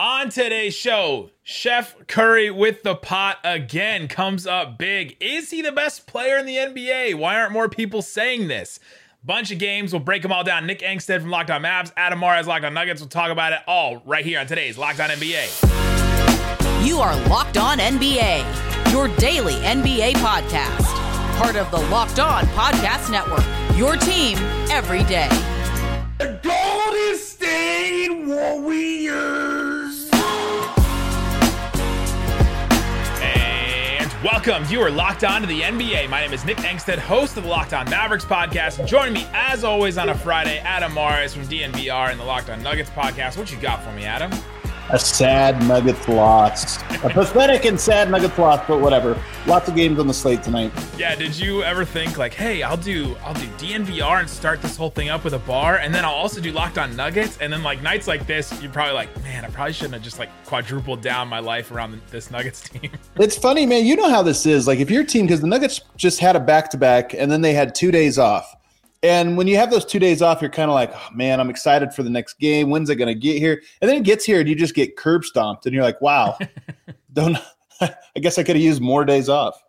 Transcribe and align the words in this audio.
On 0.00 0.30
today's 0.30 0.74
show, 0.74 1.28
Chef 1.42 1.94
Curry 2.06 2.50
with 2.50 2.82
the 2.84 2.94
pot 2.94 3.36
again 3.44 4.08
comes 4.08 4.46
up 4.46 4.78
big. 4.78 5.14
Is 5.20 5.50
he 5.50 5.60
the 5.60 5.72
best 5.72 6.06
player 6.06 6.38
in 6.38 6.46
the 6.46 6.56
NBA? 6.56 7.16
Why 7.16 7.38
aren't 7.38 7.52
more 7.52 7.68
people 7.68 8.00
saying 8.00 8.48
this? 8.48 8.80
Bunch 9.22 9.50
of 9.50 9.58
games. 9.58 9.92
We'll 9.92 10.00
break 10.00 10.22
them 10.22 10.32
all 10.32 10.42
down. 10.42 10.66
Nick 10.66 10.78
Angstadt 10.78 11.20
from 11.20 11.28
Locked 11.28 11.50
On 11.50 11.60
Mavs, 11.60 11.92
Adam 11.98 12.20
Mares, 12.20 12.46
Locked 12.46 12.64
On 12.64 12.72
Nuggets. 12.72 13.02
We'll 13.02 13.10
talk 13.10 13.30
about 13.30 13.52
it 13.52 13.58
all 13.66 14.02
right 14.06 14.24
here 14.24 14.40
on 14.40 14.46
today's 14.46 14.78
Locked 14.78 15.00
On 15.00 15.10
NBA. 15.10 16.86
You 16.86 17.00
are 17.00 17.14
Locked 17.28 17.58
On 17.58 17.76
NBA, 17.76 18.92
your 18.92 19.08
daily 19.18 19.56
NBA 19.56 20.14
podcast. 20.14 20.86
Part 21.36 21.56
of 21.56 21.70
the 21.70 21.80
Locked 21.90 22.20
On 22.20 22.44
Podcast 22.46 23.10
Network, 23.10 23.44
your 23.76 23.96
team 23.96 24.38
every 24.70 25.04
day. 25.04 25.28
The 26.16 26.40
Golden 26.42 27.18
State 27.18 28.08
Warriors. 28.08 29.59
Welcome. 34.22 34.66
You 34.68 34.82
are 34.82 34.90
locked 34.90 35.24
on 35.24 35.40
to 35.40 35.46
the 35.46 35.62
NBA. 35.62 36.10
My 36.10 36.20
name 36.20 36.34
is 36.34 36.44
Nick 36.44 36.58
Angstadt, 36.58 36.98
host 36.98 37.38
of 37.38 37.44
the 37.44 37.48
Locked 37.48 37.72
On 37.72 37.88
Mavericks 37.88 38.26
podcast. 38.26 38.86
Join 38.86 39.14
me, 39.14 39.26
as 39.32 39.64
always, 39.64 39.96
on 39.96 40.10
a 40.10 40.14
Friday, 40.14 40.58
Adam 40.58 40.92
Mares 40.92 41.32
from 41.32 41.44
DNVR 41.44 42.10
and 42.10 42.20
the 42.20 42.24
Locked 42.24 42.50
On 42.50 42.62
Nuggets 42.62 42.90
podcast. 42.90 43.38
What 43.38 43.50
you 43.50 43.56
got 43.56 43.82
for 43.82 43.92
me, 43.92 44.04
Adam? 44.04 44.30
A 44.92 44.98
sad 44.98 45.62
Nuggets 45.66 46.08
loss. 46.08 46.82
A 47.04 47.10
pathetic 47.10 47.64
and 47.64 47.80
sad 47.80 48.10
Nuggets 48.10 48.36
loss, 48.38 48.66
but 48.66 48.80
whatever. 48.80 49.20
Lots 49.46 49.68
of 49.68 49.76
games 49.76 49.98
on 49.98 50.06
the 50.06 50.14
slate 50.14 50.42
tonight. 50.42 50.72
Yeah, 50.98 51.14
did 51.14 51.38
you 51.38 51.62
ever 51.62 51.84
think 51.84 52.18
like, 52.18 52.34
hey, 52.34 52.62
I'll 52.62 52.76
do 52.76 53.16
I'll 53.24 53.34
do 53.34 53.46
DNVR 53.58 54.20
and 54.20 54.28
start 54.28 54.60
this 54.62 54.76
whole 54.76 54.90
thing 54.90 55.08
up 55.08 55.24
with 55.24 55.34
a 55.34 55.38
bar, 55.38 55.76
and 55.76 55.94
then 55.94 56.04
I'll 56.04 56.14
also 56.14 56.40
do 56.40 56.52
Locked 56.52 56.78
On 56.78 56.94
Nuggets, 56.96 57.38
and 57.40 57.52
then 57.52 57.62
like 57.62 57.82
nights 57.82 58.06
like 58.06 58.26
this, 58.26 58.60
you're 58.60 58.72
probably 58.72 58.94
like, 58.94 59.22
man, 59.22 59.44
I 59.44 59.48
probably 59.48 59.72
shouldn't 59.72 59.94
have 59.94 60.02
just 60.02 60.18
like 60.18 60.30
quadrupled 60.44 61.02
down 61.02 61.28
my 61.28 61.38
life 61.38 61.70
around 61.70 62.00
this 62.10 62.30
Nuggets 62.30 62.60
team. 62.68 62.90
It's 63.16 63.38
funny, 63.38 63.66
man. 63.66 63.86
You 63.86 63.96
know 63.96 64.10
how 64.10 64.22
this 64.22 64.44
is. 64.46 64.66
Like 64.66 64.80
if 64.80 64.90
your 64.90 65.04
team, 65.04 65.26
because 65.26 65.40
the 65.40 65.46
Nuggets 65.46 65.80
just 65.96 66.20
had 66.20 66.36
a 66.36 66.40
back 66.40 66.70
to 66.70 66.76
back, 66.76 67.14
and 67.14 67.30
then 67.30 67.40
they 67.40 67.52
had 67.52 67.74
two 67.74 67.90
days 67.90 68.18
off. 68.18 68.56
And 69.02 69.36
when 69.36 69.46
you 69.46 69.56
have 69.56 69.70
those 69.70 69.86
two 69.86 69.98
days 69.98 70.20
off, 70.20 70.42
you're 70.42 70.50
kind 70.50 70.70
of 70.70 70.74
like, 70.74 70.92
oh, 70.94 71.08
man, 71.14 71.40
I'm 71.40 71.48
excited 71.48 71.94
for 71.94 72.02
the 72.02 72.10
next 72.10 72.38
game. 72.38 72.68
When's 72.68 72.90
it 72.90 72.96
going 72.96 73.08
to 73.08 73.18
get 73.18 73.38
here? 73.38 73.62
And 73.80 73.88
then 73.88 73.98
it 73.98 74.04
gets 74.04 74.24
here 74.24 74.40
and 74.40 74.48
you 74.48 74.54
just 74.54 74.74
get 74.74 74.96
curb 74.96 75.24
stomped. 75.24 75.64
And 75.64 75.74
you're 75.74 75.84
like, 75.84 76.00
wow, 76.02 76.36
don't, 77.12 77.38
I 77.80 77.94
guess 78.20 78.38
I 78.38 78.42
could 78.42 78.56
have 78.56 78.62
used 78.62 78.82
more 78.82 79.06
days 79.06 79.28
off. 79.30 79.60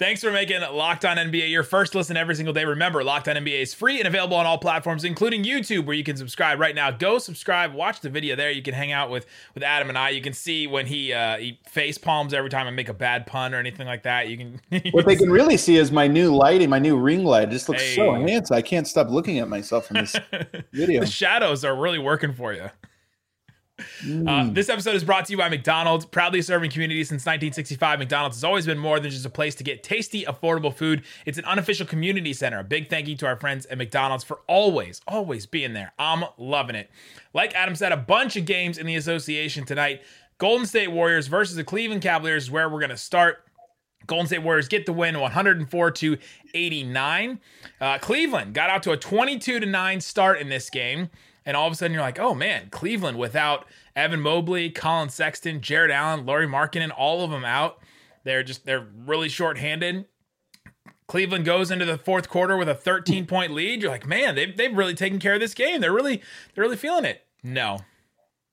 Thanks 0.00 0.22
for 0.22 0.32
making 0.32 0.62
Locked 0.62 1.04
On 1.04 1.18
NBA 1.18 1.50
your 1.50 1.62
first 1.62 1.94
listen 1.94 2.16
every 2.16 2.34
single 2.34 2.54
day. 2.54 2.64
Remember, 2.64 3.04
Locked 3.04 3.28
On 3.28 3.36
NBA 3.36 3.60
is 3.60 3.74
free 3.74 3.98
and 3.98 4.08
available 4.08 4.34
on 4.34 4.46
all 4.46 4.56
platforms, 4.56 5.04
including 5.04 5.44
YouTube, 5.44 5.84
where 5.84 5.94
you 5.94 6.02
can 6.02 6.16
subscribe 6.16 6.58
right 6.58 6.74
now. 6.74 6.90
Go 6.90 7.18
subscribe, 7.18 7.74
watch 7.74 8.00
the 8.00 8.08
video 8.08 8.34
there. 8.34 8.50
You 8.50 8.62
can 8.62 8.72
hang 8.72 8.92
out 8.92 9.10
with 9.10 9.26
with 9.52 9.62
Adam 9.62 9.90
and 9.90 9.98
I. 9.98 10.08
You 10.08 10.22
can 10.22 10.32
see 10.32 10.66
when 10.66 10.86
he 10.86 11.12
uh, 11.12 11.36
he 11.36 11.60
face 11.68 11.98
palms 11.98 12.32
every 12.32 12.48
time 12.48 12.66
I 12.66 12.70
make 12.70 12.88
a 12.88 12.94
bad 12.94 13.26
pun 13.26 13.52
or 13.52 13.58
anything 13.58 13.86
like 13.86 14.04
that. 14.04 14.28
You 14.28 14.38
can. 14.38 14.60
what 14.92 15.04
they 15.04 15.16
can 15.16 15.28
really 15.28 15.58
see 15.58 15.76
is 15.76 15.92
my 15.92 16.06
new 16.06 16.34
lighting, 16.34 16.70
my 16.70 16.78
new 16.78 16.96
ring 16.96 17.22
light. 17.22 17.48
It 17.48 17.50
just 17.50 17.68
looks 17.68 17.82
hey. 17.82 17.96
so 17.96 18.14
handsome. 18.14 18.56
I 18.56 18.62
can't 18.62 18.88
stop 18.88 19.10
looking 19.10 19.38
at 19.38 19.50
myself 19.50 19.90
in 19.90 19.98
this 19.98 20.16
video. 20.72 21.00
the 21.00 21.06
shadows 21.06 21.62
are 21.62 21.76
really 21.76 21.98
working 21.98 22.32
for 22.32 22.54
you. 22.54 22.70
Mm. 24.02 24.28
Uh, 24.28 24.52
this 24.52 24.68
episode 24.68 24.94
is 24.94 25.04
brought 25.04 25.26
to 25.26 25.32
you 25.32 25.38
by 25.38 25.48
McDonald's. 25.48 26.04
Proudly 26.06 26.42
serving 26.42 26.70
communities 26.70 27.08
since 27.08 27.20
1965, 27.22 27.98
McDonald's 27.98 28.36
has 28.36 28.44
always 28.44 28.66
been 28.66 28.78
more 28.78 29.00
than 29.00 29.10
just 29.10 29.26
a 29.26 29.30
place 29.30 29.54
to 29.56 29.64
get 29.64 29.82
tasty, 29.82 30.24
affordable 30.24 30.72
food. 30.74 31.02
It's 31.26 31.38
an 31.38 31.44
unofficial 31.44 31.86
community 31.86 32.32
center. 32.32 32.58
A 32.58 32.64
big 32.64 32.88
thank 32.90 33.08
you 33.08 33.16
to 33.16 33.26
our 33.26 33.36
friends 33.36 33.66
at 33.66 33.78
McDonald's 33.78 34.24
for 34.24 34.40
always, 34.46 35.00
always 35.06 35.46
being 35.46 35.72
there. 35.74 35.92
I'm 35.98 36.24
loving 36.38 36.76
it. 36.76 36.90
Like 37.34 37.54
Adam 37.54 37.74
said, 37.74 37.92
a 37.92 37.96
bunch 37.96 38.36
of 38.36 38.44
games 38.44 38.78
in 38.78 38.86
the 38.86 38.96
association 38.96 39.64
tonight. 39.64 40.02
Golden 40.38 40.66
State 40.66 40.90
Warriors 40.90 41.26
versus 41.26 41.56
the 41.56 41.64
Cleveland 41.64 42.02
Cavaliers 42.02 42.44
is 42.44 42.50
where 42.50 42.68
we're 42.68 42.80
going 42.80 42.90
to 42.90 42.96
start. 42.96 43.44
Golden 44.06 44.26
State 44.26 44.42
Warriors 44.42 44.68
get 44.68 44.86
the 44.86 44.92
win 44.92 45.20
104 45.20 45.90
to 45.90 46.18
89. 46.54 47.40
Uh, 47.80 47.98
Cleveland 47.98 48.54
got 48.54 48.70
out 48.70 48.82
to 48.84 48.92
a 48.92 48.96
22 48.96 49.60
to 49.60 49.66
9 49.66 50.00
start 50.00 50.40
in 50.40 50.48
this 50.48 50.70
game. 50.70 51.10
And 51.46 51.56
all 51.56 51.66
of 51.66 51.72
a 51.72 51.76
sudden, 51.76 51.92
you're 51.92 52.02
like, 52.02 52.18
oh 52.18 52.34
man, 52.34 52.68
Cleveland 52.70 53.18
without 53.18 53.66
Evan 53.96 54.20
Mobley, 54.20 54.70
Colin 54.70 55.08
Sexton, 55.08 55.60
Jarrett 55.60 55.90
Allen, 55.90 56.26
Lauri 56.26 56.46
Markkanen, 56.46 56.92
all 56.96 57.24
of 57.24 57.30
them 57.30 57.44
out. 57.44 57.78
They're 58.24 58.42
just 58.42 58.66
they're 58.66 58.86
really 59.06 59.28
short-handed. 59.28 60.06
Cleveland 61.06 61.44
goes 61.44 61.72
into 61.72 61.84
the 61.84 61.98
fourth 61.98 62.28
quarter 62.28 62.56
with 62.56 62.68
a 62.68 62.74
13 62.74 63.26
point 63.26 63.52
lead. 63.52 63.82
You're 63.82 63.90
like, 63.90 64.06
man, 64.06 64.36
they've, 64.36 64.56
they've 64.56 64.76
really 64.76 64.94
taken 64.94 65.18
care 65.18 65.34
of 65.34 65.40
this 65.40 65.54
game. 65.54 65.80
They're 65.80 65.92
really 65.92 66.22
they're 66.54 66.62
really 66.62 66.76
feeling 66.76 67.04
it. 67.04 67.26
No, 67.42 67.78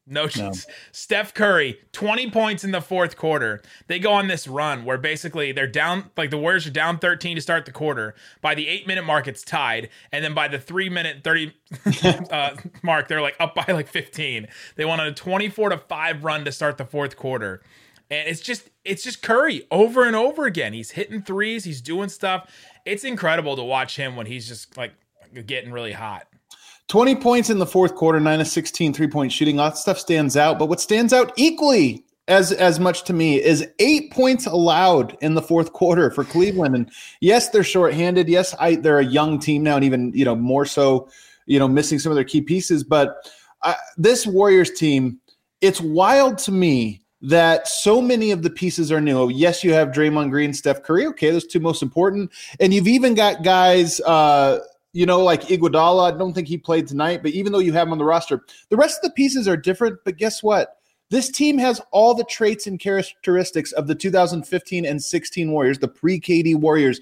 no, 0.08 0.28
no. 0.38 0.52
Steph 0.92 1.34
Curry, 1.34 1.80
20 1.92 2.32
points 2.32 2.64
in 2.64 2.72
the 2.72 2.82
fourth 2.82 3.18
quarter. 3.18 3.62
They 3.88 4.00
go 4.00 4.14
on 4.14 4.28
this 4.28 4.48
run 4.48 4.86
where 4.86 4.98
basically 4.98 5.52
they're 5.52 5.68
down, 5.68 6.10
like 6.16 6.30
the 6.30 6.38
Warriors 6.38 6.66
are 6.66 6.72
down 6.72 6.98
13 6.98 7.36
to 7.36 7.42
start 7.42 7.66
the 7.66 7.72
quarter. 7.72 8.16
By 8.42 8.56
the 8.56 8.68
eight 8.68 8.88
minute 8.88 9.04
mark, 9.04 9.28
it's 9.28 9.44
tied. 9.44 9.90
And 10.12 10.24
then 10.24 10.34
by 10.34 10.48
the 10.48 10.60
three 10.60 10.90
minute 10.90 11.24
30 11.24 11.54
uh, 12.32 12.56
mark, 12.82 13.08
they're 13.08 13.22
like 13.22 13.36
up 13.40 13.54
by 13.54 13.66
like 13.68 13.88
15. 13.88 14.48
They 14.76 14.86
went 14.86 15.02
on 15.02 15.08
a 15.08 15.14
24 15.14 15.70
to 15.70 15.78
5 15.78 16.24
run 16.24 16.46
to 16.46 16.52
start 16.52 16.78
the 16.78 16.86
fourth 16.86 17.18
quarter. 17.18 17.62
And 18.10 18.30
it's 18.30 18.40
just, 18.40 18.70
it's 18.86 19.04
just 19.04 19.22
Curry 19.22 19.68
over 19.70 20.06
and 20.06 20.16
over 20.16 20.46
again. 20.46 20.72
He's 20.72 20.92
hitting 20.92 21.22
threes, 21.22 21.66
he's 21.66 21.82
doing 21.82 22.08
stuff. 22.08 22.50
It's 22.86 23.04
incredible 23.04 23.58
to 23.58 23.64
watch 23.64 23.98
him 23.98 24.16
when 24.16 24.28
he's 24.28 24.48
just 24.48 24.78
like 24.78 24.94
getting 25.46 25.72
really 25.72 25.92
hot. 25.92 26.28
20 26.88 27.16
points 27.16 27.50
in 27.50 27.60
the 27.60 27.66
fourth 27.66 27.96
quarter, 27.96 28.20
9 28.20 28.42
of 28.42 28.48
16 28.48 28.94
three 28.94 29.08
point 29.08 29.32
shooting. 29.32 29.60
All 29.60 29.70
that 29.70 29.78
stuff 29.78 30.00
stands 30.00 30.38
out. 30.38 30.58
But 30.58 30.70
what 30.70 30.80
stands 30.80 31.14
out 31.14 31.34
equally 31.36 32.06
as 32.28 32.52
as 32.52 32.80
much 32.80 33.04
to 33.04 33.14
me 33.14 33.42
is 33.42 33.68
eight 33.80 34.12
points 34.12 34.46
allowed 34.46 35.18
in 35.22 35.36
the 35.36 35.42
fourth 35.42 35.74
quarter 35.74 36.12
for 36.12 36.24
Cleveland. 36.24 36.76
And 36.76 36.92
yes, 37.22 37.50
they're 37.50 37.64
shorthanded. 37.64 38.28
Yes, 38.28 38.56
I, 38.60 38.76
they're 38.76 39.00
a 39.00 39.06
young 39.06 39.40
team 39.40 39.64
now, 39.64 39.76
and 39.76 39.86
even 39.86 40.12
you 40.14 40.26
know 40.26 40.36
more 40.36 40.66
so, 40.66 41.10
you 41.46 41.60
know, 41.60 41.68
missing 41.68 42.00
some 42.00 42.12
of 42.12 42.16
their 42.16 42.26
key 42.26 42.42
pieces. 42.42 42.84
But 42.84 43.16
uh, 43.64 43.76
this 43.98 44.28
Warriors 44.28 44.72
team, 44.72 45.20
it's 45.62 45.82
wild 45.82 46.38
to 46.40 46.52
me 46.52 47.02
that 47.22 47.68
so 47.68 48.02
many 48.02 48.32
of 48.32 48.44
the 48.44 48.50
pieces 48.50 48.92
are 48.92 49.02
new. 49.02 49.30
Yes, 49.30 49.64
you 49.64 49.74
have 49.74 49.90
Draymond 49.90 50.30
Green, 50.30 50.54
Steph 50.54 50.84
Curry. 50.84 51.06
Okay, 51.08 51.32
those 51.32 51.48
two 51.48 51.60
most 51.60 51.82
important, 51.82 52.32
and 52.60 52.74
you've 52.74 52.88
even 52.88 53.14
got 53.14 53.44
guys. 53.44 54.00
Uh, 54.02 54.60
you 54.98 55.06
know, 55.06 55.24
like 55.24 55.44
Iguodala. 55.44 56.12
I 56.12 56.18
don't 56.18 56.34
think 56.34 56.48
he 56.48 56.58
played 56.58 56.88
tonight, 56.88 57.22
but 57.22 57.32
even 57.32 57.52
though 57.52 57.60
you 57.60 57.72
have 57.74 57.88
him 57.88 57.92
on 57.92 58.00
the 58.00 58.04
roster, 58.04 58.42
the 58.70 58.78
rest 58.78 58.98
of 58.98 59.04
the 59.04 59.14
pieces 59.14 59.48
are 59.48 59.56
different. 59.56 60.00
But 60.04 60.18
guess 60.18 60.42
what? 60.42 60.78
This 61.12 61.30
team 61.30 61.60
has 61.60 61.80
all 61.92 62.16
the 62.16 62.24
traits 62.24 62.66
and 62.66 62.80
characteristics 62.80 63.72
of 63.74 63.86
the 63.86 63.94
2015 63.94 64.86
and 64.88 65.02
16 65.02 65.52
Warriors, 65.52 65.78
the 65.78 65.88
pre 65.88 66.20
KD 66.20 66.56
Warriors. 66.56 67.00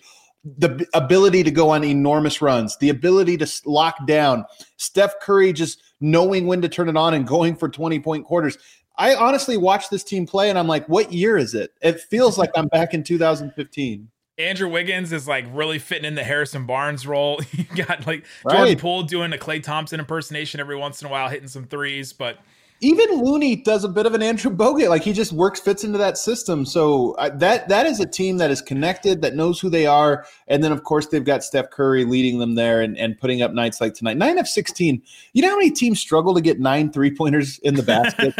The 0.57 0.85
ability 0.93 1.41
to 1.43 1.49
go 1.49 1.69
on 1.71 1.83
enormous 1.83 2.39
runs, 2.39 2.77
the 2.77 2.89
ability 2.89 3.37
to 3.37 3.61
lock 3.65 4.05
down, 4.05 4.45
Steph 4.77 5.19
Curry 5.19 5.53
just 5.53 5.81
knowing 6.01 6.45
when 6.45 6.61
to 6.61 6.69
turn 6.69 6.87
it 6.87 6.95
on 6.95 7.15
and 7.15 7.25
going 7.25 7.55
for 7.55 7.67
20 7.67 7.99
point 8.01 8.25
quarters. 8.25 8.57
I 8.97 9.15
honestly 9.15 9.57
watch 9.57 9.89
this 9.89 10.03
team 10.03 10.27
play 10.27 10.49
and 10.49 10.59
I'm 10.59 10.67
like, 10.67 10.87
what 10.87 11.11
year 11.11 11.37
is 11.37 11.55
it? 11.55 11.71
It 11.81 12.01
feels 12.01 12.37
like 12.37 12.51
I'm 12.55 12.67
back 12.67 12.93
in 12.93 13.03
2015. 13.03 14.07
Andrew 14.37 14.67
Wiggins 14.67 15.13
is 15.13 15.27
like 15.27 15.45
really 15.51 15.79
fitting 15.79 16.05
in 16.05 16.15
the 16.15 16.23
Harrison 16.23 16.65
Barnes 16.65 17.07
role. 17.07 17.39
you 17.51 17.63
got 17.85 18.05
like 18.05 18.25
right. 18.43 18.55
Jordan 18.55 18.77
Poole 18.77 19.03
doing 19.03 19.33
a 19.33 19.37
Klay 19.37 19.63
Thompson 19.63 19.99
impersonation 19.99 20.59
every 20.59 20.75
once 20.75 21.01
in 21.01 21.07
a 21.07 21.11
while, 21.11 21.29
hitting 21.29 21.47
some 21.47 21.65
threes, 21.65 22.11
but 22.11 22.39
even 22.81 23.23
Looney 23.23 23.55
does 23.55 23.85
a 23.85 23.87
bit 23.87 24.05
of 24.05 24.13
an 24.13 24.21
Andrew 24.21 24.51
Bogut. 24.51 24.89
Like 24.89 25.01
he 25.01 25.13
just 25.13 25.31
works, 25.31 25.61
fits 25.61 25.85
into 25.85 25.97
that 25.97 26.17
system. 26.17 26.65
So 26.65 27.13
uh, 27.13 27.29
that 27.37 27.69
that 27.69 27.85
is 27.85 28.01
a 28.01 28.05
team 28.05 28.37
that 28.37 28.51
is 28.51 28.61
connected, 28.61 29.21
that 29.21 29.35
knows 29.35 29.59
who 29.59 29.69
they 29.69 29.85
are, 29.85 30.25
and 30.47 30.61
then 30.63 30.73
of 30.73 30.83
course 30.83 31.07
they've 31.07 31.23
got 31.23 31.43
Steph 31.43 31.69
Curry 31.69 32.03
leading 32.03 32.39
them 32.39 32.55
there 32.55 32.81
and, 32.81 32.97
and 32.97 33.17
putting 33.17 33.41
up 33.41 33.53
nights 33.53 33.79
like 33.79 33.93
tonight. 33.93 34.17
Nine 34.17 34.37
of 34.37 34.47
sixteen. 34.47 35.01
You 35.31 35.41
know 35.41 35.49
how 35.49 35.57
many 35.57 35.71
teams 35.71 35.99
struggle 35.99 36.33
to 36.35 36.41
get 36.41 36.59
nine 36.59 36.91
three 36.91 37.15
pointers 37.15 37.59
in 37.59 37.75
the 37.75 37.83
basket? 37.83 38.33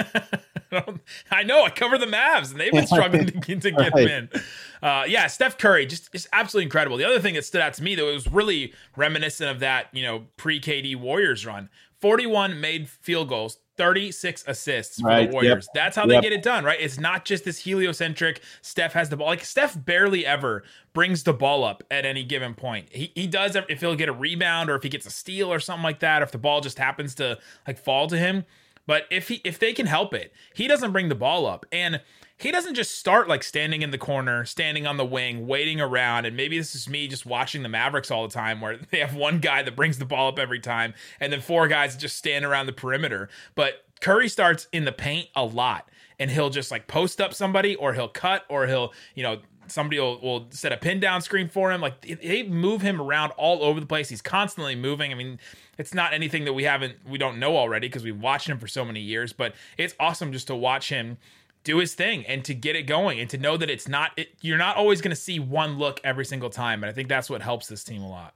I 1.32 1.44
know. 1.44 1.64
I 1.64 1.70
cover 1.70 1.98
the 1.98 2.06
Mavs, 2.06 2.52
and 2.52 2.60
they've 2.60 2.74
been 2.74 2.88
struggling 2.88 3.28
to, 3.28 3.40
to 3.40 3.72
get 3.72 3.78
right. 3.78 3.94
them 3.94 4.08
in. 4.34 4.42
Uh, 4.86 5.04
yeah, 5.08 5.26
Steph 5.26 5.58
Curry 5.58 5.88
just 5.88 6.14
is 6.14 6.30
absolutely 6.32 6.66
incredible. 6.66 6.96
The 6.96 7.06
other 7.06 7.20
thing 7.20 7.34
that 7.34 7.44
stood 7.44 7.60
out 7.60 7.74
to 7.74 7.84
me, 7.84 7.96
though, 7.96 8.08
it 8.08 8.14
was 8.14 8.32
really 8.32 8.72
reminiscent 8.96 9.50
of 9.50 9.60
that, 9.62 9.88
you 9.94 10.04
know, 10.04 10.26
pre 10.38 10.62
KD 10.62 10.96
Warriors 10.96 11.44
run. 11.44 11.70
41 12.02 12.62
made 12.62 12.88
field 12.88 13.30
goals, 13.30 13.58
36 13.78 14.44
assists 14.46 15.02
for 15.02 15.08
right. 15.08 15.28
the 15.28 15.34
Warriors. 15.34 15.68
Yep. 15.70 15.74
That's 15.74 15.96
how 15.96 16.04
yep. 16.04 16.22
they 16.22 16.30
get 16.30 16.38
it 16.38 16.44
done, 16.44 16.64
right? 16.64 16.80
It's 16.80 17.00
not 17.00 17.26
just 17.26 17.46
this 17.46 17.58
heliocentric 17.58 18.44
Steph 18.62 18.94
has 18.94 19.10
the 19.10 19.18
ball. 19.18 19.26
Like 19.26 19.44
Steph 19.44 19.76
barely 19.84 20.24
ever 20.24 20.62
brings 20.94 21.24
the 21.24 21.34
ball 21.34 21.64
up 21.64 21.82
at 21.90 22.06
any 22.06 22.24
given 22.24 22.54
point. 22.54 22.90
He, 22.92 23.12
he 23.16 23.26
does 23.26 23.56
if 23.56 23.80
he'll 23.80 23.96
get 23.96 24.08
a 24.08 24.14
rebound 24.14 24.70
or 24.70 24.76
if 24.76 24.84
he 24.84 24.90
gets 24.90 25.08
a 25.08 25.12
steal 25.12 25.52
or 25.52 25.60
something 25.60 25.84
like 25.84 26.02
that, 26.02 26.22
or 26.22 26.26
if 26.26 26.32
the 26.32 26.38
ball 26.38 26.62
just 26.62 26.78
happens 26.78 27.16
to 27.16 27.40
like 27.68 27.80
fall 27.80 28.06
to 28.06 28.18
him. 28.20 28.46
But 28.86 29.06
if 29.10 29.30
he 29.30 29.42
if 29.44 29.58
they 29.58 29.74
can 29.74 29.88
help 29.88 30.14
it, 30.14 30.32
he 30.54 30.68
doesn't 30.68 30.92
bring 30.92 31.10
the 31.10 31.16
ball 31.16 31.48
up. 31.48 31.66
And 31.72 32.02
he 32.38 32.52
doesn't 32.52 32.76
just 32.76 32.98
start 32.98 33.30
like 33.30 33.44
standing 33.44 33.82
in 33.82 33.92
the 33.92 33.98
corner, 33.98 34.44
standing 34.46 34.86
on 34.86 34.98
the 34.98 35.06
wing, 35.06 35.48
waiting 35.48 35.80
around. 35.80 36.26
And 36.26 36.36
maybe 36.36 36.58
this 36.58 36.76
is 36.76 36.90
me 36.90 37.08
just 37.08 37.26
watching 37.26 37.64
the 37.64 37.70
Mavericks 37.70 38.12
all 38.12 38.28
the 38.28 38.34
time 38.34 38.60
where 38.60 38.78
they 38.92 39.00
have 39.00 39.16
one 39.16 39.40
guy 39.40 39.64
that 39.64 39.76
brings 39.76 39.98
the 39.98 40.06
ball 40.06 40.30
up 40.30 40.40
every 40.40 40.60
time 40.60 40.94
and 41.20 41.32
then 41.32 41.42
four 41.42 41.68
guys 41.68 41.96
just 41.96 42.18
stand 42.18 42.44
around 42.44 42.66
the 42.66 42.74
perimeter. 42.74 43.30
But 43.56 43.86
Curry 44.02 44.28
starts 44.28 44.68
in 44.74 44.86
the 44.86 44.92
paint 44.92 45.30
a 45.36 45.46
lot 45.46 45.90
and 46.20 46.30
he'll 46.30 46.50
just 46.50 46.72
like 46.72 46.88
post 46.88 47.22
up 47.22 47.34
somebody 47.34 47.76
or 47.76 47.94
he'll 47.94 48.10
cut 48.10 48.44
or 48.50 48.68
he'll, 48.68 48.94
you 49.16 49.24
know, 49.24 49.40
somebody 49.68 50.00
will, 50.00 50.20
will 50.20 50.48
set 50.52 50.72
a 50.72 50.78
pin 50.78 51.00
down 51.00 51.22
screen 51.22 51.48
for 51.48 51.72
him. 51.72 51.80
Like 51.80 52.02
they 52.02 52.44
move 52.44 52.82
him 52.82 53.02
around 53.02 53.32
all 53.32 53.64
over 53.64 53.80
the 53.80 53.86
place. 53.86 54.10
He's 54.10 54.22
constantly 54.22 54.76
moving. 54.76 55.12
I 55.12 55.16
mean, 55.16 55.40
it's 55.78 55.94
not 55.94 56.14
anything 56.14 56.46
that 56.46 56.54
we 56.54 56.64
haven't, 56.66 56.98
we 57.08 57.18
don't 57.18 57.40
know 57.40 57.56
already 57.58 57.88
because 57.88 58.04
we've 58.04 58.20
watched 58.20 58.50
him 58.50 58.60
for 58.60 58.68
so 58.68 58.84
many 58.84 59.00
years, 59.00 59.32
but 59.32 59.56
it's 59.78 59.96
awesome 60.00 60.32
just 60.32 60.48
to 60.48 60.56
watch 60.56 60.90
him 60.90 61.18
do 61.66 61.80
his 61.80 61.94
thing 61.94 62.26
and 62.26 62.46
to 62.46 62.54
get 62.54 62.78
it 62.78 62.84
going 62.84 63.20
and 63.20 63.30
to 63.32 63.38
know 63.38 63.58
that 63.58 63.70
it's 63.70 63.90
not, 63.90 64.12
it, 64.16 64.30
you're 64.40 64.58
not 64.58 64.78
always 64.78 65.02
going 65.02 65.14
to 65.14 65.22
see 65.22 65.40
one 65.40 65.78
look 65.78 66.00
every 66.06 66.24
single 66.24 66.50
time. 66.50 66.84
And 66.84 66.90
I 66.90 66.94
think 66.94 67.10
that's 67.10 67.30
what 67.30 67.42
helps 67.42 67.68
this 67.68 67.84
team 67.84 68.02
a 68.02 68.10
lot. 68.10 68.34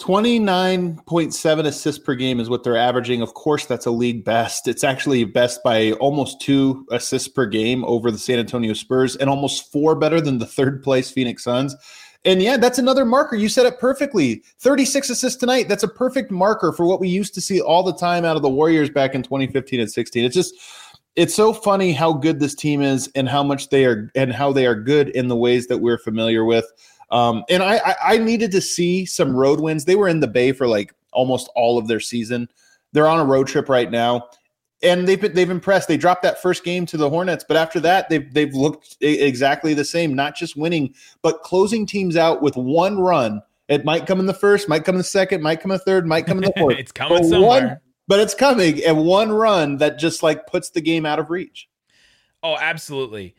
29.7 0.00 1.66
assists 1.66 2.02
per 2.02 2.14
game 2.14 2.40
is 2.40 2.48
what 2.48 2.64
they're 2.64 2.76
averaging. 2.76 3.20
Of 3.20 3.34
course, 3.34 3.66
that's 3.66 3.84
a 3.84 3.90
league 3.90 4.24
best. 4.24 4.66
It's 4.66 4.82
actually 4.82 5.24
best 5.24 5.62
by 5.62 5.92
almost 5.92 6.40
two 6.40 6.86
assists 6.90 7.28
per 7.28 7.44
game 7.44 7.84
over 7.84 8.10
the 8.10 8.18
San 8.18 8.38
Antonio 8.38 8.72
Spurs 8.72 9.16
and 9.16 9.28
almost 9.28 9.70
four 9.70 9.94
better 9.94 10.20
than 10.20 10.38
the 10.38 10.46
third 10.46 10.82
place 10.82 11.10
Phoenix 11.10 11.44
Suns. 11.44 11.76
And 12.24 12.42
yeah, 12.42 12.56
that's 12.56 12.78
another 12.78 13.04
marker. 13.04 13.36
You 13.36 13.48
said 13.48 13.66
it 13.66 13.78
perfectly. 13.78 14.42
36 14.58 15.10
assists 15.10 15.38
tonight. 15.38 15.68
That's 15.68 15.82
a 15.82 15.88
perfect 15.88 16.30
marker 16.30 16.72
for 16.72 16.86
what 16.86 17.00
we 17.00 17.08
used 17.08 17.34
to 17.34 17.40
see 17.40 17.60
all 17.60 17.82
the 17.82 17.94
time 17.94 18.24
out 18.24 18.36
of 18.36 18.42
the 18.42 18.48
Warriors 18.48 18.90
back 18.90 19.14
in 19.14 19.22
2015 19.22 19.80
and 19.80 19.90
16. 19.90 20.24
It's 20.24 20.34
just 20.34 20.54
it's 21.16 21.34
so 21.34 21.52
funny 21.52 21.92
how 21.92 22.12
good 22.12 22.40
this 22.40 22.54
team 22.54 22.80
is 22.82 23.10
and 23.14 23.28
how 23.28 23.42
much 23.42 23.68
they 23.68 23.84
are 23.84 24.10
and 24.14 24.32
how 24.32 24.52
they 24.52 24.66
are 24.66 24.74
good 24.74 25.08
in 25.10 25.28
the 25.28 25.36
ways 25.36 25.66
that 25.66 25.78
we're 25.78 25.98
familiar 25.98 26.44
with. 26.44 26.70
Um, 27.10 27.44
and 27.50 27.62
I, 27.62 27.76
I, 27.84 27.94
I 28.14 28.18
needed 28.18 28.52
to 28.52 28.60
see 28.60 29.04
some 29.04 29.34
road 29.34 29.60
wins. 29.60 29.84
They 29.84 29.96
were 29.96 30.08
in 30.08 30.20
the 30.20 30.28
Bay 30.28 30.52
for 30.52 30.68
like 30.68 30.94
almost 31.12 31.50
all 31.56 31.78
of 31.78 31.88
their 31.88 32.00
season. 32.00 32.48
They're 32.92 33.08
on 33.08 33.20
a 33.20 33.24
road 33.24 33.48
trip 33.48 33.68
right 33.68 33.90
now, 33.90 34.28
and 34.82 35.06
they've 35.06 35.20
been, 35.20 35.34
they've 35.34 35.50
impressed. 35.50 35.88
They 35.88 35.96
dropped 35.96 36.22
that 36.22 36.40
first 36.42 36.64
game 36.64 36.86
to 36.86 36.96
the 36.96 37.08
Hornets, 37.08 37.44
but 37.46 37.56
after 37.56 37.78
that, 37.80 38.08
they've 38.08 38.32
they've 38.32 38.52
looked 38.52 38.96
exactly 39.00 39.74
the 39.74 39.84
same. 39.84 40.14
Not 40.14 40.34
just 40.34 40.56
winning, 40.56 40.94
but 41.22 41.42
closing 41.42 41.86
teams 41.86 42.16
out 42.16 42.42
with 42.42 42.56
one 42.56 42.98
run. 42.98 43.42
It 43.68 43.84
might 43.84 44.06
come 44.06 44.18
in 44.18 44.26
the 44.26 44.34
first, 44.34 44.68
might 44.68 44.84
come 44.84 44.96
in 44.96 44.98
the 44.98 45.04
second, 45.04 45.42
might 45.42 45.60
come 45.60 45.70
in 45.70 45.78
the 45.78 45.84
third, 45.84 46.04
might 46.06 46.26
come 46.26 46.38
in 46.38 46.44
the 46.44 46.52
fourth. 46.58 46.78
it's 46.78 46.90
coming 46.90 47.18
but 47.18 47.28
somewhere. 47.28 47.66
One, 47.66 47.80
but 48.10 48.18
it's 48.18 48.34
coming, 48.34 48.82
and 48.84 49.04
one 49.04 49.30
run 49.30 49.76
that 49.76 49.96
just 49.96 50.20
like 50.20 50.48
puts 50.48 50.70
the 50.70 50.80
game 50.80 51.06
out 51.06 51.20
of 51.20 51.30
reach. 51.30 51.68
Oh, 52.42 52.56
absolutely. 52.56 53.36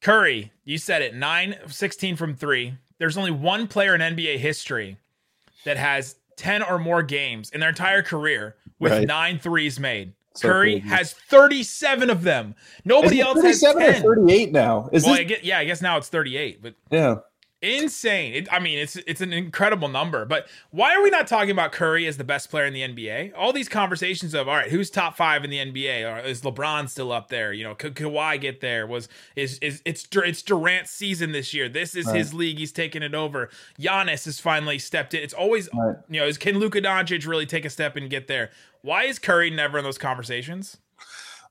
Curry, 0.00 0.52
you 0.64 0.78
said 0.78 1.02
it, 1.02 1.16
9 1.16 1.56
16 1.66 2.14
from 2.14 2.36
three, 2.36 2.74
there's 2.98 3.18
only 3.18 3.32
one 3.32 3.66
player 3.66 3.96
in 3.96 4.00
NBA 4.00 4.38
history 4.38 4.96
that 5.64 5.76
has 5.76 6.14
10 6.36 6.62
or 6.62 6.78
more 6.78 7.02
games 7.02 7.50
in 7.50 7.58
their 7.58 7.70
entire 7.70 8.00
career 8.00 8.54
with 8.78 8.92
right. 8.92 9.08
nine 9.08 9.40
threes 9.40 9.80
made. 9.80 10.12
So 10.34 10.48
Curry 10.48 10.80
crazy. 10.80 10.88
has 10.88 11.12
37 11.14 12.08
of 12.08 12.22
them. 12.22 12.54
Nobody 12.84 13.20
else 13.20 13.42
has 13.42 13.60
10. 13.60 13.76
or 14.04 14.14
38 14.14 14.52
now. 14.52 14.88
Is 14.92 15.02
well, 15.02 15.14
this... 15.14 15.20
I 15.20 15.24
get, 15.24 15.42
yeah, 15.42 15.58
I 15.58 15.64
guess 15.64 15.82
now 15.82 15.96
it's 15.96 16.08
38, 16.08 16.62
but 16.62 16.74
yeah 16.92 17.16
insane. 17.62 18.34
It, 18.34 18.52
I 18.52 18.58
mean, 18.58 18.78
it's 18.78 18.96
it's 18.96 19.20
an 19.20 19.32
incredible 19.32 19.88
number. 19.88 20.24
But 20.24 20.48
why 20.70 20.94
are 20.94 21.02
we 21.02 21.10
not 21.10 21.26
talking 21.26 21.50
about 21.50 21.72
Curry 21.72 22.06
as 22.06 22.16
the 22.16 22.24
best 22.24 22.50
player 22.50 22.66
in 22.66 22.74
the 22.74 22.82
NBA? 22.82 23.32
All 23.36 23.52
these 23.52 23.68
conversations 23.68 24.34
of 24.34 24.48
all 24.48 24.56
right, 24.56 24.70
who's 24.70 24.90
top 24.90 25.16
five 25.16 25.44
in 25.44 25.50
the 25.50 25.58
NBA? 25.58 26.04
Or 26.10 26.20
is 26.26 26.42
LeBron 26.42 26.88
still 26.88 27.12
up 27.12 27.28
there? 27.28 27.52
You 27.52 27.64
know, 27.64 27.74
could 27.74 27.94
Kawhi 27.94 28.40
get 28.40 28.60
there? 28.60 28.86
Was 28.86 29.08
is 29.36 29.58
is 29.60 29.80
it's 29.84 30.06
it's 30.12 30.42
Durant's 30.42 30.90
season 30.90 31.32
this 31.32 31.54
year? 31.54 31.68
This 31.68 31.94
is 31.94 32.06
right. 32.06 32.16
his 32.16 32.34
league. 32.34 32.58
He's 32.58 32.72
taking 32.72 33.02
it 33.02 33.14
over. 33.14 33.48
Giannis 33.80 34.24
has 34.24 34.40
finally 34.40 34.78
stepped 34.78 35.14
in. 35.14 35.22
It's 35.22 35.34
always 35.34 35.68
right. 35.72 35.96
you 36.08 36.20
know, 36.20 36.26
is 36.26 36.36
can 36.36 36.58
Luka 36.58 36.82
Doncic 36.82 37.26
really 37.26 37.46
take 37.46 37.64
a 37.64 37.70
step 37.70 37.96
and 37.96 38.10
get 38.10 38.26
there? 38.26 38.50
Why 38.82 39.04
is 39.04 39.18
Curry 39.18 39.50
never 39.50 39.78
in 39.78 39.84
those 39.84 39.98
conversations? 39.98 40.78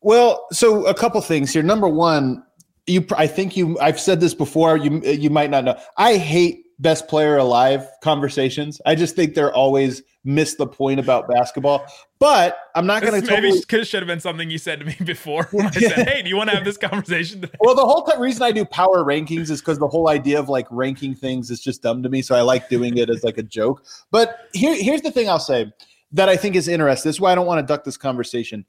Well, 0.01 0.47
so 0.51 0.85
a 0.87 0.95
couple 0.95 1.21
things 1.21 1.53
here. 1.53 1.61
Number 1.61 1.87
one, 1.87 2.43
you 2.91 3.05
I 3.17 3.27
think 3.27 3.55
you 3.57 3.79
I've 3.79 3.99
said 3.99 4.19
this 4.19 4.33
before 4.33 4.77
you 4.77 5.01
you 5.01 5.29
might 5.29 5.49
not 5.49 5.63
know. 5.63 5.79
I 5.97 6.17
hate 6.17 6.65
best 6.79 7.07
player 7.07 7.37
alive 7.37 7.87
conversations. 8.03 8.81
I 8.85 8.95
just 8.95 9.15
think 9.15 9.35
they're 9.35 9.53
always 9.53 10.03
miss 10.23 10.55
the 10.55 10.67
point 10.67 10.99
about 10.99 11.27
basketball. 11.27 11.85
But 12.19 12.57
I'm 12.75 12.85
not 12.85 13.01
going 13.01 13.19
to 13.19 13.27
maybe 13.27 13.49
totally... 13.49 13.63
could 13.63 13.87
should 13.87 14.01
have 14.01 14.07
been 14.07 14.19
something 14.19 14.49
you 14.49 14.57
said 14.57 14.79
to 14.79 14.85
me 14.85 14.95
before. 15.03 15.47
When 15.51 15.65
I 15.67 15.71
said, 15.71 16.07
"Hey, 16.07 16.21
do 16.21 16.29
you 16.29 16.37
want 16.37 16.49
to 16.49 16.55
have 16.55 16.65
this 16.65 16.77
conversation?" 16.77 17.41
Today? 17.41 17.57
Well, 17.59 17.75
the 17.75 17.85
whole 17.85 18.03
t- 18.03 18.17
reason 18.19 18.43
I 18.43 18.51
do 18.51 18.65
power 18.65 19.03
rankings 19.03 19.49
is 19.49 19.61
because 19.61 19.79
the 19.79 19.87
whole 19.87 20.09
idea 20.09 20.39
of 20.39 20.49
like 20.49 20.67
ranking 20.69 21.15
things 21.15 21.49
is 21.49 21.61
just 21.61 21.81
dumb 21.81 22.03
to 22.03 22.09
me. 22.09 22.21
So 22.21 22.35
I 22.35 22.41
like 22.41 22.69
doing 22.69 22.97
it 22.97 23.09
as 23.09 23.23
like 23.23 23.37
a 23.37 23.43
joke. 23.43 23.85
But 24.11 24.49
here, 24.53 24.75
here's 24.75 25.01
the 25.01 25.11
thing 25.11 25.29
I'll 25.29 25.39
say 25.39 25.71
that 26.11 26.29
I 26.29 26.35
think 26.35 26.55
is 26.55 26.67
interesting. 26.67 27.09
This 27.09 27.15
is 27.15 27.21
why 27.21 27.31
I 27.31 27.35
don't 27.35 27.47
want 27.47 27.65
to 27.65 27.71
duck 27.71 27.83
this 27.83 27.97
conversation 27.97 28.65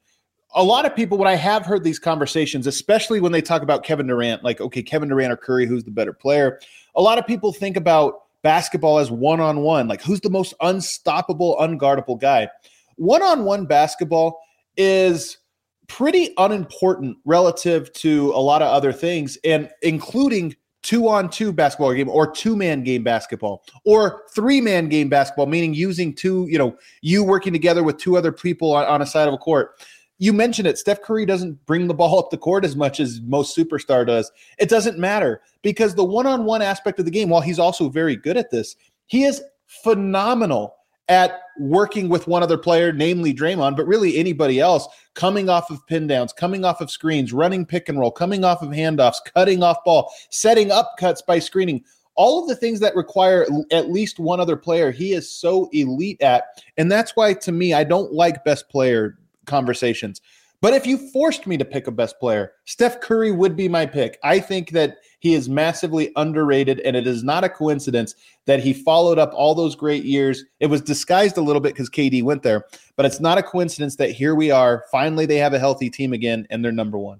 a 0.55 0.63
lot 0.63 0.85
of 0.85 0.95
people, 0.95 1.19
when 1.19 1.29
I 1.29 1.35
have 1.35 1.65
heard 1.65 1.83
these 1.83 1.99
conversations, 1.99 2.67
especially 2.67 3.21
when 3.21 3.33
they 3.33 3.43
talk 3.43 3.63
about 3.63 3.85
Kevin 3.85 4.07
Durant, 4.07 4.45
like, 4.45 4.61
okay, 4.61 4.83
Kevin 4.83 5.09
Durant 5.09 5.33
or 5.33 5.37
Curry, 5.37 5.67
who's 5.67 5.85
the 5.85 5.91
better 5.91 6.13
player? 6.13 6.61
A 6.95 7.03
lot 7.03 7.19
of 7.19 7.27
people 7.27 7.53
think 7.53 7.77
about 7.77 8.23
basketball 8.43 8.99
as 8.99 9.11
one 9.11 9.41
on 9.41 9.61
one, 9.61 9.89
like, 9.89 10.03
who's 10.03 10.21
the 10.21 10.31
most 10.31 10.53
unstoppable, 10.61 11.57
unguardable 11.61 12.21
guy? 12.21 12.49
One 12.97 13.23
on 13.23 13.45
one 13.45 13.67
basketball 13.67 14.41
is 14.77 15.39
pretty 15.87 16.35
unimportant 16.39 17.17
relative 17.25 17.93
to 17.95 18.31
a 18.35 18.41
lot 18.41 18.63
of 18.63 18.69
other 18.69 18.93
things, 18.93 19.39
and 19.45 19.71
including 19.83 20.55
two 20.83 21.09
on 21.09 21.31
two 21.31 21.53
basketball 21.53 21.95
game 21.95 22.09
or 22.09 22.31
two 22.31 22.57
man 22.57 22.83
game 22.83 23.05
basketball 23.05 23.65
or 23.85 24.23
three 24.35 24.61
man 24.61 24.89
game 24.89 25.09
basketball, 25.09 25.47
meaning 25.47 25.73
using 25.73 26.15
two, 26.15 26.47
you 26.51 26.59
know, 26.59 26.77
you 27.03 27.23
working 27.23 27.53
together 27.53 27.85
with 27.85 27.97
two 27.99 28.17
other 28.17 28.33
people 28.33 28.75
on, 28.75 28.85
on 28.87 29.01
a 29.01 29.07
side 29.07 29.29
of 29.29 29.35
a 29.35 29.39
court 29.39 29.81
you 30.23 30.33
mentioned 30.33 30.69
it. 30.69 30.79
Steph 30.79 31.03
Curry 31.03 31.27
doesn't 31.27 31.67
bring 31.67 31.89
the 31.89 31.95
ball 31.95 32.17
up 32.17 32.31
the 32.31 32.39
court 32.39 32.65
as 32.65 32.77
much 32.77 33.01
as 33.01 33.21
most 33.23 33.57
superstar 33.57 34.07
does. 34.07 34.31
It 34.57 34.69
doesn't 34.69 34.97
matter 34.97 35.43
because 35.63 35.97
the 35.97 36.05
one-on-one 36.05 36.63
aspect 36.63 37.01
of 37.01 37.07
the 37.07 37.11
game, 37.11 37.29
while 37.29 37.41
he's 37.41 37.59
also 37.59 37.89
very 37.89 38.15
good 38.15 38.37
at 38.37 38.53
this, 38.53 38.77
he 39.07 39.25
is 39.25 39.43
phenomenal 39.67 40.77
at 41.09 41.41
working 41.59 42.09
with 42.09 42.29
one 42.29 42.41
other 42.41 42.57
player, 42.57 42.93
namely 42.93 43.35
Draymond, 43.35 43.77
but 43.77 43.89
really 43.89 44.17
anybody 44.17 44.61
else, 44.61 44.87
coming 45.15 45.49
off 45.49 45.73
of 45.73 45.85
pin 45.89 46.07
downs, 46.07 46.33
coming 46.33 46.65
off 46.65 46.81
of 46.81 46.89
screens, 46.89 47.33
running 47.33 47.67
pick 47.67 47.89
and 47.89 47.99
roll, 47.99 48.13
coming 48.13 48.45
off 48.45 48.63
of 48.63 48.69
handoffs, 48.69 49.17
cutting 49.35 49.65
off 49.65 49.79
ball, 49.85 50.15
setting 50.31 50.71
up 50.71 50.93
cuts 51.01 51.21
by 51.21 51.41
screening. 51.41 51.83
All 52.15 52.41
of 52.41 52.49
the 52.49 52.55
things 52.55 52.79
that 52.79 52.95
require 52.95 53.45
at 53.73 53.91
least 53.91 54.21
one 54.21 54.39
other 54.39 54.57
player, 54.57 54.93
he 54.93 55.15
is 55.15 55.29
so 55.29 55.69
elite 55.73 56.23
at. 56.23 56.45
And 56.77 56.93
that's 56.93 57.17
why, 57.17 57.35
to 57.35 57.51
me, 57.51 57.75
I 57.75 57.83
don't 57.83 58.13
like 58.13 58.45
best 58.45 58.69
player 58.69 59.19
conversations. 59.47 60.21
But 60.63 60.75
if 60.75 60.87
you 60.87 60.97
forced 61.11 61.49
me 61.49 61.57
to 61.57 61.65
pick 61.65 61.89
a 61.89 61.91
best 61.91 62.21
player, 62.21 62.53
Steph 62.67 63.01
Curry 63.01 63.33
would 63.33 63.57
be 63.57 63.69
my 63.69 63.85
pick. 63.85 64.21
I 64.23 64.39
think 64.39 64.71
that 64.71 64.99
he 65.19 65.35
is 65.35 65.49
massively 65.49 66.13
underrated, 66.15 66.79
and 66.81 66.95
it 66.95 67.05
is 67.05 67.25
not 67.25 67.43
a 67.43 67.49
coincidence 67.49 68.15
that 68.47 68.61
he 68.61 68.73
followed 68.73 69.19
up 69.19 69.33
all 69.35 69.57
those 69.57 69.75
great 69.75 70.05
years. 70.05 70.45
It 70.61 70.67
was 70.67 70.81
disguised 70.81 71.37
a 71.37 71.41
little 71.41 71.61
bit 71.61 71.75
because 71.75 71.91
KD 71.91 72.23
went 72.23 72.45
there, 72.45 72.67
but 72.95 73.05
it's 73.05 73.19
not 73.19 73.39
a 73.39 73.43
coincidence 73.43 73.97
that 73.97 74.13
here 74.13 74.37
we 74.37 74.53
are. 74.53 74.85
Finally, 74.93 75.27
they 75.27 75.39
have 75.39 75.53
a 75.53 75.59
healthy 75.59 75.91
team 75.91 76.13
again, 76.13 76.47
and 76.49 76.65
they're 76.65 76.71
number 76.71 76.99
one. 76.99 77.19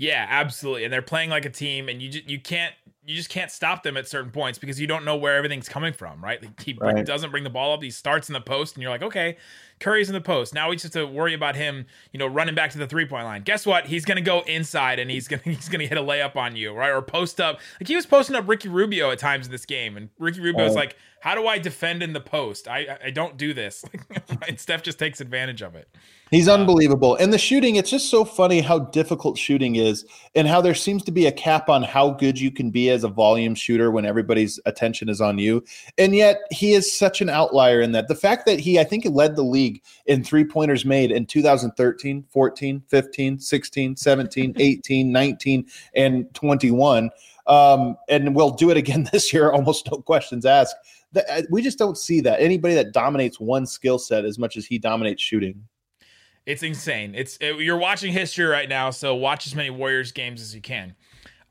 Yeah, 0.00 0.26
absolutely. 0.30 0.84
And 0.84 0.92
they're 0.92 1.02
playing 1.02 1.28
like 1.28 1.44
a 1.44 1.50
team, 1.50 1.90
and 1.90 2.00
you 2.00 2.08
just, 2.08 2.26
you 2.26 2.40
can't 2.40 2.72
you 3.04 3.14
just 3.14 3.28
can't 3.28 3.50
stop 3.50 3.82
them 3.82 3.98
at 3.98 4.08
certain 4.08 4.30
points 4.30 4.58
because 4.58 4.80
you 4.80 4.86
don't 4.86 5.04
know 5.04 5.16
where 5.16 5.36
everything's 5.36 5.68
coming 5.68 5.92
from, 5.92 6.24
right? 6.24 6.42
He 6.62 6.72
right. 6.80 7.04
doesn't 7.04 7.30
bring 7.30 7.44
the 7.44 7.50
ball 7.50 7.74
up. 7.74 7.82
He 7.82 7.90
starts 7.90 8.28
in 8.28 8.32
the 8.32 8.40
post, 8.40 8.76
and 8.76 8.82
you're 8.82 8.90
like, 8.90 9.02
okay, 9.02 9.36
Curry's 9.78 10.08
in 10.08 10.14
the 10.14 10.20
post. 10.22 10.54
Now 10.54 10.70
we 10.70 10.76
just 10.76 10.94
have 10.94 11.04
to 11.04 11.06
worry 11.06 11.34
about 11.34 11.54
him, 11.54 11.84
you 12.12 12.18
know, 12.18 12.26
running 12.26 12.54
back 12.54 12.70
to 12.70 12.78
the 12.78 12.86
three 12.86 13.04
point 13.04 13.24
line. 13.24 13.42
Guess 13.42 13.66
what? 13.66 13.84
He's 13.84 14.06
gonna 14.06 14.22
go 14.22 14.40
inside 14.42 14.98
and 15.00 15.10
he's 15.10 15.28
gonna 15.28 15.42
he's 15.44 15.68
gonna 15.68 15.84
hit 15.84 15.98
a 15.98 16.02
layup 16.02 16.34
on 16.34 16.56
you, 16.56 16.72
right? 16.72 16.90
Or 16.90 17.02
post 17.02 17.38
up. 17.38 17.60
Like 17.78 17.88
he 17.88 17.94
was 17.94 18.06
posting 18.06 18.36
up 18.36 18.48
Ricky 18.48 18.70
Rubio 18.70 19.10
at 19.10 19.18
times 19.18 19.44
in 19.44 19.52
this 19.52 19.66
game, 19.66 19.98
and 19.98 20.08
Ricky 20.18 20.40
Rubio's 20.40 20.72
oh. 20.72 20.76
like, 20.76 20.96
"How 21.20 21.34
do 21.34 21.46
I 21.46 21.58
defend 21.58 22.02
in 22.02 22.12
the 22.12 22.20
post? 22.20 22.68
I 22.68 22.98
I 23.04 23.10
don't 23.10 23.36
do 23.36 23.54
this." 23.54 23.84
and 24.48 24.58
Steph 24.58 24.82
just 24.82 24.98
takes 24.98 25.20
advantage 25.20 25.62
of 25.62 25.74
it. 25.74 25.88
He's 26.30 26.48
unbelievable. 26.48 27.16
And 27.16 27.32
the 27.32 27.38
shooting, 27.38 27.74
it's 27.74 27.90
just 27.90 28.08
so 28.08 28.24
funny 28.24 28.60
how 28.60 28.78
difficult 28.78 29.36
shooting 29.36 29.74
is 29.74 30.04
and 30.36 30.46
how 30.46 30.60
there 30.60 30.76
seems 30.76 31.02
to 31.04 31.10
be 31.10 31.26
a 31.26 31.32
cap 31.32 31.68
on 31.68 31.82
how 31.82 32.10
good 32.10 32.38
you 32.38 32.52
can 32.52 32.70
be 32.70 32.88
as 32.88 33.02
a 33.02 33.08
volume 33.08 33.56
shooter 33.56 33.90
when 33.90 34.06
everybody's 34.06 34.60
attention 34.64 35.08
is 35.08 35.20
on 35.20 35.38
you. 35.38 35.64
And 35.98 36.14
yet 36.14 36.38
he 36.52 36.72
is 36.72 36.96
such 36.96 37.20
an 37.20 37.28
outlier 37.28 37.80
in 37.80 37.90
that. 37.92 38.06
The 38.06 38.14
fact 38.14 38.46
that 38.46 38.60
he, 38.60 38.78
I 38.78 38.84
think, 38.84 39.04
led 39.06 39.34
the 39.34 39.42
league 39.42 39.82
in 40.06 40.22
three 40.22 40.44
pointers 40.44 40.84
made 40.84 41.10
in 41.10 41.26
2013, 41.26 42.24
14, 42.30 42.82
15, 42.86 43.38
16, 43.40 43.96
17, 43.96 44.54
18, 44.56 45.12
19, 45.12 45.66
and 45.96 46.32
21. 46.34 47.10
Um, 47.50 47.96
and 48.08 48.34
we'll 48.34 48.50
do 48.50 48.70
it 48.70 48.76
again 48.76 49.08
this 49.12 49.32
year, 49.32 49.50
almost 49.50 49.90
no 49.90 49.98
questions 49.98 50.46
asked. 50.46 50.76
Uh, 51.14 51.42
we 51.50 51.60
just 51.60 51.78
don't 51.78 51.98
see 51.98 52.20
that. 52.20 52.40
Anybody 52.40 52.74
that 52.74 52.92
dominates 52.92 53.40
one 53.40 53.66
skill 53.66 53.98
set 53.98 54.24
as 54.24 54.38
much 54.38 54.56
as 54.56 54.64
he 54.64 54.78
dominates 54.78 55.20
shooting. 55.20 55.64
It's 56.46 56.62
insane. 56.62 57.14
It's 57.14 57.36
it, 57.40 57.58
you're 57.58 57.76
watching 57.76 58.12
history 58.12 58.46
right 58.46 58.68
now, 58.68 58.90
so 58.90 59.14
watch 59.14 59.46
as 59.46 59.54
many 59.54 59.70
Warriors 59.70 60.12
games 60.12 60.40
as 60.40 60.54
you 60.54 60.60
can. 60.60 60.94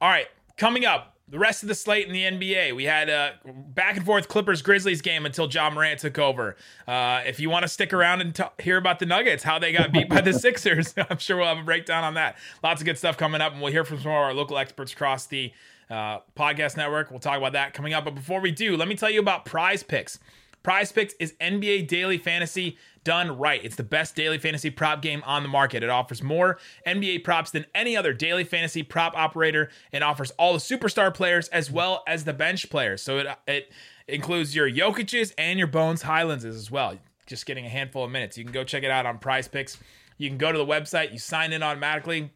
All 0.02 0.10
right, 0.10 0.28
coming 0.58 0.86
up, 0.86 1.18
the 1.28 1.38
rest 1.38 1.62
of 1.62 1.70
the 1.70 1.76
slate 1.76 2.08
in 2.08 2.14
the 2.14 2.24
NBA, 2.24 2.76
we 2.76 2.86
had 2.86 3.10
a 3.10 3.34
back 3.46 3.98
and 3.98 4.06
forth 4.06 4.28
Clippers 4.30 4.62
Grizzlies 4.62 5.02
game 5.02 5.26
until 5.26 5.48
Ja 5.48 5.70
Morant 5.70 6.00
took 6.00 6.18
over. 6.18 6.56
Uh, 6.88 7.22
if 7.26 7.40
you 7.40 7.50
want 7.50 7.64
to 7.64 7.68
stick 7.68 7.94
around 7.94 8.22
and 8.22 8.34
t- 8.34 8.44
hear 8.60 8.78
about 8.78 9.00
the 9.00 9.06
Nuggets, 9.06 9.44
how 9.44 9.60
they 9.60 9.72
got 9.72 9.92
beat 9.92 10.10
by 10.10 10.22
the 10.22 10.34
Sixers, 10.40 10.96
I'm 11.10 11.18
sure 11.20 11.38
we'll 11.38 11.48
have 11.48 11.60
a 11.60 11.64
breakdown 11.64 12.04
on 12.04 12.16
that. 12.16 12.38
Lots 12.64 12.82
of 12.82 12.86
good 12.86 12.98
stuff 12.98 13.18
coming 13.18 13.42
up, 13.42 13.54
and 13.54 13.62
we'll 13.62 13.72
hear 13.72 13.84
from 13.84 13.98
some 13.98 14.12
of 14.12 14.18
our 14.18 14.34
local 14.34 14.58
experts 14.58 14.92
across 14.94 15.28
the 15.28 15.52
uh, 15.90 16.20
podcast 16.36 16.78
network. 16.78 17.12
We'll 17.12 17.20
talk 17.20 17.38
about 17.38 17.54
that 17.54 17.74
coming 17.74 17.94
up. 17.94 18.06
But 18.06 18.16
before 18.16 18.42
we 18.42 18.52
do, 18.52 18.78
let 18.78 18.88
me 18.88 18.96
tell 18.96 19.10
you 19.10 19.20
about 19.20 19.46
Prize 19.46 19.84
Picks. 19.84 20.20
Prize 20.64 20.92
Picks 20.92 21.14
is 21.20 21.34
NBA 21.40 21.88
daily 21.88 22.18
fantasy 22.18 22.78
done 23.04 23.38
right. 23.38 23.64
It's 23.64 23.78
the 23.78 23.84
best 23.84 24.16
daily 24.16 24.38
fantasy 24.38 24.70
prop 24.70 25.02
game 25.02 25.24
on 25.26 25.42
the 25.42 25.50
market. 25.50 25.84
It 25.84 25.90
offers 25.90 26.22
more 26.22 26.60
NBA 26.86 27.24
props 27.24 27.52
than 27.52 27.66
any 27.74 27.96
other 27.96 28.14
daily 28.14 28.44
fantasy 28.44 28.84
prop 28.84 29.16
operator 29.16 29.70
and 29.94 30.04
offers 30.04 30.32
all 30.32 30.54
the 30.54 30.60
superstar 30.60 31.14
players 31.14 31.48
as 31.50 31.72
well 31.72 32.04
as 32.08 32.26
the 32.26 32.34
bench 32.34 32.70
players. 32.70 33.02
So 33.02 33.20
it, 33.20 33.28
it 33.48 33.72
includes 34.08 34.56
your 34.56 34.70
Jokic's 34.70 35.34
and 35.38 35.58
your 35.58 35.68
Bones 35.68 36.04
Hylandses 36.04 36.56
as 36.56 36.70
well. 36.70 36.98
Just 37.26 37.46
getting 37.46 37.66
a 37.66 37.70
handful 37.70 38.04
of 38.04 38.12
minutes. 38.12 38.38
You 38.38 38.44
can 38.44 38.54
go 38.54 38.64
check 38.64 38.84
it 38.84 38.92
out 38.92 39.06
on 39.06 39.18
Prize 39.18 39.48
Picks. 39.48 39.78
You 40.18 40.30
can 40.30 40.38
go 40.38 40.52
to 40.52 40.58
the 40.58 40.66
website, 40.66 41.14
you 41.14 41.20
sign 41.20 41.54
in 41.54 41.64
automatically, 41.64 42.32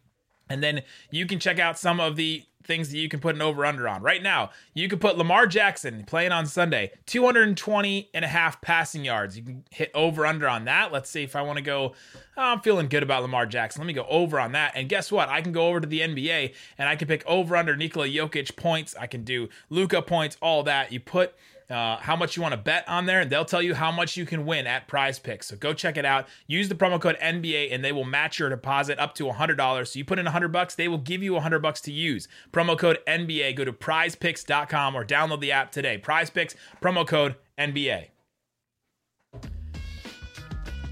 and 0.48 0.62
then 0.62 0.82
you 1.10 1.26
can 1.26 1.38
check 1.38 1.58
out 1.58 1.78
some 1.78 2.00
of 2.00 2.16
the 2.16 2.44
things 2.64 2.90
that 2.90 2.98
you 2.98 3.08
can 3.08 3.20
put 3.20 3.34
an 3.34 3.42
over 3.42 3.64
under 3.64 3.88
on. 3.88 4.02
Right 4.02 4.22
now, 4.22 4.50
you 4.72 4.88
can 4.88 4.98
put 4.98 5.16
Lamar 5.16 5.46
Jackson 5.46 6.04
playing 6.04 6.32
on 6.32 6.46
Sunday, 6.46 6.92
220 7.06 8.10
and 8.14 8.24
a 8.24 8.28
half 8.28 8.60
passing 8.60 9.04
yards. 9.04 9.36
You 9.36 9.42
can 9.42 9.64
hit 9.70 9.90
over 9.94 10.26
under 10.26 10.48
on 10.48 10.64
that. 10.64 10.92
Let's 10.92 11.10
see 11.10 11.22
if 11.22 11.36
I 11.36 11.42
want 11.42 11.58
to 11.58 11.62
go. 11.62 11.94
Oh, 12.36 12.52
I'm 12.52 12.60
feeling 12.60 12.88
good 12.88 13.02
about 13.02 13.22
Lamar 13.22 13.46
Jackson. 13.46 13.80
Let 13.80 13.86
me 13.86 13.92
go 13.92 14.06
over 14.08 14.40
on 14.40 14.52
that. 14.52 14.72
And 14.74 14.88
guess 14.88 15.12
what? 15.12 15.28
I 15.28 15.40
can 15.40 15.52
go 15.52 15.68
over 15.68 15.80
to 15.80 15.86
the 15.86 16.00
NBA 16.00 16.54
and 16.78 16.88
I 16.88 16.96
can 16.96 17.06
pick 17.06 17.24
over 17.26 17.56
under 17.56 17.76
Nikola 17.76 18.08
Jokic 18.08 18.56
points. 18.56 18.94
I 18.98 19.06
can 19.06 19.22
do 19.22 19.48
Luka 19.70 20.02
points, 20.02 20.36
all 20.40 20.62
that. 20.64 20.92
You 20.92 21.00
put 21.00 21.34
uh, 21.70 21.96
how 21.96 22.16
much 22.16 22.36
you 22.36 22.42
want 22.42 22.52
to 22.52 22.58
bet 22.58 22.86
on 22.88 23.06
there, 23.06 23.20
and 23.20 23.30
they'll 23.30 23.44
tell 23.44 23.62
you 23.62 23.74
how 23.74 23.90
much 23.90 24.16
you 24.16 24.26
can 24.26 24.44
win 24.46 24.66
at 24.66 24.86
Prize 24.86 25.18
Picks. 25.18 25.46
So 25.46 25.56
go 25.56 25.72
check 25.72 25.96
it 25.96 26.04
out. 26.04 26.26
Use 26.46 26.68
the 26.68 26.74
promo 26.74 27.00
code 27.00 27.16
NBA, 27.20 27.72
and 27.72 27.84
they 27.84 27.92
will 27.92 28.04
match 28.04 28.38
your 28.38 28.48
deposit 28.48 28.98
up 28.98 29.14
to 29.14 29.24
$100. 29.24 29.88
So 29.88 29.98
you 29.98 30.04
put 30.04 30.18
in 30.18 30.24
100 30.26 30.48
bucks, 30.48 30.74
they 30.74 30.88
will 30.88 30.98
give 30.98 31.22
you 31.22 31.34
100 31.34 31.60
bucks 31.60 31.80
to 31.82 31.92
use. 31.92 32.28
Promo 32.52 32.78
code 32.78 32.98
NBA. 33.06 33.56
Go 33.56 33.64
to 33.64 33.72
PrizePicks.com 33.72 34.94
or 34.94 35.04
download 35.04 35.40
the 35.40 35.52
app 35.52 35.72
today. 35.72 35.98
Prize 35.98 36.30
Picks 36.30 36.54
promo 36.82 37.06
code 37.06 37.36
NBA. 37.58 38.08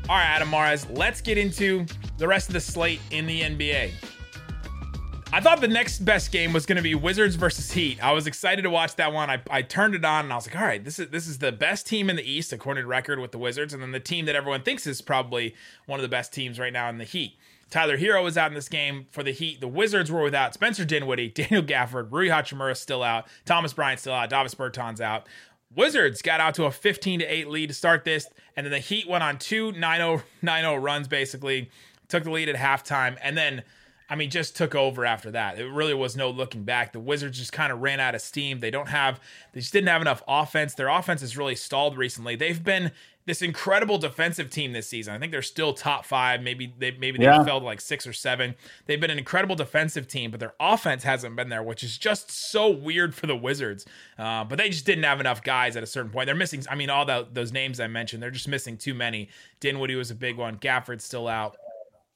All 0.09 0.19
right, 0.19 0.25
Adam 0.25 0.51
Mares, 0.51 0.89
let's 0.91 1.21
get 1.21 1.39
into 1.39 1.87
the 2.19 2.27
rest 2.27 2.49
of 2.49 2.55
the 2.55 2.61
slate 2.61 3.01
in 3.13 3.25
the 3.25 3.43
NBA. 3.43 3.93
I 5.35 5.41
thought 5.41 5.63
the 5.63 5.69
next 5.69 6.01
best 6.01 6.31
game 6.31 6.53
was 6.53 6.67
going 6.67 6.77
to 6.77 6.83
be 6.83 6.95
Wizards 6.95 7.37
versus 7.37 7.73
Heat. 7.73 8.05
I 8.05 8.13
was 8.13 8.27
excited 8.27 8.63
to 8.63 8.71
watch 8.71 8.97
that 8.97 9.15
one. 9.15 9.31
I, 9.31 9.41
I 9.49 9.63
turned 9.63 9.95
it 9.95 10.05
on 10.05 10.27
and 10.27 10.33
I 10.33 10.37
was 10.37 10.47
like, 10.47 10.55
all 10.55 10.67
right, 10.67 10.85
this 10.85 10.99
is 10.99 11.09
this 11.09 11.27
is 11.27 11.39
the 11.39 11.51
best 11.51 11.87
team 11.87 12.11
in 12.11 12.17
the 12.17 12.31
East 12.31 12.53
according 12.53 12.85
to 12.85 12.87
record 12.87 13.19
with 13.19 13.33
the 13.33 13.39
Wizards, 13.39 13.73
and 13.73 13.83
then 13.83 13.93
the 13.93 14.01
team 14.01 14.27
that 14.27 14.37
everyone 14.37 14.63
thinks 14.63 14.87
is 14.87 15.01
probably 15.01 15.55
one 15.87 15.99
of 15.99 16.03
the 16.03 16.09
best 16.09 16.35
teams 16.35 16.59
right 16.59 16.73
now 16.73 16.91
in 16.91 16.99
the 16.99 17.05
Heat. 17.05 17.39
Tyler 17.71 17.97
Herro 17.97 18.23
was 18.23 18.37
out 18.37 18.51
in 18.51 18.55
this 18.55 18.69
game 18.69 19.07
for 19.11 19.23
the 19.23 19.31
Heat. 19.31 19.63
The 19.63 19.69
Wizards 19.69 20.13
were 20.13 20.23
without 20.23 20.53
Spencer 20.53 20.85
Dinwiddie, 20.85 21.29
Daniel 21.35 21.63
Gafford, 21.63 22.13
Rui 22.13 22.29
Hachimura 22.29 22.77
still 22.77 23.03
out, 23.03 23.27
Thomas 23.47 23.73
Bryant 23.73 24.01
still 24.01 24.13
out, 24.13 24.29
Davis 24.29 24.55
Bertans 24.55 25.01
out. 25.01 25.27
Wizards 25.75 26.21
got 26.21 26.41
out 26.41 26.55
to 26.57 26.65
a 26.67 26.71
15 26.71 27.21
to 27.21 27.25
8 27.25 27.49
lead 27.49 27.69
to 27.69 27.75
start 27.75 28.05
this, 28.05 28.29
and 28.55 28.67
then 28.67 28.71
the 28.71 28.79
Heat 28.81 29.09
went 29.09 29.25
on 29.25 29.39
two 29.39 29.73
9-0, 29.73 30.23
9-0 30.43 30.83
runs 30.83 31.09
basically, 31.09 31.71
took 32.09 32.25
the 32.25 32.31
lead 32.31 32.51
at 32.51 32.57
halftime, 32.57 33.17
and 33.23 33.35
then 33.35 33.63
I 34.09 34.17
mean, 34.17 34.31
just 34.31 34.57
took 34.57 34.75
over 34.75 35.07
after 35.07 35.31
that. 35.31 35.59
It 35.59 35.67
really 35.67 35.95
was 35.95 36.17
no 36.17 36.31
looking 36.31 36.65
back. 36.65 36.93
The 36.93 37.01
Wizards 37.01 37.39
just 37.39 37.53
kind 37.53 37.73
of 37.73 37.81
ran 37.81 38.01
out 38.01 38.15
of 38.15 38.21
steam. 38.21 38.61
They 38.61 38.71
don't 38.71 38.89
have, 38.89 39.21
they 39.53 39.61
just 39.61 39.73
didn't 39.73 39.89
have 39.89 40.03
enough 40.03 40.23
offense. 40.29 40.75
Their 40.75 40.89
offense 40.89 41.21
has 41.21 41.37
really 41.37 41.57
stalled 41.57 41.97
recently. 41.97 42.37
They've 42.37 42.63
been 42.63 42.93
this 43.25 43.41
incredible 43.41 43.99
defensive 43.99 44.51
team 44.51 44.73
this 44.73 44.89
season. 44.89 45.15
I 45.15 45.19
think 45.19 45.31
they're 45.31 45.43
still 45.43 45.73
top 45.73 46.05
five. 46.05 46.43
Maybe 46.43 46.75
they 46.77 46.91
maybe 46.93 47.19
they 47.19 47.25
yeah. 47.25 47.45
fell 47.45 47.61
to 47.61 47.65
like 47.65 47.81
six 47.81 48.07
or 48.07 48.13
seven. 48.13 48.57
They've 48.87 49.01
been 49.01 49.11
an 49.11 49.19
incredible 49.19 49.55
defensive 49.55 50.09
team, 50.09 50.31
but 50.31 50.41
their 50.41 50.55
offense 50.59 51.05
hasn't 51.05 51.37
been 51.37 51.49
there, 51.49 51.63
which 51.63 51.85
is 51.85 51.99
just 51.99 52.31
so 52.31 52.69
weird 52.69 53.15
for 53.15 53.27
the 53.27 53.37
Wizards. 53.37 53.87
Uh, 54.19 54.45
but 54.45 54.59
they 54.59 54.69
just 54.69 54.87
didn't 54.87 55.05
have 55.05 55.21
enough 55.21 55.43
guys 55.43 55.77
at 55.77 55.83
a 55.83 55.87
certain 55.87 56.11
point. 56.11 56.27
They're 56.27 56.35
missing. 56.35 56.65
I 56.69 56.75
mean, 56.75 56.91
all 56.91 57.05
the, 57.05 57.29
those 57.33 57.53
names 57.53 57.79
I 57.79 57.87
mentioned, 57.87 58.23
they're 58.23 58.31
just 58.31 58.49
missing 58.49 58.77
too 58.77 58.95
many. 58.95 59.29
Dinwiddie 59.61 59.95
was 59.95 60.11
a 60.11 60.17
big 60.17 60.37
one. 60.37 60.57
Gafford's 60.57 61.05
still 61.05 61.29
out. 61.29 61.57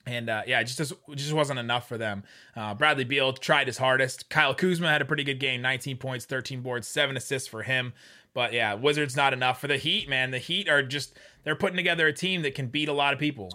And 0.06 0.30
uh, 0.30 0.42
yeah, 0.46 0.60
it 0.60 0.64
just 0.64 0.92
just 1.14 1.32
wasn't 1.32 1.58
enough 1.58 1.88
for 1.88 1.98
them. 1.98 2.22
Uh, 2.54 2.74
Bradley 2.74 3.04
Beal 3.04 3.32
tried 3.32 3.66
his 3.66 3.78
hardest. 3.78 4.30
Kyle 4.30 4.54
Kuzma 4.54 4.88
had 4.88 5.02
a 5.02 5.04
pretty 5.04 5.24
good 5.24 5.40
game, 5.40 5.60
19 5.60 5.96
points, 5.96 6.24
13 6.24 6.60
boards, 6.60 6.86
seven 6.86 7.16
assists 7.16 7.48
for 7.48 7.64
him. 7.64 7.92
But 8.32 8.52
yeah, 8.52 8.74
Wizards 8.74 9.16
not 9.16 9.32
enough 9.32 9.60
for 9.60 9.66
the 9.66 9.78
Heat. 9.78 10.08
Man, 10.08 10.30
the 10.30 10.38
Heat 10.38 10.68
are 10.68 10.82
just 10.82 11.18
they're 11.42 11.56
putting 11.56 11.76
together 11.76 12.06
a 12.06 12.12
team 12.12 12.42
that 12.42 12.54
can 12.54 12.68
beat 12.68 12.88
a 12.88 12.92
lot 12.92 13.14
of 13.14 13.18
people. 13.18 13.50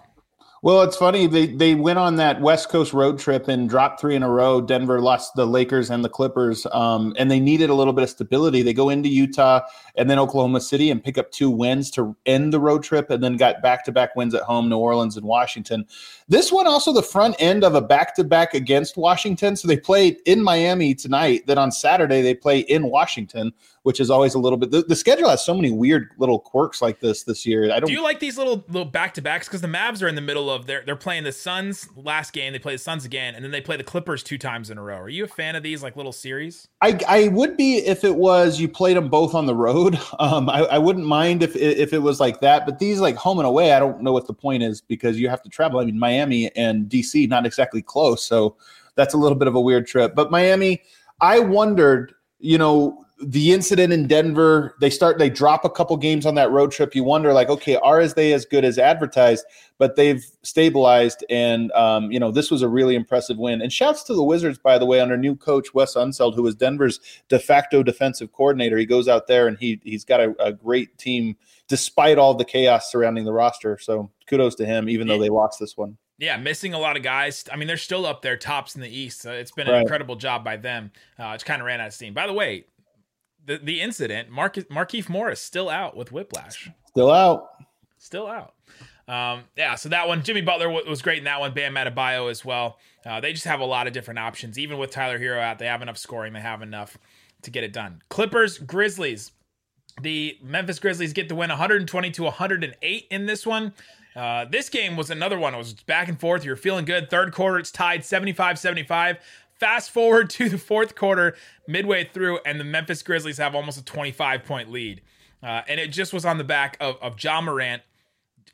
Well, 0.64 0.82
it's 0.82 0.96
funny 0.96 1.26
they 1.26 1.46
they 1.46 1.74
went 1.74 1.98
on 1.98 2.14
that 2.16 2.40
West 2.40 2.68
Coast 2.68 2.92
road 2.92 3.18
trip 3.18 3.48
and 3.48 3.68
dropped 3.68 4.00
three 4.00 4.14
in 4.14 4.22
a 4.22 4.30
row. 4.30 4.60
Denver 4.60 5.00
lost 5.00 5.34
the 5.34 5.44
Lakers 5.44 5.90
and 5.90 6.04
the 6.04 6.08
Clippers, 6.08 6.68
um, 6.70 7.12
and 7.18 7.28
they 7.28 7.40
needed 7.40 7.68
a 7.68 7.74
little 7.74 7.92
bit 7.92 8.04
of 8.04 8.10
stability. 8.10 8.62
They 8.62 8.72
go 8.72 8.88
into 8.88 9.08
Utah 9.08 9.62
and 9.96 10.08
then 10.08 10.20
Oklahoma 10.20 10.60
City 10.60 10.92
and 10.92 11.02
pick 11.02 11.18
up 11.18 11.32
two 11.32 11.50
wins 11.50 11.90
to 11.92 12.14
end 12.26 12.52
the 12.52 12.60
road 12.60 12.84
trip, 12.84 13.10
and 13.10 13.24
then 13.24 13.36
got 13.36 13.60
back 13.60 13.84
to 13.86 13.92
back 13.92 14.14
wins 14.14 14.36
at 14.36 14.42
home, 14.42 14.68
New 14.68 14.78
Orleans 14.78 15.16
and 15.16 15.26
Washington. 15.26 15.84
This 16.28 16.52
one 16.52 16.68
also 16.68 16.92
the 16.92 17.02
front 17.02 17.34
end 17.40 17.64
of 17.64 17.74
a 17.74 17.80
back 17.80 18.14
to 18.14 18.22
back 18.22 18.54
against 18.54 18.96
Washington. 18.96 19.56
So 19.56 19.66
they 19.66 19.76
played 19.76 20.18
in 20.26 20.44
Miami 20.44 20.94
tonight. 20.94 21.42
Then 21.48 21.58
on 21.58 21.72
Saturday 21.72 22.22
they 22.22 22.34
play 22.34 22.60
in 22.60 22.88
Washington 22.88 23.52
which 23.82 23.98
is 23.98 24.10
always 24.10 24.34
a 24.34 24.38
little 24.38 24.56
bit. 24.56 24.70
The, 24.70 24.82
the, 24.82 24.94
schedule 24.94 25.28
has 25.28 25.44
so 25.44 25.54
many 25.54 25.70
weird 25.70 26.10
little 26.18 26.38
quirks 26.38 26.80
like 26.80 27.00
this 27.00 27.24
this 27.24 27.44
year. 27.44 27.64
I 27.64 27.80
don't. 27.80 27.88
Do 27.88 27.92
you 27.92 28.02
like 28.02 28.20
these 28.20 28.38
little 28.38 28.64
little 28.68 28.84
back 28.84 29.14
to 29.14 29.22
backs? 29.22 29.48
Because 29.48 29.60
the 29.60 29.68
Mavs 29.68 30.02
are 30.02 30.08
in 30.08 30.14
the 30.14 30.20
middle 30.20 30.50
of 30.50 30.66
they're 30.66 30.84
they're 30.84 30.94
playing 30.94 31.24
the 31.24 31.32
Suns 31.32 31.88
last 31.96 32.32
game. 32.32 32.52
They 32.52 32.58
play 32.60 32.74
the 32.74 32.78
Suns 32.78 33.04
again, 33.04 33.34
and 33.34 33.44
then 33.44 33.50
they 33.50 33.60
play 33.60 33.76
the 33.76 33.84
Clippers 33.84 34.22
two 34.22 34.38
times 34.38 34.70
in 34.70 34.78
a 34.78 34.82
row. 34.82 34.98
Are 34.98 35.08
you 35.08 35.24
a 35.24 35.28
fan 35.28 35.56
of 35.56 35.62
these 35.62 35.82
like 35.82 35.96
little 35.96 36.12
series? 36.12 36.68
I 36.80 36.98
I 37.08 37.28
would 37.28 37.56
be 37.56 37.78
if 37.78 38.04
it 38.04 38.14
was 38.14 38.60
you 38.60 38.68
played 38.68 38.96
them 38.96 39.08
both 39.08 39.34
on 39.34 39.46
the 39.46 39.54
road. 39.54 39.98
Um, 40.18 40.48
I, 40.48 40.60
I 40.64 40.78
wouldn't 40.78 41.06
mind 41.06 41.42
if 41.42 41.56
if 41.56 41.92
it 41.92 41.98
was 41.98 42.20
like 42.20 42.40
that. 42.40 42.64
But 42.64 42.78
these 42.78 43.00
like 43.00 43.16
home 43.16 43.38
and 43.38 43.46
away, 43.46 43.72
I 43.72 43.80
don't 43.80 44.02
know 44.02 44.12
what 44.12 44.26
the 44.26 44.34
point 44.34 44.62
is 44.62 44.80
because 44.80 45.18
you 45.18 45.28
have 45.28 45.42
to 45.42 45.48
travel. 45.48 45.80
I 45.80 45.84
mean, 45.84 45.98
Miami 45.98 46.54
and 46.54 46.88
DC 46.88 47.28
not 47.28 47.44
exactly 47.44 47.82
close, 47.82 48.24
so 48.24 48.56
that's 48.94 49.14
a 49.14 49.16
little 49.16 49.36
bit 49.36 49.48
of 49.48 49.56
a 49.56 49.60
weird 49.60 49.86
trip. 49.86 50.14
But 50.14 50.30
Miami, 50.30 50.82
I 51.20 51.40
wondered, 51.40 52.14
you 52.38 52.56
know 52.56 53.02
the 53.22 53.52
incident 53.52 53.92
in 53.92 54.06
Denver, 54.08 54.76
they 54.80 54.90
start 54.90 55.18
they 55.18 55.30
drop 55.30 55.64
a 55.64 55.70
couple 55.70 55.96
games 55.96 56.26
on 56.26 56.34
that 56.34 56.50
road 56.50 56.72
trip. 56.72 56.94
You 56.94 57.04
wonder 57.04 57.32
like, 57.32 57.48
okay, 57.48 57.76
are 57.76 58.06
they 58.08 58.32
as 58.32 58.44
good 58.44 58.64
as 58.64 58.78
advertised? 58.78 59.44
But 59.78 59.96
they've 59.96 60.24
stabilized, 60.42 61.24
and 61.30 61.70
um, 61.72 62.10
you 62.10 62.18
know 62.18 62.30
this 62.30 62.50
was 62.50 62.62
a 62.62 62.68
really 62.68 62.94
impressive 62.94 63.38
win. 63.38 63.62
And 63.62 63.72
shouts 63.72 64.02
to 64.04 64.14
the 64.14 64.22
Wizards, 64.22 64.58
by 64.58 64.78
the 64.78 64.86
way, 64.86 65.00
under 65.00 65.16
new 65.16 65.36
coach 65.36 65.72
Wes 65.72 65.94
Unseld, 65.94 66.34
who 66.34 66.42
was 66.42 66.54
Denver's 66.54 67.00
de 67.28 67.38
facto 67.38 67.82
defensive 67.82 68.32
coordinator. 68.32 68.76
He 68.76 68.86
goes 68.86 69.08
out 69.08 69.26
there 69.26 69.46
and 69.46 69.56
he 69.58 69.80
he's 69.84 70.04
got 70.04 70.20
a, 70.20 70.34
a 70.38 70.52
great 70.52 70.98
team 70.98 71.36
despite 71.68 72.18
all 72.18 72.34
the 72.34 72.44
chaos 72.44 72.90
surrounding 72.90 73.24
the 73.24 73.32
roster. 73.32 73.78
So 73.78 74.10
kudos 74.28 74.56
to 74.56 74.66
him, 74.66 74.88
even 74.88 75.06
though 75.06 75.18
they 75.18 75.30
lost 75.30 75.58
this 75.60 75.76
one. 75.76 75.96
Yeah, 76.18 76.36
missing 76.36 76.72
a 76.72 76.78
lot 76.78 76.96
of 76.96 77.02
guys. 77.02 77.44
I 77.52 77.56
mean, 77.56 77.66
they're 77.66 77.76
still 77.76 78.06
up 78.06 78.22
there, 78.22 78.36
tops 78.36 78.76
in 78.76 78.80
the 78.80 78.88
East. 78.88 79.20
So 79.22 79.32
it's 79.32 79.50
been 79.50 79.66
an 79.66 79.72
right. 79.72 79.82
incredible 79.82 80.14
job 80.14 80.44
by 80.44 80.56
them. 80.56 80.92
Uh, 81.18 81.32
it's 81.34 81.42
kind 81.42 81.60
of 81.60 81.66
ran 81.66 81.80
out 81.80 81.88
of 81.88 81.94
steam. 81.94 82.14
By 82.14 82.28
the 82.28 82.32
way, 82.32 82.64
the, 83.44 83.58
the 83.58 83.80
incident, 83.80 84.30
Mark, 84.30 84.54
Markieff 84.54 85.08
Morris 85.08 85.40
still 85.40 85.68
out 85.68 85.96
with 85.96 86.12
whiplash. 86.12 86.70
Still 86.88 87.10
out. 87.10 87.48
Still 87.98 88.26
out. 88.26 88.54
Um, 89.08 89.44
yeah, 89.56 89.74
so 89.74 89.88
that 89.88 90.08
one, 90.08 90.22
Jimmy 90.22 90.42
Butler 90.42 90.68
was 90.70 91.02
great 91.02 91.18
in 91.18 91.24
that 91.24 91.40
one. 91.40 91.52
Bam 91.52 91.74
Adebayo 91.74 92.30
as 92.30 92.44
well. 92.44 92.78
Uh, 93.04 93.20
they 93.20 93.32
just 93.32 93.44
have 93.44 93.60
a 93.60 93.64
lot 93.64 93.86
of 93.86 93.92
different 93.92 94.18
options. 94.18 94.58
Even 94.58 94.78
with 94.78 94.90
Tyler 94.90 95.18
Herro 95.18 95.40
out, 95.40 95.58
they 95.58 95.66
have 95.66 95.82
enough 95.82 95.98
scoring. 95.98 96.32
They 96.32 96.40
have 96.40 96.62
enough 96.62 96.96
to 97.42 97.50
get 97.50 97.64
it 97.64 97.72
done. 97.72 98.02
Clippers, 98.08 98.58
Grizzlies. 98.58 99.32
The 100.00 100.38
Memphis 100.42 100.78
Grizzlies 100.78 101.12
get 101.12 101.28
the 101.28 101.34
win 101.34 101.50
120 101.50 102.10
to 102.12 102.22
108 102.22 103.06
in 103.10 103.26
this 103.26 103.46
one. 103.46 103.74
Uh, 104.14 104.44
this 104.46 104.68
game 104.68 104.96
was 104.96 105.10
another 105.10 105.38
one. 105.38 105.54
It 105.54 105.58
was 105.58 105.74
back 105.74 106.08
and 106.08 106.18
forth. 106.18 106.44
You're 106.44 106.56
feeling 106.56 106.84
good. 106.84 107.10
Third 107.10 107.32
quarter, 107.32 107.58
it's 107.58 107.70
tied 107.70 108.04
75 108.04 108.58
75. 108.58 109.18
Fast 109.62 109.92
forward 109.92 110.28
to 110.30 110.48
the 110.48 110.58
fourth 110.58 110.96
quarter, 110.96 111.36
midway 111.68 112.02
through, 112.02 112.40
and 112.44 112.58
the 112.58 112.64
Memphis 112.64 113.00
Grizzlies 113.00 113.38
have 113.38 113.54
almost 113.54 113.78
a 113.78 113.84
25 113.84 114.42
point 114.42 114.72
lead. 114.72 115.02
Uh, 115.40 115.62
and 115.68 115.78
it 115.78 115.92
just 115.92 116.12
was 116.12 116.24
on 116.24 116.36
the 116.36 116.42
back 116.42 116.76
of, 116.80 116.96
of 117.00 117.22
Ja 117.22 117.40
Morant, 117.40 117.80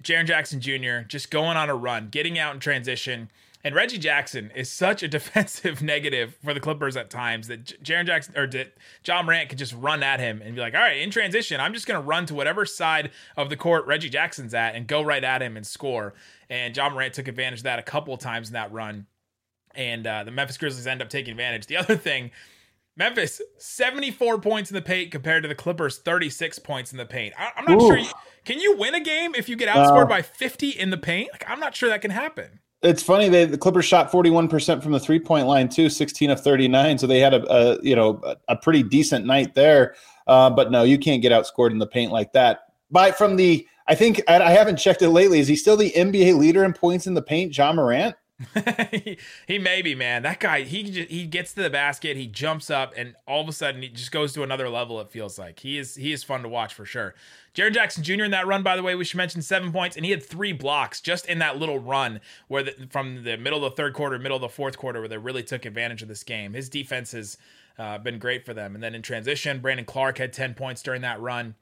Jaren 0.02 0.26
Jackson 0.26 0.60
Jr., 0.60 1.06
just 1.08 1.30
going 1.30 1.56
on 1.56 1.70
a 1.70 1.74
run, 1.74 2.08
getting 2.10 2.38
out 2.38 2.52
in 2.52 2.60
transition. 2.60 3.30
And 3.64 3.74
Reggie 3.74 3.96
Jackson 3.96 4.50
is 4.54 4.70
such 4.70 5.02
a 5.02 5.08
defensive 5.18 5.80
negative 5.80 6.36
for 6.44 6.52
the 6.52 6.60
Clippers 6.60 6.94
at 6.94 7.08
times 7.08 7.48
that 7.48 7.82
Jaren 7.82 8.04
Jackson 8.04 8.36
or 8.36 8.46
Ja 9.02 9.22
Morant 9.22 9.48
could 9.48 9.56
just 9.56 9.72
run 9.72 10.02
at 10.02 10.20
him 10.20 10.42
and 10.42 10.54
be 10.54 10.60
like, 10.60 10.74
all 10.74 10.80
right, 10.80 10.98
in 10.98 11.10
transition, 11.10 11.58
I'm 11.58 11.72
just 11.72 11.86
going 11.86 11.98
to 11.98 12.06
run 12.06 12.26
to 12.26 12.34
whatever 12.34 12.66
side 12.66 13.12
of 13.34 13.48
the 13.48 13.56
court 13.56 13.86
Reggie 13.86 14.10
Jackson's 14.10 14.52
at 14.52 14.74
and 14.74 14.86
go 14.86 15.00
right 15.00 15.24
at 15.24 15.40
him 15.40 15.56
and 15.56 15.66
score. 15.66 16.12
And 16.50 16.76
Ja 16.76 16.90
Morant 16.90 17.14
took 17.14 17.28
advantage 17.28 17.60
of 17.60 17.64
that 17.64 17.78
a 17.78 17.82
couple 17.82 18.12
of 18.12 18.20
times 18.20 18.48
in 18.48 18.52
that 18.52 18.70
run 18.70 19.06
and 19.78 20.06
uh, 20.06 20.24
the 20.24 20.30
Memphis 20.30 20.58
Grizzlies 20.58 20.86
end 20.86 21.00
up 21.00 21.08
taking 21.08 21.30
advantage. 21.30 21.66
The 21.66 21.76
other 21.78 21.96
thing, 21.96 22.30
Memphis, 22.96 23.40
74 23.56 24.40
points 24.40 24.70
in 24.70 24.74
the 24.74 24.82
paint 24.82 25.10
compared 25.12 25.44
to 25.44 25.48
the 25.48 25.54
Clippers, 25.54 25.98
36 25.98 26.58
points 26.58 26.92
in 26.92 26.98
the 26.98 27.06
paint. 27.06 27.32
I, 27.38 27.52
am 27.56 27.64
not 27.64 27.80
Ooh. 27.80 27.86
sure. 27.86 27.96
You, 27.96 28.10
can 28.44 28.58
you 28.58 28.76
win 28.76 28.94
a 28.94 29.00
game 29.00 29.34
if 29.34 29.48
you 29.48 29.56
get 29.56 29.68
outscored 29.68 30.04
Uh, 30.04 30.06
by 30.06 30.22
50 30.22 30.70
in 30.70 30.90
the 30.90 30.98
paint? 30.98 31.30
Like, 31.32 31.44
I'm 31.48 31.60
not 31.60 31.74
sure 31.74 31.88
that 31.88 32.02
can 32.02 32.10
happen. 32.10 32.58
It's 32.80 33.02
funny 33.02 33.28
they 33.28 33.44
the 33.44 33.58
Clippers 33.58 33.86
shot 33.86 34.10
41% 34.12 34.82
from 34.82 34.92
the 34.92 35.00
three 35.00 35.18
point 35.18 35.48
line 35.48 35.68
too, 35.68 35.88
16 35.88 36.30
of 36.30 36.40
39. 36.40 36.98
So 36.98 37.08
they 37.08 37.18
had 37.18 37.34
a, 37.34 37.52
a 37.52 37.82
you 37.82 37.96
know 37.96 38.20
a, 38.24 38.36
a 38.48 38.56
pretty 38.56 38.84
decent 38.84 39.26
night 39.26 39.54
there. 39.54 39.96
Uh, 40.28 40.48
but 40.48 40.70
no, 40.70 40.84
you 40.84 40.96
can't 40.96 41.20
get 41.20 41.32
outscored 41.32 41.72
in 41.72 41.78
the 41.78 41.88
paint 41.88 42.12
like 42.12 42.32
that. 42.34 42.72
By 42.90 43.10
from 43.10 43.34
the 43.34 43.66
I 43.88 43.96
think 43.96 44.22
I, 44.28 44.40
I 44.40 44.50
haven't 44.50 44.76
checked 44.76 45.02
it 45.02 45.10
lately. 45.10 45.40
Is 45.40 45.48
he 45.48 45.56
still 45.56 45.76
the 45.76 45.90
NBA 45.90 46.38
leader 46.38 46.62
in 46.62 46.72
points 46.72 47.08
in 47.08 47.14
the 47.14 47.22
paint, 47.22 47.56
Ja 47.56 47.72
Morant? 47.72 48.14
He, 48.92 49.18
he 49.46 49.58
may 49.58 49.82
be, 49.82 49.94
man. 49.94 50.22
That 50.22 50.38
guy, 50.40 50.62
he 50.62 50.84
just, 50.84 51.10
he 51.10 51.26
gets 51.26 51.52
to 51.54 51.62
the 51.62 51.70
basket, 51.70 52.16
he 52.16 52.26
jumps 52.26 52.70
up, 52.70 52.94
and 52.96 53.14
all 53.26 53.40
of 53.40 53.48
a 53.48 53.52
sudden 53.52 53.82
he 53.82 53.88
just 53.88 54.12
goes 54.12 54.32
to 54.34 54.42
another 54.42 54.68
level. 54.68 55.00
It 55.00 55.10
feels 55.10 55.38
like 55.38 55.60
he 55.60 55.78
is 55.78 55.96
he 55.96 56.12
is 56.12 56.22
fun 56.22 56.42
to 56.42 56.48
watch 56.48 56.72
for 56.72 56.84
sure. 56.84 57.14
Jaren 57.54 57.74
Jackson 57.74 58.04
Jr. 58.04 58.24
in 58.24 58.30
that 58.30 58.46
run, 58.46 58.62
by 58.62 58.76
the 58.76 58.82
way, 58.82 58.94
we 58.94 59.04
should 59.04 59.16
mention 59.16 59.42
seven 59.42 59.72
points, 59.72 59.96
and 59.96 60.04
he 60.04 60.12
had 60.12 60.22
three 60.22 60.52
blocks 60.52 61.00
just 61.00 61.26
in 61.26 61.40
that 61.40 61.58
little 61.58 61.78
run 61.78 62.20
where 62.46 62.62
the, 62.62 62.88
from 62.90 63.24
the 63.24 63.36
middle 63.36 63.64
of 63.64 63.72
the 63.72 63.76
third 63.76 63.94
quarter, 63.94 64.18
middle 64.18 64.36
of 64.36 64.42
the 64.42 64.48
fourth 64.48 64.78
quarter, 64.78 65.00
where 65.00 65.08
they 65.08 65.18
really 65.18 65.42
took 65.42 65.64
advantage 65.64 66.02
of 66.02 66.08
this 66.08 66.22
game. 66.22 66.52
His 66.52 66.68
defense 66.68 67.12
has 67.12 67.36
uh, 67.78 67.98
been 67.98 68.18
great 68.18 68.46
for 68.46 68.54
them, 68.54 68.74
and 68.74 68.82
then 68.82 68.94
in 68.94 69.02
transition, 69.02 69.58
Brandon 69.60 69.84
Clarke 69.84 70.18
had 70.18 70.32
ten 70.32 70.54
points 70.54 70.82
during 70.82 71.02
that 71.02 71.20
run. 71.20 71.56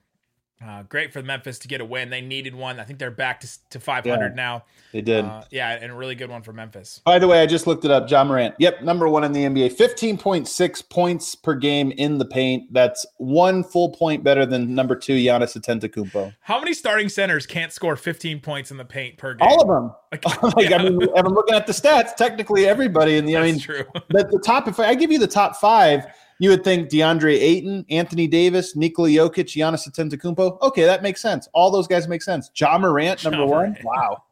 Uh, 0.64 0.82
great 0.84 1.12
for 1.12 1.22
Memphis 1.22 1.58
to 1.58 1.68
get 1.68 1.82
a 1.82 1.84
win. 1.84 2.08
They 2.08 2.22
needed 2.22 2.54
one. 2.54 2.80
I 2.80 2.84
think 2.84 2.98
they're 2.98 3.10
back 3.10 3.40
to, 3.40 3.48
to 3.70 3.78
500 3.78 4.28
Yeah. 4.28 4.34
now. 4.34 4.64
They 4.90 5.02
did. 5.02 5.26
Uh, 5.26 5.42
yeah, 5.50 5.72
and 5.72 5.92
a 5.92 5.94
really 5.94 6.14
good 6.14 6.30
one 6.30 6.40
for 6.42 6.54
Memphis. 6.54 7.02
By 7.04 7.18
the 7.18 7.28
way, 7.28 7.42
I 7.42 7.46
just 7.46 7.66
looked 7.66 7.84
it 7.84 7.90
up. 7.90 8.10
Ja 8.10 8.24
Morant. 8.24 8.54
Yep, 8.58 8.80
number 8.82 9.06
one 9.06 9.22
in 9.24 9.32
the 9.32 9.44
NBA. 9.44 9.76
15.6 9.76 10.88
points 10.88 11.34
per 11.34 11.54
game 11.54 11.92
in 11.92 12.16
the 12.16 12.24
paint. 12.24 12.72
That's 12.72 13.04
one 13.18 13.64
full 13.64 13.90
point 13.90 14.24
better 14.24 14.46
than 14.46 14.74
number 14.74 14.96
two, 14.96 15.14
Giannis 15.16 15.58
Antetokounmpo. 15.58 16.34
How 16.40 16.58
many 16.58 16.72
starting 16.72 17.10
centers 17.10 17.46
can't 17.46 17.70
score 17.72 17.94
15 17.94 18.40
points 18.40 18.70
in 18.70 18.78
the 18.78 18.84
paint 18.86 19.18
per 19.18 19.34
game? 19.34 19.46
All 19.46 19.60
of 19.60 19.68
them. 19.68 19.94
Like, 20.24 20.42
like, 20.56 20.70
yeah, 20.70 20.76
I 20.78 20.88
mean, 20.88 21.00
I'm 21.16 21.34
looking 21.34 21.54
at 21.54 21.66
the 21.66 21.72
stats, 21.74 22.14
technically 22.16 22.66
everybody 22.66 23.18
in 23.18 23.26
the. 23.26 23.36
I 23.36 23.42
mean, 23.42 23.58
true. 23.58 23.82
the, 24.08 24.24
the 24.30 24.38
top. 24.38 24.66
If 24.68 24.80
I 24.80 24.94
give 24.94 25.12
you 25.12 25.18
the 25.18 25.26
top 25.26 25.56
five, 25.56 26.06
you 26.38 26.50
would 26.50 26.64
think 26.64 26.88
DeAndre 26.90 27.34
Ayton, 27.34 27.84
Anthony 27.90 28.26
Davis, 28.26 28.76
Nikola 28.76 29.08
Jokic, 29.08 29.46
Giannis 29.46 29.88
Antetokounmpo. 29.88 30.60
Okay, 30.62 30.84
that 30.84 31.02
makes 31.02 31.20
sense. 31.22 31.48
All 31.54 31.70
those 31.70 31.86
guys 31.86 32.06
make 32.08 32.22
sense. 32.22 32.50
Ja 32.58 32.76
Morant, 32.78 33.22
number 33.24 33.38
Ja 33.38 33.44
one. 33.46 33.50
Morant. 33.70 33.78
Wow. 33.84 34.22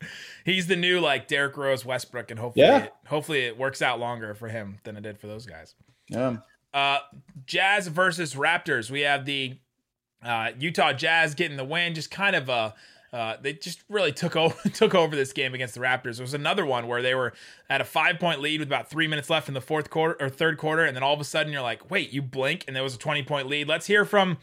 He's 0.44 0.66
the 0.66 0.76
new 0.76 1.00
like 1.00 1.28
Derrick 1.28 1.56
Rose, 1.56 1.84
Westbrook, 1.84 2.30
and 2.30 2.38
hopefully, 2.40 2.66
Yeah. 2.66 2.84
it, 2.84 2.92
hopefully 3.06 3.40
it 3.40 3.58
works 3.58 3.82
out 3.82 3.98
longer 4.00 4.34
for 4.34 4.48
him 4.48 4.78
than 4.84 4.96
it 4.96 5.02
did 5.02 5.18
for 5.18 5.26
those 5.26 5.44
guys. 5.46 5.74
Yeah. 6.08 6.36
Uh, 6.72 6.98
Jazz 7.46 7.86
versus 7.88 8.34
Raptors. 8.34 8.90
We 8.90 9.00
have 9.02 9.24
the 9.26 9.58
uh, 10.22 10.50
Utah 10.58 10.92
Jazz 10.92 11.34
getting 11.34 11.56
the 11.56 11.64
win. 11.64 11.94
Just 11.94 12.10
kind 12.10 12.34
of 12.36 12.48
a. 12.48 12.74
Uh, 13.12 13.36
they 13.40 13.54
just 13.54 13.82
really 13.88 14.12
took 14.12 14.36
over 14.36 14.56
took 14.74 14.94
over 14.94 15.16
this 15.16 15.32
game 15.32 15.54
against 15.54 15.74
the 15.74 15.80
Raptors. 15.80 16.16
There 16.16 16.24
was 16.24 16.34
another 16.34 16.66
one 16.66 16.86
where 16.86 17.02
they 17.02 17.14
were 17.14 17.32
at 17.70 17.80
a 17.80 17.84
five 17.84 18.18
point 18.18 18.40
lead 18.40 18.60
with 18.60 18.68
about 18.68 18.90
three 18.90 19.06
minutes 19.06 19.30
left 19.30 19.48
in 19.48 19.54
the 19.54 19.60
fourth 19.60 19.90
quarter 19.90 20.16
or 20.20 20.28
third 20.28 20.58
quarter, 20.58 20.84
and 20.84 20.94
then 20.94 21.02
all 21.02 21.14
of 21.14 21.20
a 21.20 21.24
sudden 21.24 21.52
you're 21.52 21.62
like, 21.62 21.90
wait, 21.90 22.12
you 22.12 22.22
blink, 22.22 22.64
and 22.66 22.76
there 22.76 22.82
was 22.82 22.94
a 22.94 22.98
twenty 22.98 23.22
point 23.22 23.48
lead. 23.48 23.68
Let's 23.68 23.86
hear 23.86 24.04
from 24.04 24.38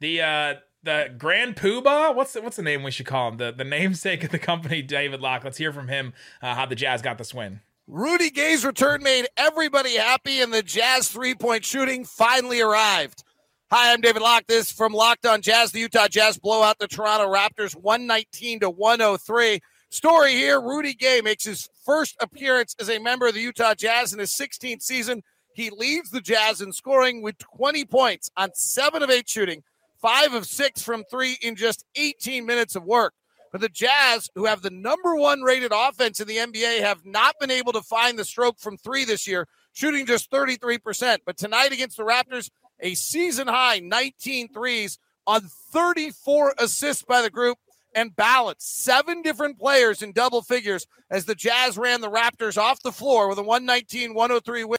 the 0.00 0.20
uh, 0.20 0.54
the 0.82 1.14
Grand 1.16 1.56
Poobah. 1.56 2.14
What's 2.14 2.32
the, 2.32 2.42
what's 2.42 2.56
the 2.56 2.62
name 2.62 2.82
we 2.82 2.90
should 2.90 3.06
call 3.06 3.28
him? 3.28 3.36
The 3.38 3.52
the 3.52 3.64
namesake 3.64 4.24
of 4.24 4.30
the 4.30 4.38
company, 4.38 4.82
David 4.82 5.20
Locke. 5.20 5.44
Let's 5.44 5.58
hear 5.58 5.72
from 5.72 5.88
him 5.88 6.12
uh, 6.42 6.54
how 6.54 6.66
the 6.66 6.74
Jazz 6.74 7.02
got 7.02 7.18
this 7.18 7.34
win. 7.34 7.60
Rudy 7.86 8.30
Gay's 8.30 8.64
return 8.64 9.02
made 9.02 9.26
everybody 9.36 9.96
happy, 9.96 10.40
and 10.40 10.52
the 10.52 10.62
Jazz 10.62 11.08
three 11.08 11.34
point 11.34 11.64
shooting 11.64 12.04
finally 12.04 12.60
arrived. 12.60 13.24
Hi, 13.72 13.92
I'm 13.92 14.00
David 14.00 14.20
Locke. 14.20 14.48
This 14.48 14.72
from 14.72 14.92
Locked 14.92 15.26
on 15.26 15.42
Jazz. 15.42 15.70
The 15.70 15.78
Utah 15.78 16.08
Jazz 16.08 16.36
blow 16.36 16.60
out 16.60 16.80
the 16.80 16.88
Toronto 16.88 17.32
Raptors 17.32 17.76
119 17.76 18.58
to 18.58 18.68
103. 18.68 19.60
Story 19.90 20.32
here 20.32 20.60
Rudy 20.60 20.92
Gay 20.92 21.20
makes 21.22 21.44
his 21.44 21.68
first 21.86 22.16
appearance 22.18 22.74
as 22.80 22.90
a 22.90 22.98
member 22.98 23.28
of 23.28 23.34
the 23.34 23.40
Utah 23.40 23.74
Jazz 23.74 24.12
in 24.12 24.18
his 24.18 24.32
16th 24.32 24.82
season. 24.82 25.22
He 25.54 25.70
leads 25.70 26.10
the 26.10 26.20
Jazz 26.20 26.60
in 26.60 26.72
scoring 26.72 27.22
with 27.22 27.38
20 27.38 27.84
points 27.84 28.28
on 28.36 28.50
seven 28.54 29.04
of 29.04 29.10
eight 29.10 29.28
shooting, 29.28 29.62
five 30.02 30.34
of 30.34 30.46
six 30.46 30.82
from 30.82 31.04
three 31.08 31.38
in 31.40 31.54
just 31.54 31.84
18 31.94 32.44
minutes 32.44 32.74
of 32.74 32.82
work. 32.82 33.14
But 33.52 33.60
the 33.60 33.68
Jazz, 33.68 34.28
who 34.34 34.46
have 34.46 34.62
the 34.62 34.70
number 34.70 35.14
one 35.14 35.42
rated 35.42 35.70
offense 35.72 36.18
in 36.18 36.26
the 36.26 36.38
NBA, 36.38 36.80
have 36.80 37.06
not 37.06 37.36
been 37.38 37.52
able 37.52 37.72
to 37.74 37.82
find 37.82 38.18
the 38.18 38.24
stroke 38.24 38.58
from 38.58 38.76
three 38.78 39.04
this 39.04 39.28
year, 39.28 39.46
shooting 39.74 40.06
just 40.06 40.28
33%. 40.32 41.18
But 41.24 41.36
tonight 41.36 41.70
against 41.70 41.96
the 41.96 42.04
Raptors, 42.04 42.50
a 42.82 42.94
season 42.94 43.48
high 43.48 43.80
19 43.80 44.52
threes 44.52 44.98
on 45.26 45.42
34 45.72 46.54
assists 46.58 47.02
by 47.02 47.22
the 47.22 47.30
group 47.30 47.58
and 47.94 48.14
balance. 48.14 48.64
Seven 48.64 49.22
different 49.22 49.58
players 49.58 50.02
in 50.02 50.12
double 50.12 50.42
figures 50.42 50.86
as 51.10 51.24
the 51.24 51.34
Jazz 51.34 51.76
ran 51.76 52.00
the 52.00 52.10
Raptors 52.10 52.56
off 52.56 52.82
the 52.82 52.92
floor 52.92 53.28
with 53.28 53.38
a 53.38 53.42
119 53.42 54.14
103 54.14 54.64
win. 54.64 54.78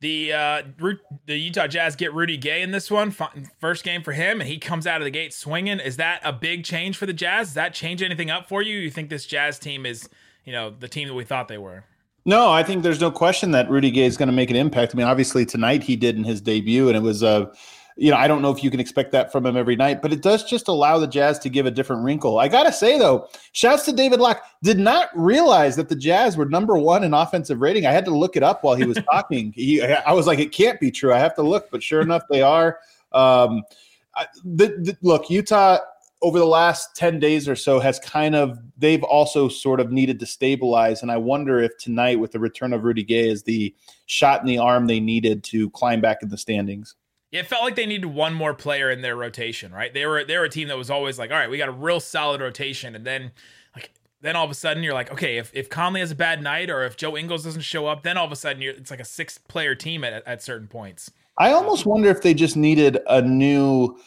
The 0.00 0.32
uh, 0.34 0.62
the 1.24 1.38
Utah 1.38 1.66
Jazz 1.66 1.96
get 1.96 2.12
Rudy 2.12 2.36
Gay 2.36 2.60
in 2.60 2.72
this 2.72 2.90
one, 2.90 3.10
Fi- 3.10 3.30
first 3.58 3.84
game 3.84 4.02
for 4.02 4.12
him, 4.12 4.40
and 4.40 4.50
he 4.50 4.58
comes 4.58 4.86
out 4.86 5.00
of 5.00 5.04
the 5.04 5.10
gate 5.10 5.32
swinging. 5.32 5.80
Is 5.80 5.96
that 5.96 6.20
a 6.22 6.32
big 6.32 6.64
change 6.64 6.98
for 6.98 7.06
the 7.06 7.14
Jazz? 7.14 7.48
Does 7.48 7.54
that 7.54 7.72
change 7.72 8.02
anything 8.02 8.30
up 8.30 8.46
for 8.46 8.60
you? 8.60 8.76
You 8.78 8.90
think 8.90 9.08
this 9.08 9.24
Jazz 9.24 9.58
team 9.58 9.86
is, 9.86 10.08
you 10.44 10.52
know, 10.52 10.68
the 10.68 10.88
team 10.88 11.08
that 11.08 11.14
we 11.14 11.24
thought 11.24 11.48
they 11.48 11.56
were? 11.56 11.84
No, 12.26 12.50
I 12.50 12.62
think 12.62 12.82
there's 12.82 13.00
no 13.00 13.10
question 13.10 13.50
that 13.50 13.68
Rudy 13.68 13.90
Gay 13.90 14.04
is 14.04 14.16
going 14.16 14.28
to 14.28 14.32
make 14.32 14.50
an 14.50 14.56
impact. 14.56 14.94
I 14.94 14.96
mean, 14.96 15.06
obviously 15.06 15.44
tonight 15.44 15.82
he 15.82 15.94
did 15.94 16.16
in 16.16 16.24
his 16.24 16.40
debut, 16.40 16.88
and 16.88 16.96
it 16.96 17.02
was 17.02 17.22
uh, 17.22 17.46
you 17.96 18.10
know, 18.10 18.16
I 18.16 18.26
don't 18.26 18.42
know 18.42 18.50
if 18.50 18.64
you 18.64 18.70
can 18.70 18.80
expect 18.80 19.12
that 19.12 19.30
from 19.30 19.46
him 19.46 19.56
every 19.56 19.76
night, 19.76 20.02
but 20.02 20.12
it 20.12 20.20
does 20.20 20.42
just 20.42 20.66
allow 20.66 20.98
the 20.98 21.06
Jazz 21.06 21.38
to 21.40 21.48
give 21.48 21.64
a 21.64 21.70
different 21.70 22.02
wrinkle. 22.02 22.38
I 22.38 22.48
gotta 22.48 22.72
say 22.72 22.98
though, 22.98 23.28
shouts 23.52 23.84
to 23.84 23.92
David 23.92 24.20
Locke. 24.20 24.42
Did 24.62 24.78
not 24.78 25.10
realize 25.14 25.76
that 25.76 25.88
the 25.88 25.94
Jazz 25.94 26.36
were 26.36 26.46
number 26.46 26.76
one 26.76 27.04
in 27.04 27.14
offensive 27.14 27.60
rating. 27.60 27.86
I 27.86 27.92
had 27.92 28.04
to 28.06 28.10
look 28.10 28.36
it 28.36 28.42
up 28.42 28.64
while 28.64 28.74
he 28.74 28.84
was 28.84 28.98
talking. 29.12 29.52
He, 29.52 29.80
I 29.82 30.12
was 30.12 30.26
like, 30.26 30.40
it 30.40 30.50
can't 30.50 30.80
be 30.80 30.90
true. 30.90 31.12
I 31.12 31.18
have 31.18 31.36
to 31.36 31.42
look, 31.42 31.70
but 31.70 31.82
sure 31.82 32.00
enough, 32.00 32.24
they 32.28 32.42
are. 32.42 32.78
Um, 33.12 33.62
I, 34.16 34.26
the, 34.44 34.66
the, 34.66 34.96
look, 35.02 35.30
Utah 35.30 35.78
over 36.24 36.38
the 36.38 36.46
last 36.46 36.96
10 36.96 37.20
days 37.20 37.46
or 37.46 37.54
so 37.54 37.78
has 37.78 37.98
kind 38.00 38.34
of 38.34 38.58
they've 38.78 39.02
also 39.04 39.46
sort 39.46 39.78
of 39.78 39.92
needed 39.92 40.18
to 40.18 40.24
stabilize 40.24 41.02
and 41.02 41.12
i 41.12 41.16
wonder 41.18 41.60
if 41.60 41.76
tonight 41.76 42.18
with 42.18 42.32
the 42.32 42.38
return 42.38 42.72
of 42.72 42.82
rudy 42.82 43.04
gay 43.04 43.28
is 43.28 43.42
the 43.42 43.74
shot 44.06 44.40
in 44.40 44.46
the 44.46 44.56
arm 44.56 44.86
they 44.86 45.00
needed 45.00 45.44
to 45.44 45.68
climb 45.70 46.00
back 46.00 46.22
in 46.22 46.30
the 46.30 46.38
standings 46.38 46.96
Yeah, 47.30 47.40
it 47.40 47.46
felt 47.46 47.62
like 47.62 47.74
they 47.76 47.84
needed 47.84 48.06
one 48.06 48.32
more 48.32 48.54
player 48.54 48.90
in 48.90 49.02
their 49.02 49.16
rotation, 49.16 49.72
right? 49.72 49.92
They 49.92 50.06
were 50.06 50.24
they 50.24 50.38
were 50.38 50.44
a 50.44 50.48
team 50.48 50.68
that 50.68 50.78
was 50.78 50.88
always 50.88 51.18
like, 51.18 51.30
all 51.30 51.36
right, 51.36 51.50
we 51.50 51.58
got 51.58 51.68
a 51.68 51.72
real 51.72 52.00
solid 52.00 52.40
rotation, 52.40 52.94
and 52.94 53.04
then 53.04 53.32
like 53.74 53.90
then 54.20 54.36
all 54.36 54.44
of 54.44 54.50
a 54.50 54.54
sudden 54.54 54.82
you're 54.82 54.94
like, 54.94 55.10
okay, 55.10 55.36
if, 55.36 55.50
if 55.52 55.68
Conley 55.68 56.00
has 56.00 56.12
a 56.12 56.14
bad 56.14 56.42
night 56.42 56.70
or 56.70 56.84
if 56.84 56.96
Joe 56.96 57.16
Ingles 57.16 57.42
doesn't 57.42 57.62
show 57.62 57.86
up, 57.86 58.04
then 58.04 58.16
all 58.16 58.24
of 58.24 58.32
a 58.32 58.36
sudden 58.36 58.62
you're 58.62 58.74
it's 58.74 58.90
like 58.90 59.00
a 59.00 59.04
six 59.04 59.36
player 59.36 59.74
team 59.74 60.04
at, 60.04 60.26
at 60.26 60.42
certain 60.42 60.68
points. 60.68 61.10
i 61.38 61.50
almost 61.50 61.86
wonder 61.86 62.08
if 62.08 62.22
they 62.22 62.34
just 62.34 62.56
needed 62.56 63.00
a 63.08 63.20
new 63.20 63.98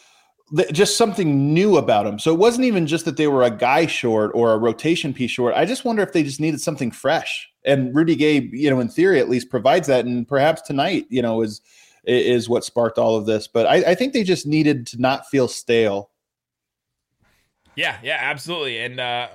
just 0.72 0.96
something 0.96 1.52
new 1.52 1.76
about 1.76 2.04
them. 2.04 2.18
So 2.18 2.32
it 2.32 2.38
wasn't 2.38 2.64
even 2.64 2.86
just 2.86 3.04
that 3.04 3.16
they 3.16 3.26
were 3.26 3.42
a 3.42 3.50
guy 3.50 3.86
short 3.86 4.30
or 4.34 4.52
a 4.52 4.58
rotation 4.58 5.12
piece 5.12 5.30
short. 5.30 5.54
I 5.54 5.64
just 5.64 5.84
wonder 5.84 6.02
if 6.02 6.12
they 6.12 6.22
just 6.22 6.40
needed 6.40 6.60
something 6.60 6.90
fresh. 6.90 7.48
And 7.64 7.94
rudy 7.94 8.16
gay 8.16 8.48
you 8.52 8.70
know 8.70 8.80
in 8.80 8.88
theory 8.88 9.20
at 9.20 9.28
least 9.28 9.50
provides 9.50 9.88
that. 9.88 10.04
And 10.04 10.26
perhaps 10.26 10.62
tonight 10.62 11.06
you 11.10 11.22
know 11.22 11.42
is 11.42 11.60
is 12.04 12.48
what 12.48 12.64
sparked 12.64 12.98
all 12.98 13.16
of 13.16 13.26
this. 13.26 13.46
But 13.46 13.66
i, 13.66 13.76
I 13.90 13.94
think 13.94 14.12
they 14.12 14.24
just 14.24 14.46
needed 14.46 14.86
to 14.88 15.00
not 15.00 15.26
feel 15.26 15.48
stale. 15.48 16.10
Yeah, 17.74 17.96
yeah, 18.02 18.18
absolutely. 18.20 18.78
And 18.78 18.98
uh, 18.98 19.28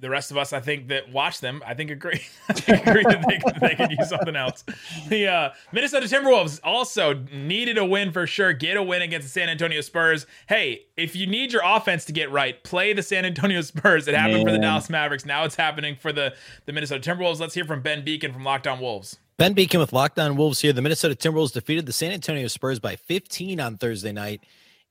the 0.00 0.10
rest 0.10 0.30
of 0.30 0.36
us, 0.36 0.52
I 0.52 0.60
think 0.60 0.88
that 0.88 1.10
watch 1.12 1.40
them, 1.40 1.62
I 1.66 1.74
think 1.74 1.90
agree. 1.90 2.20
I 2.48 2.52
think 2.52 2.86
agree 2.86 3.02
that 3.04 3.24
they, 3.28 3.38
could- 3.38 3.60
they 3.60 3.74
could 3.74 3.90
use 3.98 4.08
something 4.08 4.36
else. 4.36 4.64
The 5.08 5.26
uh, 5.28 5.50
Minnesota 5.72 6.06
Timberwolves 6.06 6.60
also 6.62 7.14
needed 7.32 7.78
a 7.78 7.84
win 7.84 8.12
for 8.12 8.26
sure. 8.26 8.52
Get 8.52 8.76
a 8.76 8.82
win 8.82 9.00
against 9.02 9.26
the 9.26 9.30
San 9.30 9.48
Antonio 9.48 9.80
Spurs. 9.80 10.26
Hey, 10.48 10.82
if 10.96 11.16
you 11.16 11.26
need 11.26 11.52
your 11.52 11.62
offense 11.64 12.04
to 12.06 12.12
get 12.12 12.30
right, 12.30 12.62
play 12.62 12.92
the 12.92 13.02
San 13.02 13.24
Antonio 13.24 13.60
Spurs. 13.62 14.06
It 14.06 14.14
happened 14.14 14.44
for 14.44 14.52
the 14.52 14.58
Dallas 14.58 14.90
Mavericks. 14.90 15.24
Now 15.24 15.44
it's 15.44 15.54
happening 15.56 15.96
for 15.96 16.12
the 16.12 16.34
the 16.66 16.72
Minnesota 16.72 17.08
Timberwolves. 17.10 17.40
Let's 17.40 17.54
hear 17.54 17.64
from 17.64 17.80
Ben 17.80 18.04
Beecken 18.04 18.32
from 18.32 18.44
Locked 18.44 18.66
On 18.66 18.80
Wolves. 18.80 19.18
Ben 19.38 19.54
Beecken 19.54 19.78
with 19.78 19.92
Locked 19.92 20.18
On 20.18 20.36
Wolves 20.36 20.60
here. 20.60 20.72
The 20.72 20.82
Minnesota 20.82 21.14
Timberwolves 21.14 21.52
defeated 21.52 21.86
the 21.86 21.92
San 21.92 22.12
Antonio 22.12 22.48
Spurs 22.48 22.78
by 22.80 22.96
15 22.96 23.60
on 23.60 23.76
Thursday 23.78 24.12
night 24.12 24.42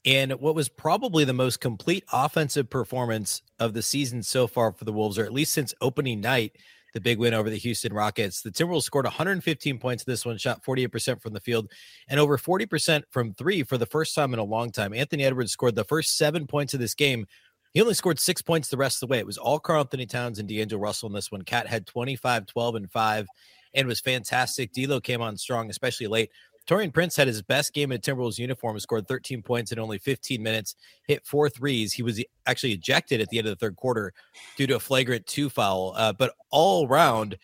in 0.03 0.31
what 0.31 0.55
was 0.55 0.69
probably 0.69 1.23
the 1.23 1.33
most 1.33 1.59
complete 1.59 2.03
offensive 2.11 2.69
performance 2.69 3.41
of 3.59 3.73
the 3.73 3.81
season 3.81 4.23
so 4.23 4.47
far 4.47 4.71
for 4.71 4.85
the 4.85 4.93
Wolves, 4.93 5.17
or 5.17 5.25
at 5.25 5.33
least 5.33 5.53
since 5.53 5.73
opening 5.81 6.21
night, 6.21 6.55
the 6.93 7.01
big 7.01 7.19
win 7.19 7.33
over 7.33 7.49
the 7.49 7.57
Houston 7.57 7.93
Rockets. 7.93 8.41
The 8.41 8.51
Timberwolves 8.51 8.83
scored 8.83 9.05
115 9.05 9.77
points 9.79 10.03
in 10.03 10.11
this 10.11 10.25
one, 10.25 10.37
shot 10.37 10.63
48% 10.63 11.21
from 11.21 11.33
the 11.33 11.39
field, 11.39 11.71
and 12.07 12.19
over 12.19 12.37
40% 12.37 13.03
from 13.09 13.33
three 13.33 13.63
for 13.63 13.77
the 13.77 13.85
first 13.85 14.15
time 14.15 14.33
in 14.33 14.39
a 14.39 14.43
long 14.43 14.71
time. 14.71 14.93
Anthony 14.93 15.23
Edwards 15.23 15.51
scored 15.51 15.75
the 15.75 15.83
first 15.83 16.17
seven 16.17 16.47
points 16.47 16.73
of 16.73 16.79
this 16.79 16.95
game. 16.95 17.25
He 17.73 17.81
only 17.81 17.93
scored 17.93 18.19
six 18.19 18.41
points 18.41 18.69
the 18.69 18.77
rest 18.77 19.03
of 19.03 19.07
the 19.07 19.11
way. 19.11 19.19
It 19.19 19.25
was 19.25 19.37
all 19.37 19.59
Karl-Anthony 19.59 20.05
Towns 20.05 20.39
and 20.39 20.47
D'Angelo 20.47 20.81
Russell 20.81 21.07
in 21.07 21.13
this 21.13 21.31
one. 21.31 21.41
KAT 21.43 21.67
had 21.67 21.85
25, 21.85 22.47
12, 22.47 22.75
and 22.75 22.91
5 22.91 23.27
and 23.73 23.87
was 23.87 23.99
fantastic. 23.99 24.73
D'Lo 24.73 24.99
came 24.99 25.21
on 25.21 25.37
strong, 25.37 25.69
especially 25.69 26.07
late. 26.07 26.31
Taurean 26.67 26.93
Prince 26.93 27.15
had 27.15 27.27
his 27.27 27.41
best 27.41 27.73
game 27.73 27.91
in 27.91 28.01
Timberwolves 28.01 28.37
uniform, 28.37 28.77
scored 28.79 29.07
13 29.07 29.41
points 29.41 29.71
in 29.71 29.79
only 29.79 29.97
15 29.97 30.43
minutes, 30.43 30.75
hit 31.07 31.25
four 31.25 31.49
threes. 31.49 31.93
He 31.93 32.03
was 32.03 32.21
actually 32.45 32.73
ejected 32.73 33.21
at 33.21 33.29
the 33.29 33.39
end 33.39 33.47
of 33.47 33.57
the 33.57 33.65
third 33.65 33.77
quarter 33.77 34.13
due 34.57 34.67
to 34.67 34.75
a 34.75 34.79
flagrant 34.79 35.25
two 35.25 35.49
foul. 35.49 35.93
Uh, 35.95 36.11
but 36.11 36.33
all 36.51 36.85
around, 36.87 37.37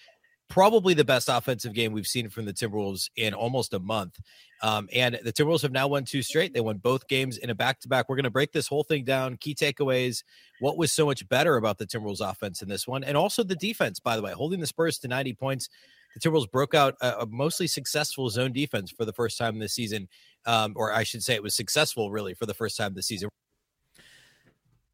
probably 0.49 0.93
the 0.93 1.03
best 1.03 1.29
offensive 1.29 1.73
game 1.73 1.93
we've 1.93 2.05
seen 2.05 2.29
from 2.29 2.45
the 2.45 2.53
Timberwolves 2.53 3.09
in 3.15 3.33
almost 3.33 3.73
a 3.73 3.79
month. 3.79 4.19
Um, 4.61 4.87
and 4.93 5.19
the 5.23 5.33
Timberwolves 5.33 5.63
have 5.63 5.71
now 5.71 5.87
won 5.87 6.05
two 6.05 6.21
straight. 6.21 6.53
They 6.53 6.61
won 6.61 6.77
both 6.77 7.07
games 7.07 7.37
in 7.37 7.49
a 7.49 7.55
back 7.55 7.79
to 7.79 7.89
back. 7.89 8.07
We're 8.07 8.17
going 8.17 8.23
to 8.25 8.29
break 8.29 8.51
this 8.51 8.67
whole 8.67 8.83
thing 8.83 9.03
down. 9.03 9.37
Key 9.37 9.55
takeaways. 9.55 10.23
What 10.59 10.77
was 10.77 10.91
so 10.91 11.05
much 11.05 11.27
better 11.27 11.57
about 11.57 11.79
the 11.79 11.87
Timberwolves 11.87 12.21
offense 12.21 12.61
in 12.61 12.69
this 12.69 12.87
one? 12.87 13.03
And 13.03 13.17
also 13.17 13.43
the 13.43 13.55
defense, 13.55 13.99
by 13.99 14.15
the 14.15 14.21
way, 14.21 14.31
holding 14.31 14.59
the 14.59 14.67
Spurs 14.67 14.99
to 14.99 15.07
90 15.07 15.33
points. 15.33 15.69
The 16.15 16.19
Timberwolves 16.19 16.51
broke 16.51 16.73
out 16.73 16.95
a, 17.01 17.21
a 17.21 17.25
mostly 17.25 17.67
successful 17.67 18.29
zone 18.29 18.53
defense 18.53 18.91
for 18.91 19.05
the 19.05 19.13
first 19.13 19.37
time 19.37 19.59
this 19.59 19.73
season. 19.73 20.07
Um, 20.45 20.73
or 20.75 20.93
I 20.93 21.03
should 21.03 21.23
say 21.23 21.35
it 21.35 21.43
was 21.43 21.55
successful 21.55 22.11
really 22.11 22.33
for 22.33 22.45
the 22.45 22.53
first 22.53 22.77
time 22.77 22.93
this 22.93 23.07
season. 23.07 23.29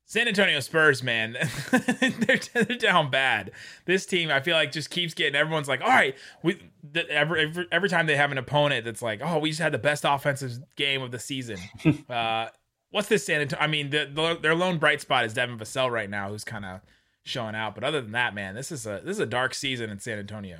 San 0.09 0.27
Antonio 0.27 0.59
Spurs, 0.59 1.03
man, 1.03 1.33
they're, 1.71 2.39
they're, 2.53 2.77
down 2.77 3.11
bad. 3.11 3.51
This 3.85 4.07
team, 4.07 4.31
I 4.31 4.39
feel 4.39 4.55
like, 4.55 4.71
just 4.71 4.89
keeps 4.89 5.13
getting 5.13 5.35
everyone's 5.35 5.67
like, 5.67 5.81
all 5.81 5.87
right, 5.87 6.15
we 6.41 6.59
every, 7.11 7.43
every 7.43 7.67
every 7.71 7.89
time 7.89 8.07
they 8.07 8.15
have 8.15 8.31
an 8.31 8.39
opponent 8.39 8.85
that's 8.85 9.03
like, 9.03 9.21
oh, 9.23 9.37
we 9.37 9.49
just 9.49 9.61
had 9.61 9.71
the 9.71 9.77
best 9.77 10.05
offensive 10.07 10.57
game 10.75 11.03
of 11.03 11.11
the 11.11 11.19
season. 11.19 11.59
uh, 12.09 12.47
what's 12.89 13.07
this 13.07 13.23
San 13.23 13.41
Antonio? 13.41 13.63
I 13.63 13.67
mean, 13.67 13.91
the, 13.91 14.09
the, 14.11 14.39
their 14.41 14.55
lone 14.55 14.79
bright 14.79 14.99
spot 14.99 15.25
is 15.25 15.35
Devin 15.35 15.59
Vassell 15.59 15.91
right 15.91 16.09
now, 16.09 16.29
who's 16.29 16.43
kind 16.43 16.65
of 16.65 16.81
showing 17.21 17.53
out. 17.53 17.75
But 17.75 17.83
other 17.83 18.01
than 18.01 18.13
that, 18.13 18.33
man, 18.33 18.55
this 18.55 18.71
is 18.71 18.87
a 18.87 19.01
this 19.05 19.17
is 19.17 19.19
a 19.19 19.27
dark 19.27 19.53
season 19.53 19.91
in 19.91 19.99
San 19.99 20.17
Antonio. 20.17 20.57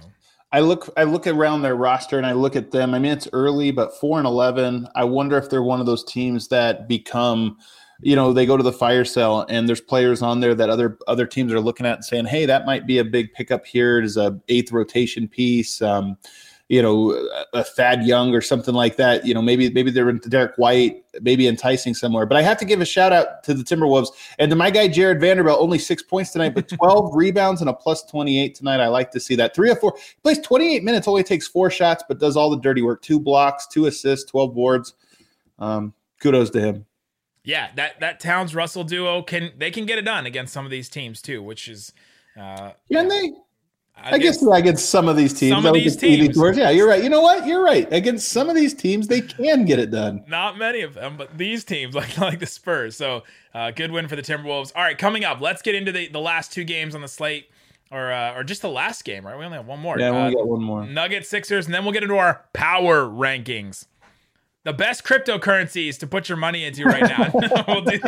I 0.52 0.62
look 0.62 0.90
I 0.98 1.04
look 1.04 1.28
around 1.28 1.62
their 1.62 1.76
roster 1.76 2.18
and 2.18 2.26
I 2.26 2.34
look 2.34 2.56
at 2.56 2.72
them. 2.72 2.94
I 2.94 3.00
mean, 3.00 3.12
it's 3.12 3.28
early, 3.34 3.72
but 3.72 3.98
four 4.00 4.18
and 4.18 4.28
eleven. 4.28 4.88
I 4.96 5.04
wonder 5.04 5.38
if 5.38 5.50
they're 5.50 5.64
one 5.64 5.80
of 5.80 5.86
those 5.86 6.04
teams 6.04 6.48
that 6.48 6.88
become 6.88 7.58
you 8.02 8.16
know 8.16 8.34
they 8.34 8.46
go 8.46 8.58
to 8.58 8.64
the 8.64 8.72
fire 8.72 9.06
sale 9.06 9.46
and 9.50 9.68
there's 9.68 9.82
players 9.82 10.22
on 10.22 10.40
there 10.40 10.56
that 10.56 10.70
other 10.70 10.98
other 11.08 11.26
teams 11.26 11.52
are 11.52 11.60
looking 11.60 11.86
at 11.86 11.96
and 11.96 12.06
saying 12.06 12.26
hey 12.26 12.46
that 12.46 12.66
might 12.66 12.88
be 12.88 12.98
a 12.98 13.04
big 13.04 13.34
pickup 13.34 13.66
here 13.66 14.00
It 14.00 14.06
is 14.06 14.16
a 14.18 14.40
eighth 14.48 14.72
rotation 14.72 15.28
piece 15.28 15.82
um, 15.82 16.18
you 16.70 16.84
know 16.84 17.12
a 17.54 17.64
Thad 17.64 18.06
Young 18.06 18.34
or 18.34 18.42
something 18.42 18.76
like 18.76 18.96
that 18.96 19.26
you 19.26 19.34
know 19.34 19.42
maybe 19.42 19.72
maybe 19.72 19.90
they're 19.90 20.10
into 20.10 20.30
Derrick 20.30 20.56
White 20.58 21.04
maybe 21.22 21.48
enticing 21.48 21.94
somewhere. 21.96 22.26
But 22.26 22.38
I 22.38 22.44
have 22.44 22.58
to 22.60 22.66
give 22.66 22.80
a 22.80 22.86
shout 22.86 23.12
out 23.12 23.44
to 23.46 23.54
the 23.54 23.64
Timberwolves. 23.64 24.10
And 24.38 24.50
to 24.52 24.56
my 24.56 24.70
guy 24.70 24.88
Jarred 24.88 25.20
Vanderbilt 25.20 25.60
only 25.60 25.80
six 25.80 26.04
points 26.04 26.30
tonight 26.30 26.54
but 26.54 26.70
12 26.80 27.16
rebounds 27.16 27.62
and 27.62 27.70
a 27.70 27.74
plus 27.74 28.04
28 28.04 28.56
tonight. 28.56 28.80
I 28.80 28.88
like 28.88 29.12
to 29.12 29.20
see 29.20 29.36
that. 29.36 29.56
Three 29.56 29.72
or 29.72 29.76
four 29.76 29.96
plays 30.22 30.40
28 30.40 30.84
minutes 30.84 31.08
only 31.08 31.24
takes 31.24 31.48
four 31.48 31.72
shots 31.72 32.04
but 32.08 32.20
does 32.20 32.38
all 32.38 32.52
the 32.52 32.60
dirty 32.60 32.84
work. 32.84 33.02
Two 33.02 33.20
blocks 33.20 33.68
two 33.68 33.88
assists 33.88 34.30
12 34.30 34.54
boards. 34.54 34.94
Um, 35.58 35.94
kudos 36.22 36.52
to 36.52 36.62
him. 36.62 36.86
Yeah, 37.44 37.70
that 37.76 38.00
that 38.02 38.20
Towns 38.20 38.54
Russell 38.54 38.84
duo 38.84 39.24
can 39.24 39.54
they 39.58 39.72
can 39.72 39.88
get 39.88 39.98
it 39.98 40.04
done 40.04 40.28
against 40.28 40.54
some 40.54 40.66
of 40.66 40.72
these 40.72 40.88
teams 40.88 41.20
too, 41.20 41.42
which 41.42 41.68
is 41.68 41.94
uh, 42.40 42.74
yeah, 42.90 43.04
they. 43.04 43.32
I, 44.04 44.16
I 44.16 44.18
guess, 44.18 44.44
guess 44.44 44.60
against 44.60 44.90
some 44.90 45.08
of 45.08 45.18
these 45.18 45.34
teams, 45.34 45.56
some 45.56 45.66
of 45.66 45.74
these 45.74 45.96
teams. 45.96 46.38
yeah, 46.58 46.70
you're 46.70 46.88
right. 46.88 47.04
You 47.04 47.10
know 47.10 47.22
what? 47.22 47.46
You're 47.46 47.64
right. 47.64 47.88
Against 47.92 48.30
some 48.30 48.50
of 48.50 48.56
these 48.56 48.74
teams, 48.74 49.08
they 49.08 49.22
can 49.22 49.66
get 49.66 49.80
it 49.80 49.92
done. 49.92 50.24
Not 50.28 50.58
many 50.58 50.82
of 50.82 50.94
them, 50.94 51.18
but 51.18 51.38
these 51.38 51.64
teams, 51.64 51.96
like 51.96 52.18
like 52.18 52.40
the 52.40 52.46
Spurs. 52.46 52.96
So, 52.96 53.24
uh, 53.54 53.72
good 53.72 53.92
win 53.92 54.08
for 54.08 54.16
the 54.16 54.22
Timberwolves. 54.22 54.72
All 54.76 54.84
right, 54.84 54.98
coming 54.98 55.26
up, 55.26 55.42
let's 55.42 55.62
get 55.62 55.76
into 55.76 55.92
the, 55.92 56.08
the 56.08 56.20
last 56.20 56.54
two 56.54 56.64
games 56.64 56.96
on 56.96 57.02
the 57.02 57.08
slate, 57.08 57.50
or 57.92 58.12
uh, 58.12 58.36
or 58.36 58.44
just 58.44 58.62
the 58.62 58.70
last 58.70 59.04
game. 59.04 59.26
Right, 59.26 59.38
we 59.38 59.46
only 59.46 59.58
have 59.58 59.68
one 59.68 59.80
more. 59.80 60.00
Yeah, 60.00 60.12
we 60.12 60.18
uh, 60.18 60.30
got 60.32 60.48
one 60.48 60.64
more. 60.64 60.86
Nuggets 60.86 61.30
Sixers, 61.30 61.66
and 61.66 61.74
then 61.74 61.84
we'll 61.84 61.94
get 61.94 62.04
into 62.04 62.18
our 62.18 62.46
power 62.54 63.06
rankings 63.06 63.86
the 64.64 64.74
best 64.74 65.04
cryptocurrencies 65.04 65.98
to 65.98 66.08
put 66.08 66.30
your 66.30 66.38
money 66.38 66.66
into 66.66 66.84
right 66.84 67.04
now. 67.04 67.32
we'll, 67.68 67.82
do, 67.82 68.00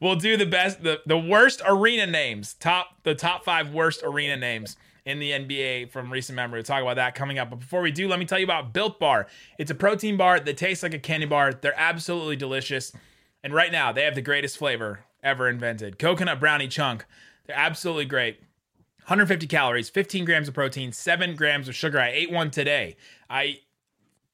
we'll 0.00 0.16
do 0.16 0.36
the 0.36 0.46
best, 0.46 0.82
the, 0.82 1.00
the 1.06 1.18
worst 1.18 1.62
arena 1.66 2.06
names, 2.06 2.54
top 2.54 2.96
the 3.02 3.14
top 3.14 3.44
five 3.44 3.70
worst 3.70 4.02
arena 4.02 4.36
names 4.36 4.76
in 5.04 5.18
the 5.18 5.32
NBA 5.32 5.90
from 5.90 6.12
recent 6.12 6.36
memory. 6.36 6.58
We'll 6.58 6.64
talk 6.64 6.82
about 6.82 6.96
that 6.96 7.14
coming 7.14 7.38
up. 7.38 7.50
But 7.50 7.60
before 7.60 7.80
we 7.80 7.90
do, 7.90 8.08
let 8.08 8.18
me 8.18 8.24
tell 8.24 8.38
you 8.38 8.44
about 8.44 8.72
Built 8.72 9.00
Bar. 9.00 9.26
It's 9.58 9.70
a 9.70 9.74
protein 9.74 10.16
bar 10.16 10.38
that 10.40 10.56
tastes 10.56 10.82
like 10.82 10.94
a 10.94 10.98
candy 10.98 11.26
bar. 11.26 11.52
They're 11.52 11.78
absolutely 11.78 12.36
delicious. 12.36 12.92
And 13.42 13.52
right 13.52 13.72
now, 13.72 13.92
they 13.92 14.04
have 14.04 14.14
the 14.14 14.22
greatest 14.22 14.56
flavor 14.56 15.04
ever 15.22 15.48
invented 15.48 15.98
coconut 15.98 16.40
brownie 16.40 16.68
chunk. 16.68 17.04
They're 17.46 17.56
absolutely 17.56 18.06
great. 18.06 18.40
150 19.06 19.48
calories, 19.48 19.90
15 19.90 20.24
grams 20.24 20.46
of 20.46 20.54
protein, 20.54 20.92
7 20.92 21.34
grams 21.34 21.66
of 21.66 21.74
sugar. 21.74 21.98
I 21.98 22.10
ate 22.10 22.30
one 22.30 22.50
today. 22.50 22.96
I 23.28 23.58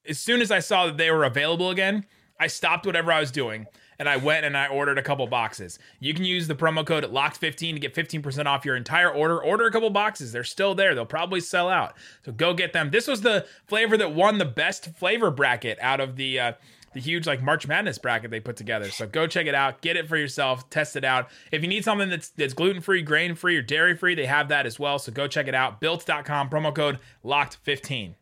as 0.06 0.18
soon 0.18 0.40
as 0.40 0.50
I 0.50 0.60
saw 0.60 0.86
that 0.86 0.96
they 0.96 1.10
were 1.10 1.24
available 1.24 1.70
again, 1.70 2.06
I 2.40 2.46
stopped 2.46 2.86
whatever 2.86 3.12
I 3.12 3.20
was 3.20 3.30
doing 3.30 3.66
and 3.98 4.08
I 4.08 4.16
went 4.16 4.46
and 4.46 4.56
I 4.56 4.68
ordered 4.68 4.98
a 4.98 5.02
couple 5.02 5.26
boxes. 5.26 5.78
You 5.98 6.14
can 6.14 6.24
use 6.24 6.46
the 6.46 6.54
promo 6.54 6.86
code 6.86 7.04
LOCKED15 7.04 7.74
to 7.74 7.78
get 7.80 7.94
15% 7.94 8.46
off 8.46 8.64
your 8.64 8.76
entire 8.76 9.10
order. 9.10 9.42
Order 9.42 9.66
a 9.66 9.72
couple 9.72 9.90
boxes. 9.90 10.32
They're 10.32 10.44
still 10.44 10.74
there. 10.74 10.94
They'll 10.94 11.06
probably 11.06 11.40
sell 11.40 11.68
out. 11.68 11.94
So 12.24 12.32
go 12.32 12.54
get 12.54 12.72
them. 12.72 12.90
This 12.90 13.06
was 13.08 13.22
the 13.22 13.46
flavor 13.66 13.96
that 13.96 14.14
won 14.14 14.38
the 14.38 14.44
best 14.44 14.94
flavor 14.96 15.30
bracket 15.30 15.78
out 15.80 16.00
of 16.00 16.16
the 16.16 16.38
uh, 16.38 16.52
the 16.94 17.00
huge 17.00 17.26
like 17.26 17.42
March 17.42 17.66
Madness 17.66 17.98
bracket 17.98 18.30
they 18.30 18.40
put 18.40 18.56
together. 18.56 18.90
So 18.90 19.06
go 19.06 19.26
check 19.26 19.46
it 19.46 19.54
out. 19.54 19.82
Get 19.82 19.96
it 19.96 20.08
for 20.08 20.16
yourself. 20.16 20.70
Test 20.70 20.96
it 20.96 21.04
out. 21.04 21.28
If 21.52 21.62
you 21.62 21.68
need 21.68 21.84
something 21.84 22.08
that's 22.08 22.30
that's 22.30 22.54
gluten-free, 22.54 23.02
grain-free 23.02 23.56
or 23.56 23.62
dairy-free, 23.62 24.14
they 24.14 24.26
have 24.26 24.48
that 24.48 24.64
as 24.64 24.78
well. 24.78 24.98
So 24.98 25.12
go 25.12 25.26
check 25.26 25.48
it 25.48 25.54
out. 25.54 25.80
built.com 25.80 26.48
promo 26.48 26.74
code 26.74 26.98
LOCKED15. 27.24 28.14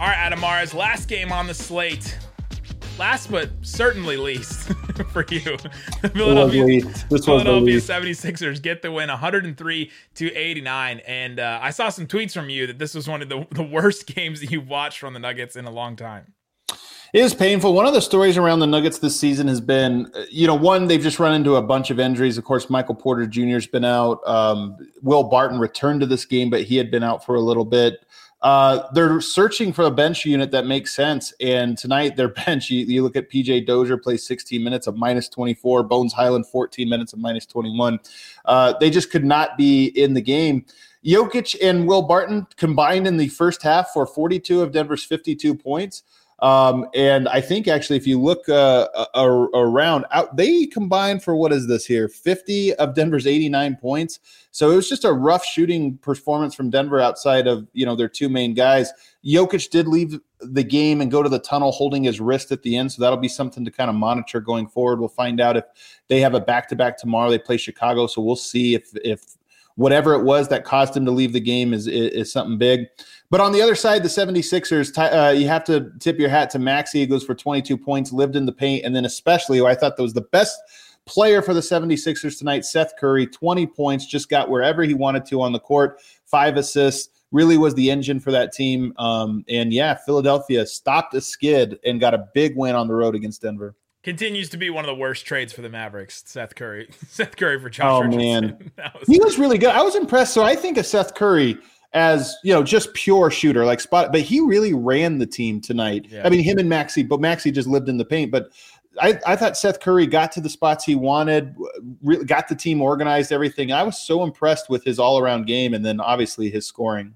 All 0.00 0.08
right, 0.08 0.16
Adam 0.16 0.40
Mares, 0.40 0.74
last 0.74 1.08
game 1.08 1.30
on 1.30 1.46
the 1.46 1.54
slate. 1.54 2.18
Last 2.98 3.28
but 3.28 3.50
certainly 3.62 4.16
least 4.16 4.68
for 5.12 5.24
you. 5.28 5.56
The 6.02 6.10
Philadelphia, 6.10 6.80
Philadelphia 7.08 7.76
76ers 7.78 8.62
get 8.62 8.82
the 8.82 8.92
win 8.92 9.08
103 9.08 9.90
to 10.14 10.34
89. 10.34 11.00
And 11.00 11.40
uh, 11.40 11.58
I 11.62 11.70
saw 11.70 11.88
some 11.88 12.06
tweets 12.06 12.32
from 12.32 12.50
you 12.50 12.66
that 12.66 12.78
this 12.78 12.94
was 12.94 13.08
one 13.08 13.22
of 13.22 13.28
the, 13.28 13.46
the 13.50 13.62
worst 13.62 14.06
games 14.14 14.40
that 14.40 14.50
you've 14.50 14.68
watched 14.68 14.98
from 14.98 15.14
the 15.14 15.18
Nuggets 15.18 15.56
in 15.56 15.64
a 15.64 15.70
long 15.70 15.96
time. 15.96 16.34
It 17.12 17.20
is 17.20 17.32
painful. 17.32 17.72
One 17.74 17.86
of 17.86 17.94
the 17.94 18.02
stories 18.02 18.36
around 18.36 18.58
the 18.58 18.66
Nuggets 18.66 18.98
this 18.98 19.18
season 19.18 19.48
has 19.48 19.60
been, 19.60 20.10
uh, 20.14 20.24
you 20.30 20.46
know, 20.46 20.54
one, 20.54 20.86
they've 20.86 21.02
just 21.02 21.18
run 21.18 21.34
into 21.34 21.56
a 21.56 21.62
bunch 21.62 21.90
of 21.90 21.98
injuries. 21.98 22.38
Of 22.38 22.44
course, 22.44 22.68
Michael 22.68 22.94
Porter 22.94 23.26
Jr. 23.26 23.54
has 23.54 23.66
been 23.66 23.84
out. 23.84 24.20
Um, 24.26 24.76
Will 25.02 25.24
Barton 25.24 25.58
returned 25.58 26.00
to 26.00 26.06
this 26.06 26.24
game, 26.24 26.50
but 26.50 26.62
he 26.62 26.76
had 26.76 26.90
been 26.90 27.02
out 27.02 27.24
for 27.24 27.34
a 27.34 27.40
little 27.40 27.64
bit. 27.64 28.04
Uh, 28.44 28.86
they're 28.92 29.22
searching 29.22 29.72
for 29.72 29.86
a 29.86 29.90
bench 29.90 30.26
unit 30.26 30.50
that 30.50 30.66
makes 30.66 30.94
sense. 30.94 31.32
And 31.40 31.78
tonight, 31.78 32.14
their 32.14 32.28
bench, 32.46 32.68
you, 32.68 32.84
you, 32.84 33.02
look 33.02 33.16
at 33.16 33.30
PJ 33.30 33.66
Dozier 33.66 33.96
plays 33.96 34.26
16 34.26 34.62
minutes 34.62 34.86
of 34.86 34.96
minus 34.98 35.30
24, 35.30 35.82
Bones 35.84 36.12
Hyland 36.12 36.46
14 36.46 36.86
minutes 36.86 37.14
of 37.14 37.18
minus 37.20 37.46
21. 37.46 37.98
Uh, 38.44 38.74
they 38.78 38.90
just 38.90 39.10
could 39.10 39.24
not 39.24 39.56
be 39.56 39.86
in 39.86 40.12
the 40.12 40.20
game. 40.20 40.66
Jokic 41.04 41.56
and 41.62 41.88
Will 41.88 42.02
Barton 42.02 42.46
combined 42.56 43.06
in 43.06 43.16
the 43.16 43.28
first 43.28 43.62
half 43.62 43.90
for 43.94 44.06
42 44.06 44.60
of 44.60 44.72
Denver's 44.72 45.04
52 45.04 45.54
points. 45.54 46.02
Um, 46.44 46.86
and 46.94 47.26
I 47.30 47.40
think 47.40 47.68
actually, 47.68 47.96
if 47.96 48.06
you 48.06 48.20
look 48.20 48.46
uh, 48.50 48.86
around, 49.14 50.04
out 50.10 50.36
they 50.36 50.66
combined 50.66 51.22
for 51.22 51.34
what 51.34 51.54
is 51.54 51.68
this 51.68 51.86
here? 51.86 52.06
50 52.06 52.74
of 52.74 52.94
Denver's 52.94 53.26
89 53.26 53.76
points. 53.76 54.20
So 54.50 54.70
it 54.70 54.76
was 54.76 54.86
just 54.86 55.06
a 55.06 55.12
rough 55.12 55.42
shooting 55.42 55.96
performance 55.96 56.54
from 56.54 56.68
Denver 56.68 57.00
outside 57.00 57.46
of 57.46 57.66
you 57.72 57.86
know 57.86 57.96
their 57.96 58.10
two 58.10 58.28
main 58.28 58.52
guys. 58.52 58.92
Jokic 59.24 59.70
did 59.70 59.88
leave 59.88 60.20
the 60.38 60.62
game 60.62 61.00
and 61.00 61.10
go 61.10 61.22
to 61.22 61.30
the 61.30 61.38
tunnel 61.38 61.72
holding 61.72 62.04
his 62.04 62.20
wrist 62.20 62.52
at 62.52 62.62
the 62.62 62.76
end, 62.76 62.92
so 62.92 63.00
that'll 63.00 63.16
be 63.16 63.26
something 63.26 63.64
to 63.64 63.70
kind 63.70 63.88
of 63.88 63.96
monitor 63.96 64.38
going 64.38 64.66
forward. 64.68 65.00
We'll 65.00 65.08
find 65.08 65.40
out 65.40 65.56
if 65.56 65.64
they 66.08 66.20
have 66.20 66.34
a 66.34 66.40
back 66.40 66.68
to 66.68 66.76
back 66.76 66.98
tomorrow. 66.98 67.30
They 67.30 67.38
play 67.38 67.56
Chicago, 67.56 68.06
so 68.06 68.20
we'll 68.20 68.36
see 68.36 68.74
if 68.74 68.94
if 68.96 69.24
whatever 69.76 70.14
it 70.14 70.22
was 70.22 70.48
that 70.48 70.64
caused 70.64 70.96
him 70.96 71.04
to 71.04 71.10
leave 71.10 71.32
the 71.32 71.40
game 71.40 71.72
is 71.72 71.86
is, 71.86 72.12
is 72.12 72.32
something 72.32 72.58
big. 72.58 72.86
But 73.30 73.40
on 73.40 73.52
the 73.52 73.62
other 73.62 73.74
side, 73.74 74.02
the 74.02 74.08
76ers, 74.08 74.96
uh, 74.96 75.32
you 75.32 75.48
have 75.48 75.64
to 75.64 75.90
tip 75.98 76.18
your 76.18 76.28
hat 76.28 76.50
to 76.50 76.58
Maxey. 76.58 77.00
He 77.00 77.06
goes 77.06 77.24
for 77.24 77.34
22 77.34 77.76
points, 77.76 78.12
lived 78.12 78.36
in 78.36 78.46
the 78.46 78.52
paint. 78.52 78.84
And 78.84 78.94
then, 78.94 79.04
especially, 79.04 79.60
I 79.60 79.74
thought 79.74 79.96
that 79.96 80.02
was 80.02 80.12
the 80.12 80.20
best 80.20 80.56
player 81.06 81.42
for 81.42 81.52
the 81.52 81.60
76ers 81.60 82.38
tonight, 82.38 82.64
Seth 82.64 82.92
Curry, 82.98 83.26
20 83.26 83.66
points, 83.66 84.06
just 84.06 84.28
got 84.28 84.48
wherever 84.48 84.82
he 84.82 84.94
wanted 84.94 85.24
to 85.26 85.42
on 85.42 85.52
the 85.52 85.58
court, 85.58 86.00
five 86.24 86.56
assists. 86.56 87.10
Really 87.32 87.58
was 87.58 87.74
the 87.74 87.90
engine 87.90 88.20
for 88.20 88.30
that 88.30 88.52
team. 88.52 88.92
Um, 88.96 89.44
and 89.48 89.72
yeah, 89.72 89.96
Philadelphia 90.06 90.64
stopped 90.66 91.14
a 91.14 91.20
skid 91.20 91.80
and 91.84 91.98
got 91.98 92.14
a 92.14 92.28
big 92.32 92.56
win 92.56 92.76
on 92.76 92.86
the 92.86 92.94
road 92.94 93.16
against 93.16 93.42
Denver 93.42 93.74
continues 94.04 94.48
to 94.50 94.56
be 94.56 94.70
one 94.70 94.84
of 94.84 94.88
the 94.88 94.94
worst 94.94 95.26
trades 95.26 95.52
for 95.52 95.62
the 95.62 95.68
Mavericks. 95.68 96.22
Seth 96.26 96.54
Curry, 96.54 96.88
Seth 97.08 97.36
Curry 97.36 97.58
for 97.58 97.70
Josh. 97.70 97.84
Oh 97.86 98.02
Richardson. 98.02 98.18
man, 98.18 98.72
was- 98.98 99.08
he 99.08 99.18
was 99.18 99.38
really 99.38 99.58
good. 99.58 99.70
I 99.70 99.82
was 99.82 99.96
impressed. 99.96 100.32
So 100.34 100.42
I 100.42 100.54
think 100.54 100.78
of 100.78 100.86
Seth 100.86 101.14
Curry 101.14 101.58
as 101.94 102.36
you 102.42 102.52
know 102.52 102.62
just 102.62 102.92
pure 102.94 103.30
shooter 103.30 103.64
like 103.64 103.80
spot 103.80 104.10
but 104.10 104.20
he 104.20 104.40
really 104.40 104.74
ran 104.74 105.18
the 105.18 105.26
team 105.26 105.60
tonight 105.60 106.04
yeah. 106.10 106.26
i 106.26 106.28
mean 106.28 106.42
him 106.42 106.58
and 106.58 106.68
maxey 106.68 107.04
but 107.04 107.20
maxey 107.20 107.52
just 107.52 107.68
lived 107.68 107.88
in 107.88 107.96
the 107.96 108.04
paint 108.04 108.32
but 108.32 108.48
I, 109.00 109.18
I 109.26 109.36
thought 109.36 109.56
Seth 109.56 109.80
Curry 109.80 110.06
got 110.06 110.30
to 110.32 110.40
the 110.40 110.48
spots 110.48 110.84
he 110.84 110.94
wanted, 110.94 111.54
really 112.02 112.24
got 112.24 112.48
the 112.48 112.54
team 112.54 112.80
organized, 112.80 113.32
everything. 113.32 113.72
I 113.72 113.82
was 113.82 113.98
so 113.98 114.22
impressed 114.22 114.70
with 114.70 114.84
his 114.84 114.98
all 114.98 115.18
around 115.18 115.46
game, 115.46 115.74
and 115.74 115.84
then 115.84 116.00
obviously 116.00 116.50
his 116.50 116.66
scoring. 116.66 117.14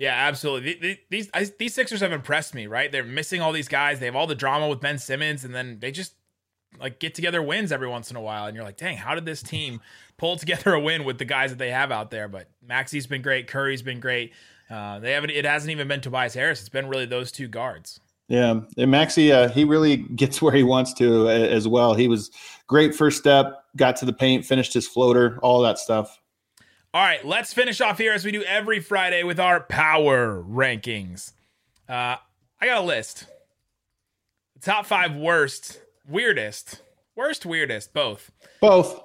Yeah, 0.00 0.14
absolutely. 0.14 0.98
These 1.10 1.30
these 1.58 1.74
Sixers 1.74 2.00
have 2.00 2.10
impressed 2.10 2.54
me. 2.54 2.66
Right, 2.66 2.90
they're 2.90 3.04
missing 3.04 3.42
all 3.42 3.52
these 3.52 3.68
guys. 3.68 4.00
They 4.00 4.06
have 4.06 4.16
all 4.16 4.26
the 4.26 4.34
drama 4.34 4.66
with 4.66 4.80
Ben 4.80 4.98
Simmons, 4.98 5.44
and 5.44 5.54
then 5.54 5.78
they 5.78 5.90
just 5.90 6.14
like 6.80 7.00
get 7.00 7.14
together 7.14 7.42
wins 7.42 7.70
every 7.70 7.86
once 7.86 8.10
in 8.10 8.16
a 8.16 8.20
while. 8.20 8.46
And 8.46 8.54
you're 8.54 8.64
like, 8.64 8.78
dang, 8.78 8.96
how 8.96 9.14
did 9.14 9.26
this 9.26 9.42
team 9.42 9.82
pull 10.16 10.38
together 10.38 10.72
a 10.72 10.80
win 10.80 11.04
with 11.04 11.18
the 11.18 11.26
guys 11.26 11.50
that 11.50 11.58
they 11.58 11.70
have 11.70 11.92
out 11.92 12.10
there? 12.10 12.28
But 12.28 12.48
Maxey's 12.66 13.06
been 13.06 13.20
great. 13.20 13.46
Curry's 13.46 13.82
been 13.82 14.00
great. 14.00 14.32
Uh, 14.70 15.00
they 15.00 15.12
haven't. 15.12 15.30
It 15.30 15.44
hasn't 15.44 15.70
even 15.70 15.86
been 15.86 16.00
Tobias 16.00 16.32
Harris. 16.32 16.60
It's 16.60 16.70
been 16.70 16.88
really 16.88 17.04
those 17.04 17.30
two 17.30 17.46
guards. 17.46 18.00
Yeah, 18.28 18.60
and 18.78 18.90
Maxey, 18.90 19.32
uh, 19.32 19.50
he 19.50 19.64
really 19.64 19.98
gets 19.98 20.40
where 20.40 20.54
he 20.54 20.62
wants 20.62 20.94
to 20.94 21.28
as 21.28 21.68
well. 21.68 21.92
He 21.92 22.08
was 22.08 22.30
great 22.68 22.94
first 22.94 23.18
step, 23.18 23.64
got 23.76 23.96
to 23.96 24.06
the 24.06 24.14
paint, 24.14 24.46
finished 24.46 24.72
his 24.72 24.88
floater, 24.88 25.38
all 25.42 25.60
that 25.60 25.78
stuff. 25.78 26.19
All 26.92 27.00
right, 27.00 27.24
let's 27.24 27.54
finish 27.54 27.80
off 27.80 27.98
here 27.98 28.12
as 28.12 28.24
we 28.24 28.32
do 28.32 28.42
every 28.42 28.80
Friday 28.80 29.22
with 29.22 29.38
our 29.38 29.60
power 29.60 30.42
rankings. 30.42 31.32
Uh, 31.88 32.16
I 32.60 32.66
got 32.66 32.78
a 32.78 32.84
list. 32.84 33.26
The 34.56 34.62
top 34.62 34.86
five 34.86 35.14
worst, 35.14 35.80
weirdest, 36.08 36.82
worst, 37.14 37.46
weirdest, 37.46 37.92
both. 37.92 38.32
Both. 38.60 39.00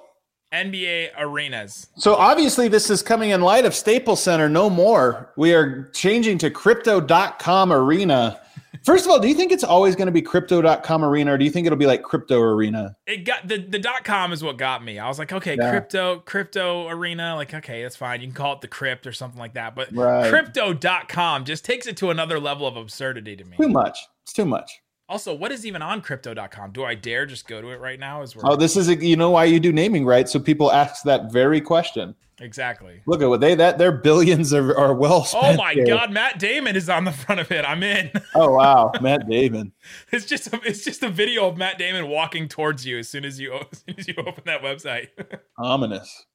NBA 0.52 1.10
arenas. 1.16 1.86
So 1.96 2.16
obviously, 2.16 2.66
this 2.66 2.90
is 2.90 3.02
coming 3.02 3.30
in 3.30 3.40
light 3.40 3.64
of 3.64 3.72
Staples 3.72 4.20
Center. 4.20 4.48
No 4.48 4.68
more. 4.68 5.32
We 5.36 5.54
are 5.54 5.84
changing 5.94 6.38
to 6.38 6.50
Crypto.com 6.50 7.72
Arena. 7.72 8.40
First 8.86 9.04
of 9.04 9.10
all, 9.10 9.18
do 9.18 9.26
you 9.26 9.34
think 9.34 9.50
it's 9.50 9.64
always 9.64 9.96
going 9.96 10.06
to 10.06 10.12
be 10.12 10.22
crypto.com 10.22 11.04
arena 11.04 11.32
or 11.32 11.38
do 11.38 11.44
you 11.44 11.50
think 11.50 11.66
it'll 11.66 11.76
be 11.76 11.86
like 11.86 12.04
crypto 12.04 12.40
arena? 12.40 12.96
It 13.04 13.24
got 13.24 13.48
the, 13.48 13.58
the 13.58 13.80
dot 13.80 14.04
com 14.04 14.32
is 14.32 14.44
what 14.44 14.58
got 14.58 14.84
me. 14.84 15.00
I 15.00 15.08
was 15.08 15.18
like, 15.18 15.32
okay, 15.32 15.56
yeah. 15.58 15.70
crypto, 15.70 16.20
crypto 16.20 16.88
arena, 16.88 17.34
like, 17.34 17.52
okay, 17.52 17.82
that's 17.82 17.96
fine. 17.96 18.20
You 18.20 18.28
can 18.28 18.36
call 18.36 18.52
it 18.52 18.60
the 18.60 18.68
crypt 18.68 19.04
or 19.04 19.12
something 19.12 19.40
like 19.40 19.54
that. 19.54 19.74
But 19.74 19.92
right. 19.92 20.30
crypto.com 20.30 21.44
just 21.44 21.64
takes 21.64 21.88
it 21.88 21.96
to 21.96 22.10
another 22.10 22.38
level 22.38 22.64
of 22.64 22.76
absurdity 22.76 23.34
to 23.34 23.44
me. 23.44 23.56
Too 23.56 23.68
much. 23.68 23.98
It's 24.22 24.32
too 24.32 24.44
much. 24.44 24.70
Also, 25.08 25.32
what 25.32 25.52
is 25.52 25.64
even 25.64 25.82
on 25.82 26.00
crypto.com? 26.00 26.72
Do 26.72 26.84
I 26.84 26.96
dare 26.96 27.26
just 27.26 27.46
go 27.46 27.60
to 27.60 27.68
it 27.68 27.80
right 27.80 27.98
now? 27.98 28.22
Is 28.22 28.34
oh, 28.42 28.56
this 28.56 28.76
is 28.76 28.88
a, 28.88 28.96
you 28.96 29.16
know 29.16 29.30
why 29.30 29.44
you 29.44 29.60
do 29.60 29.72
naming 29.72 30.04
right? 30.04 30.28
so 30.28 30.40
people 30.40 30.72
ask 30.72 31.04
that 31.04 31.30
very 31.32 31.60
question. 31.60 32.14
Exactly. 32.40 33.00
Look 33.06 33.22
at 33.22 33.28
what 33.28 33.40
they 33.40 33.54
that 33.54 33.78
their 33.78 33.92
billions 33.92 34.52
are, 34.52 34.76
are 34.76 34.92
well 34.92 35.24
spent. 35.24 35.54
Oh 35.54 35.56
my 35.56 35.72
here. 35.72 35.86
god, 35.86 36.10
Matt 36.10 36.38
Damon 36.38 36.76
is 36.76 36.88
on 36.90 37.04
the 37.04 37.12
front 37.12 37.40
of 37.40 37.50
it. 37.50 37.64
I'm 37.64 37.82
in. 37.82 38.10
Oh 38.34 38.50
wow, 38.50 38.92
Matt 39.00 39.26
Damon. 39.30 39.72
it's 40.12 40.26
just 40.26 40.52
a, 40.52 40.60
it's 40.62 40.84
just 40.84 41.02
a 41.02 41.08
video 41.08 41.46
of 41.46 41.56
Matt 41.56 41.78
Damon 41.78 42.08
walking 42.08 42.48
towards 42.48 42.84
you 42.84 42.98
as 42.98 43.08
soon 43.08 43.24
as 43.24 43.40
you 43.40 43.54
as 43.72 43.84
soon 43.86 43.94
as 43.96 44.08
you 44.08 44.14
open 44.18 44.42
that 44.44 44.60
website. 44.60 45.08
Ominous. 45.58 46.26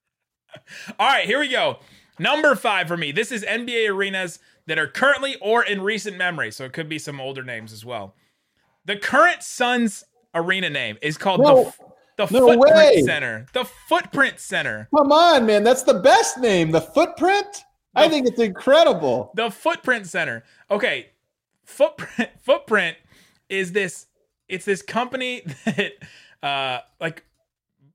All 0.98 1.08
right, 1.08 1.26
here 1.26 1.40
we 1.40 1.50
go. 1.50 1.80
Number 2.18 2.56
five 2.56 2.88
for 2.88 2.98
me. 2.98 3.12
This 3.12 3.32
is 3.32 3.44
NBA 3.44 3.90
arenas 3.90 4.40
that 4.66 4.80
are 4.80 4.88
currently 4.88 5.36
or 5.42 5.64
in 5.64 5.82
recent 5.82 6.18
memory, 6.18 6.52
so 6.52 6.66
it 6.66 6.74
could 6.74 6.90
be 6.90 6.98
some 6.98 7.22
older 7.22 7.44
names 7.44 7.72
as 7.72 7.86
well. 7.86 8.16
The 8.86 8.98
current 8.98 9.44
Suns 9.44 10.04
arena 10.34 10.70
name 10.70 10.98
is 11.02 11.18
called 11.18 11.42
the, 11.42 11.74
the 12.26 12.34
no 12.34 12.48
Footprint 12.48 12.76
way. 12.76 13.02
Center. 13.04 13.46
The 13.54 13.66
Footprint 13.66 14.40
Center. 14.40 14.88
Come 14.96 15.12
on, 15.12 15.46
man. 15.46 15.64
That's 15.64 15.84
the 15.84 15.96
best 15.96 16.40
name. 16.40 16.72
The 16.72 16.82
Footprint? 16.82 17.64
The, 17.96 18.02
I 18.02 18.10
think 18.10 18.28
it's 18.28 18.40
incredible. 18.40 19.32
The 19.36 19.52
Footprint 19.52 20.08
Center. 20.08 20.44
Okay. 20.70 21.10
Footprint 21.66 22.30
Footprint 22.42 22.98
is 23.50 23.72
this 23.72 24.08
it's 24.48 24.66
this 24.66 24.82
company 24.82 25.44
that 25.66 25.94
uh 26.44 26.80
like 27.00 27.24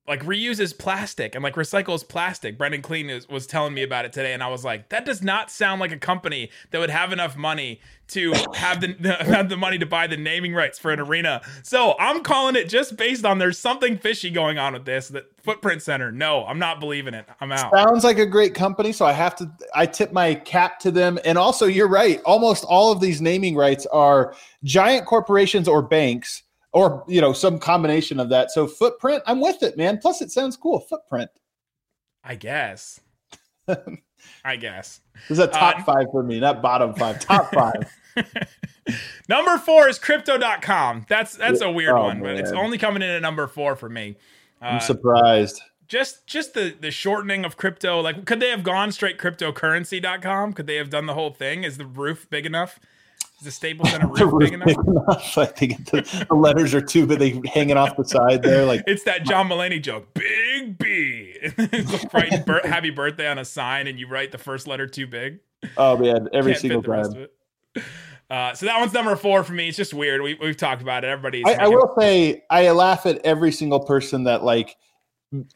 like 0.09 0.23
reuses 0.25 0.77
plastic 0.77 1.35
and 1.35 1.43
like 1.43 1.55
recycles 1.55 2.07
plastic. 2.07 2.57
Brendan 2.57 2.83
Clean 2.83 3.07
was, 3.09 3.29
was 3.29 3.47
telling 3.47 3.75
me 3.75 3.83
about 3.83 4.05
it 4.05 4.13
today, 4.13 4.33
and 4.33 4.43
I 4.43 4.49
was 4.49 4.65
like, 4.65 4.89
that 4.91 5.05
does 5.05 5.23
not 5.23 5.51
sound 5.51 5.81
like 5.81 5.93
a 5.93 5.99
company 5.99 6.51
that 6.71 6.79
would 6.79 6.91
have 6.91 7.13
enough 7.13 7.37
money 7.37 7.81
to 8.09 8.33
have 8.55 8.81
the 8.81 9.17
have 9.21 9.49
the 9.49 9.57
money 9.57 9.79
to 9.79 9.87
buy 9.87 10.07
the 10.07 10.17
naming 10.17 10.55
rights 10.55 10.79
for 10.79 10.93
an 10.93 11.01
arena. 11.01 11.43
So 11.63 11.97
I'm 11.99 12.23
calling 12.23 12.55
it 12.57 12.69
just 12.69 12.97
based 12.97 13.25
on 13.25 13.39
there's 13.39 13.59
something 13.59 13.99
fishy 13.99 14.31
going 14.31 14.59
on 14.59 14.75
with 14.75 14.85
this. 14.85 15.09
That 15.09 15.27
Footprint 15.43 15.83
Center. 15.83 16.11
No, 16.11 16.45
I'm 16.45 16.59
not 16.59 16.81
believing 16.81 17.15
it. 17.15 17.27
I'm 17.41 17.53
out. 17.53 17.73
Sounds 17.75 18.05
like 18.05 18.19
a 18.19 18.27
great 18.27 18.55
company, 18.55 18.93
so 18.93 19.07
I 19.07 19.13
have 19.13 19.35
to. 19.37 19.51
I 19.75 19.87
tip 19.87 20.13
my 20.13 20.35
cap 20.35 20.79
to 20.81 20.91
them. 20.91 21.19
And 21.25 21.39
also, 21.39 21.67
you're 21.67 21.89
right. 21.89 22.21
Almost 22.25 22.65
all 22.65 22.93
of 22.93 23.01
these 23.01 23.21
naming 23.21 23.57
rights 23.57 23.87
are 23.87 24.35
giant 24.65 25.07
corporations 25.07 25.69
or 25.69 25.83
banks 25.83 26.43
or 26.77 27.03
you 27.09 27.23
know 27.23 27.33
some 27.33 27.59
combination 27.59 28.21
of 28.21 28.29
that. 28.29 28.51
So 28.51 28.67
footprint, 28.67 29.23
I'm 29.27 29.41
with 29.41 29.63
it, 29.63 29.79
man. 29.79 29.97
Plus, 29.97 30.21
it 30.21 30.31
sounds 30.31 30.59
cool. 30.59 30.81
Footprint. 30.81 31.31
I 32.23 32.35
guess. 32.35 33.01
I 34.45 34.57
guess. 34.57 35.01
This 35.29 35.39
is 35.39 35.45
a 35.45 35.47
top 35.47 35.79
uh, 35.79 35.85
five 35.85 36.07
for 36.13 36.23
me, 36.23 36.39
not 36.39 36.61
bottom 36.61 36.93
five. 36.95 37.19
Top 37.19 37.51
five. 37.55 37.91
number 39.29 39.57
four 39.57 39.89
is 39.89 39.99
crypto.com. 39.99 41.07
That's 41.09 41.35
that's 41.35 41.63
a 41.63 41.71
weird 41.71 41.95
oh, 41.95 42.03
one, 42.03 42.21
man. 42.21 42.35
but 42.35 42.37
it's 42.37 42.53
only 42.53 42.77
coming 42.77 43.01
in 43.01 43.09
at 43.09 43.23
number 43.23 43.47
four 43.47 43.75
for 43.75 43.89
me. 43.89 44.17
Uh, 44.61 44.67
I'm 44.67 44.81
surprised. 44.81 45.63
Just 45.89 46.27
just 46.27 46.53
the 46.53 46.75
the 46.79 46.91
shortening 46.91 47.47
of 47.47 47.57
crypto. 47.57 48.03
Like, 48.03 48.27
could 48.27 48.41
they 48.41 48.51
have 48.51 48.65
gone 48.65 48.93
straight 48.93 49.17
cryptocurrency.com? 49.17 50.53
Could 50.53 50.67
they 50.67 50.77
have 50.77 50.91
done 50.91 51.07
the 51.07 51.15
whole 51.15 51.31
thing? 51.31 51.65
Is 51.65 51.79
the 51.79 51.87
roof 51.87 52.29
big 52.29 52.45
enough? 52.45 52.79
Is 53.39 53.45
the 53.45 53.51
Staples 53.51 53.91
Center 53.91 54.07
roof 54.09 54.39
big 54.39 54.55
enough? 54.55 54.67
big 54.67 54.79
enough? 54.79 55.39
I 55.39 55.45
think 55.45 55.91
the, 55.91 56.27
the, 56.29 56.35
letters 56.35 56.73
are 56.75 56.81
too 56.81 57.07
big. 57.07 57.19
They 57.19 57.41
hanging 57.51 57.77
off 57.77 57.97
the 57.97 58.05
side 58.05 58.43
there. 58.43 58.65
Like 58.65 58.83
it's 58.87 59.05
that 59.05 59.25
John 59.25 59.49
Mulaney 59.49 59.83
joke. 59.83 60.15
Big 60.15 60.79
B. 60.79 61.37
writing 62.15 62.45
happy 62.65 62.91
birthday 62.91 63.29
on 63.29 63.39
a 63.39 63.45
sign, 63.45 63.89
and 63.89 64.01
you 64.01 64.09
write 64.09 64.33
the 64.33 64.39
first 64.39 64.67
letter 64.67 64.87
too 64.87 65.07
big. 65.07 65.41
Oh 65.77 65.99
man, 65.99 66.29
every 66.33 66.53
Can't 66.53 66.63
single 66.63 66.83
time. 66.83 67.29
Uh, 68.31 68.55
so 68.55 68.67
that 68.67 68.81
one's 68.81 68.95
number 68.95 69.15
four 69.17 69.45
for 69.45 69.53
me. 69.53 69.69
It's 69.69 69.77
just 69.77 69.93
weird. 69.93 70.23
We, 70.23 70.35
we've 70.41 70.57
talked 70.57 70.81
about 70.81 71.05
it. 71.05 71.09
Everybody's. 71.09 71.45
I, 71.47 71.65
I 71.65 71.69
will 71.69 71.95
say 71.99 72.43
I 72.49 72.71
laugh 72.71 73.05
at 73.05 73.19
every 73.25 73.53
single 73.53 73.81
person 73.81 74.25
that 74.25 74.45
like 74.45 74.77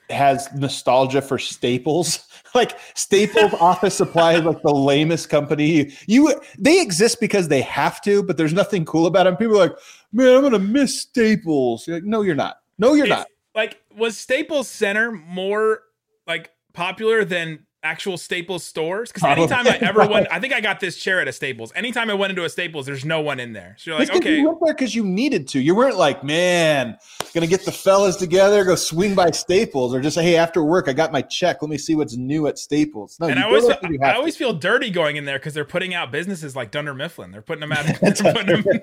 has 0.09 0.48
nostalgia 0.54 1.22
for 1.22 1.38
Staples. 1.38 2.26
like 2.54 2.78
Staples 2.94 3.52
Office 3.61 3.94
Supply 3.94 4.35
is 4.35 4.44
like 4.44 4.62
the 4.62 4.74
lamest 4.74 5.28
company. 5.28 5.92
You 6.06 6.35
they 6.59 6.80
exist 6.80 7.20
because 7.20 7.48
they 7.48 7.62
have 7.62 8.00
to, 8.02 8.22
but 8.22 8.37
there's 8.37 8.52
nothing 8.52 8.85
cool 8.85 9.06
about 9.06 9.24
them. 9.24 9.37
People 9.37 9.56
are 9.56 9.68
like, 9.68 9.76
man, 10.12 10.37
I'm 10.37 10.42
gonna 10.42 10.59
miss 10.59 11.00
Staples. 11.00 11.87
You're 11.87 11.96
like, 11.96 12.04
no, 12.04 12.22
you're 12.22 12.35
not. 12.35 12.56
No, 12.78 12.94
you're 12.94 13.06
it's, 13.06 13.11
not. 13.11 13.26
Like, 13.54 13.80
was 13.96 14.16
Staples 14.16 14.68
Center 14.68 15.12
more 15.12 15.83
like 16.26 16.50
popular 16.72 17.24
than 17.24 17.66
actual 17.83 18.16
Staples 18.16 18.64
stores? 18.64 19.12
Because 19.12 19.37
anytime 19.37 19.66
I 19.66 19.79
ever 19.79 20.07
went, 20.07 20.29
I 20.31 20.40
think 20.40 20.53
I 20.53 20.61
got 20.61 20.81
this 20.81 20.97
chair 20.97 21.21
at 21.21 21.29
a 21.29 21.33
Staples. 21.33 21.73
Anytime 21.75 22.11
I 22.11 22.14
went 22.14 22.31
into 22.31 22.45
a 22.45 22.49
Staples, 22.49 22.87
there's 22.87 23.05
no 23.05 23.21
one 23.21 23.40
in 23.40 23.53
there. 23.53 23.77
So 23.79 23.90
you're 23.90 24.01
like, 24.01 24.14
okay, 24.14 24.37
you 24.37 24.47
went 24.47 24.59
there 24.64 24.75
because 24.75 24.95
you 24.95 25.05
needed 25.05 25.49
to. 25.49 25.61
You 25.61 25.75
weren't 25.75 25.97
like, 25.97 26.23
man, 26.25 26.99
gonna 27.35 27.47
get 27.47 27.64
the 27.64 27.73
fellas 27.73 28.16
together, 28.16 28.64
go 28.64 28.75
swing 28.75 29.14
by 29.14 29.31
Staples, 29.31 29.95
or 29.95 30.01
just 30.01 30.14
say, 30.14 30.23
hey, 30.23 30.37
after 30.37 30.62
work, 30.62 30.88
I 30.88 30.93
got 30.93 31.12
my 31.12 31.23
check. 31.23 31.62
Let 31.62 31.71
me 31.71 31.79
see 31.79 31.95
what's 31.95 32.16
new 32.16 32.47
at 32.47 32.59
Staples. 32.59 33.19
No, 33.21 33.29
and 33.29 33.38
I 33.38 33.45
always, 33.45 33.66
feel, 33.66 33.79
I 34.03 34.14
always 34.14 34.37
feel 34.37 34.53
dirty 34.53 34.90
going 34.90 35.16
in 35.16 35.25
there 35.25 35.38
because 35.38 35.55
they're 35.55 35.64
putting 35.64 35.95
out 35.95 36.11
businesses 36.12 36.57
like 36.57 36.71
Dunder 36.71 36.95
Mifflin. 36.95 37.31
They're 37.31 37.43
putting 37.43 37.61
them 37.61 37.73
out. 37.73 37.88
Of, 37.88 38.01
they're 38.01 38.33
putting, 38.33 38.62
them, 38.62 38.81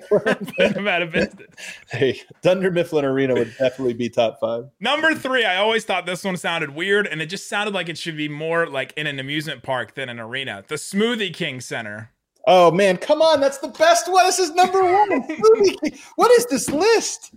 putting 0.56 0.72
them 0.72 0.88
out 0.88 1.02
of 1.02 1.12
business. 1.12 1.48
Hey, 1.90 2.20
Dunder 2.42 2.70
Mifflin 2.70 3.04
Arena 3.04 3.34
would 3.34 3.54
definitely 3.58 3.94
be 3.94 4.08
top 4.08 4.38
five. 4.40 4.64
Number 4.80 5.14
three, 5.14 5.44
I 5.44 5.56
always 5.56 5.84
thought 5.84 6.06
this 6.06 6.24
one 6.24 6.36
sounded 6.36 6.70
weird, 6.74 7.06
and 7.06 7.22
it 7.22 7.26
just 7.26 7.48
sounded 7.48 7.74
like 7.74 7.88
it 7.88 7.98
should 7.98 8.16
be 8.16 8.28
more 8.28 8.66
like 8.66 8.87
in 8.96 9.06
an 9.06 9.18
amusement 9.18 9.62
park 9.62 9.94
than 9.94 10.08
an 10.08 10.18
arena. 10.18 10.64
The 10.66 10.76
Smoothie 10.76 11.32
King 11.32 11.60
Center. 11.60 12.10
Oh 12.46 12.70
man, 12.70 12.96
come 12.96 13.20
on! 13.20 13.40
That's 13.40 13.58
the 13.58 13.68
best 13.68 14.10
one. 14.10 14.24
This 14.24 14.38
is 14.38 14.50
number 14.54 14.82
one. 14.82 15.10
what 16.16 16.30
is 16.32 16.46
this 16.46 16.70
list? 16.70 17.34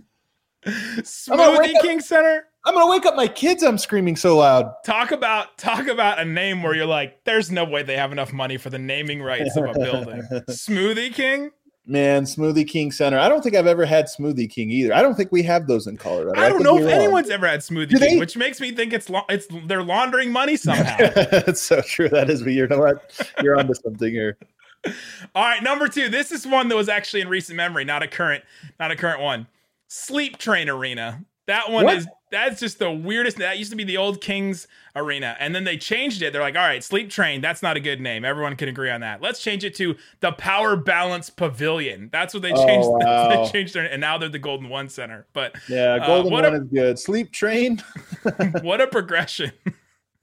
Smoothie 0.66 1.80
King 1.82 1.98
up, 1.98 2.04
Center. 2.04 2.46
I'm 2.64 2.74
gonna 2.74 2.90
wake 2.90 3.04
up 3.04 3.16
my 3.16 3.26
kids. 3.26 3.62
I'm 3.62 3.78
screaming 3.78 4.16
so 4.16 4.38
loud. 4.38 4.72
Talk 4.84 5.10
about 5.10 5.58
talk 5.58 5.88
about 5.88 6.20
a 6.20 6.24
name 6.24 6.62
where 6.62 6.74
you're 6.74 6.86
like, 6.86 7.24
there's 7.24 7.50
no 7.50 7.64
way 7.64 7.82
they 7.82 7.96
have 7.96 8.12
enough 8.12 8.32
money 8.32 8.56
for 8.56 8.70
the 8.70 8.78
naming 8.78 9.20
rights 9.20 9.56
of 9.56 9.64
a 9.64 9.72
building. 9.78 10.22
Smoothie 10.48 11.12
King. 11.12 11.50
Man, 11.84 12.22
Smoothie 12.24 12.66
King 12.68 12.92
Center. 12.92 13.18
I 13.18 13.28
don't 13.28 13.42
think 13.42 13.56
I've 13.56 13.66
ever 13.66 13.84
had 13.84 14.06
Smoothie 14.06 14.48
King 14.48 14.70
either. 14.70 14.94
I 14.94 15.02
don't 15.02 15.16
think 15.16 15.32
we 15.32 15.42
have 15.42 15.66
those 15.66 15.88
in 15.88 15.96
Colorado. 15.96 16.40
I 16.40 16.48
don't 16.48 16.60
I 16.60 16.62
know 16.62 16.78
if 16.78 16.84
wrong. 16.84 16.92
anyone's 16.92 17.28
ever 17.28 17.48
had 17.48 17.58
Smoothie 17.60 17.88
Do 17.88 17.98
King, 17.98 18.14
they? 18.14 18.18
which 18.20 18.36
makes 18.36 18.60
me 18.60 18.70
think 18.70 18.92
it's 18.92 19.10
la- 19.10 19.24
it's 19.28 19.48
they're 19.66 19.82
laundering 19.82 20.30
money 20.30 20.56
somehow. 20.56 20.96
That's 20.98 21.60
so 21.60 21.80
true. 21.82 22.08
That 22.08 22.30
is, 22.30 22.42
you 22.42 22.68
know 22.68 22.78
what? 22.78 23.30
You're 23.42 23.58
onto 23.58 23.74
something 23.74 24.10
here. 24.12 24.38
All 25.34 25.44
right, 25.44 25.62
number 25.62 25.88
two. 25.88 26.08
This 26.08 26.30
is 26.30 26.46
one 26.46 26.68
that 26.68 26.76
was 26.76 26.88
actually 26.88 27.20
in 27.22 27.28
recent 27.28 27.56
memory, 27.56 27.84
not 27.84 28.02
a 28.02 28.08
current, 28.08 28.44
not 28.78 28.90
a 28.92 28.96
current 28.96 29.20
one. 29.20 29.46
Sleep 29.88 30.38
Train 30.38 30.68
Arena. 30.68 31.24
That 31.46 31.70
one 31.70 31.84
What? 31.86 31.96
is 31.96 32.06
that's 32.30 32.60
just 32.60 32.78
the 32.78 32.90
weirdest. 32.90 33.36
That 33.38 33.58
used 33.58 33.70
to 33.72 33.76
be 33.76 33.84
the 33.84 33.96
old 33.96 34.20
Kings 34.20 34.66
Arena, 34.96 35.36
and 35.40 35.54
then 35.54 35.64
they 35.64 35.76
changed 35.76 36.22
it. 36.22 36.32
They're 36.32 36.40
like, 36.40 36.54
all 36.56 36.62
right, 36.62 36.82
Sleep 36.82 37.10
Train. 37.10 37.40
That's 37.40 37.62
not 37.62 37.76
a 37.76 37.80
good 37.80 38.00
name. 38.00 38.24
Everyone 38.24 38.54
can 38.56 38.68
agree 38.68 38.90
on 38.90 39.00
that. 39.02 39.20
Let's 39.20 39.42
change 39.42 39.64
it 39.64 39.74
to 39.74 39.96
the 40.20 40.32
Power 40.32 40.76
Balance 40.76 41.28
Pavilion. 41.30 42.08
That's 42.12 42.32
what 42.32 42.42
they 42.42 42.52
Oh, 42.52 42.66
changed. 42.66 42.88
wow. 42.90 43.44
they 43.44 43.50
changed 43.50 43.74
their, 43.74 43.84
and 43.84 44.00
now 44.00 44.16
they're 44.18 44.28
the 44.28 44.38
Golden 44.38 44.68
One 44.68 44.88
Center. 44.88 45.26
But 45.32 45.56
Yeah, 45.68 45.94
Uh, 46.00 46.06
Golden 46.06 46.32
what 46.32 46.44
One 46.44 46.54
a- 46.54 46.58
is 46.62 46.68
good. 46.72 46.98
Sleep 46.98 47.32
Train. 47.32 47.82
what 48.62 48.80
a 48.80 48.86
progression! 48.86 49.52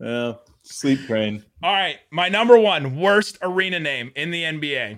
Yeah, 0.01 0.35
Sleep 0.63 1.01
Train. 1.07 1.43
All 1.61 1.73
right, 1.73 1.97
my 2.09 2.29
number 2.29 2.57
one 2.57 2.97
worst 2.97 3.37
arena 3.41 3.81
name 3.81 4.13
in 4.15 4.31
the 4.31 4.43
NBA. 4.43 4.97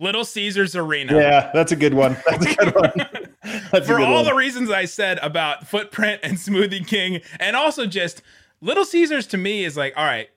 Little 0.00 0.24
Caesars 0.24 0.74
Arena. 0.74 1.16
Yeah, 1.16 1.50
that's 1.54 1.70
a 1.70 1.76
good 1.76 1.94
one. 1.94 2.16
That's 2.28 2.44
a 2.46 2.54
good 2.56 2.74
one. 2.74 2.92
For 3.84 4.00
all 4.00 4.14
one. 4.14 4.24
the 4.24 4.34
reasons 4.34 4.70
I 4.70 4.84
said 4.84 5.18
about 5.22 5.66
Footprint 5.66 6.20
and 6.22 6.36
Smoothie 6.36 6.86
King, 6.86 7.20
and 7.38 7.56
also 7.56 7.86
just 7.86 8.22
Little 8.60 8.84
Caesars 8.84 9.26
to 9.28 9.36
me 9.36 9.64
is 9.64 9.76
like, 9.76 9.92
all 9.96 10.04
right, 10.04 10.30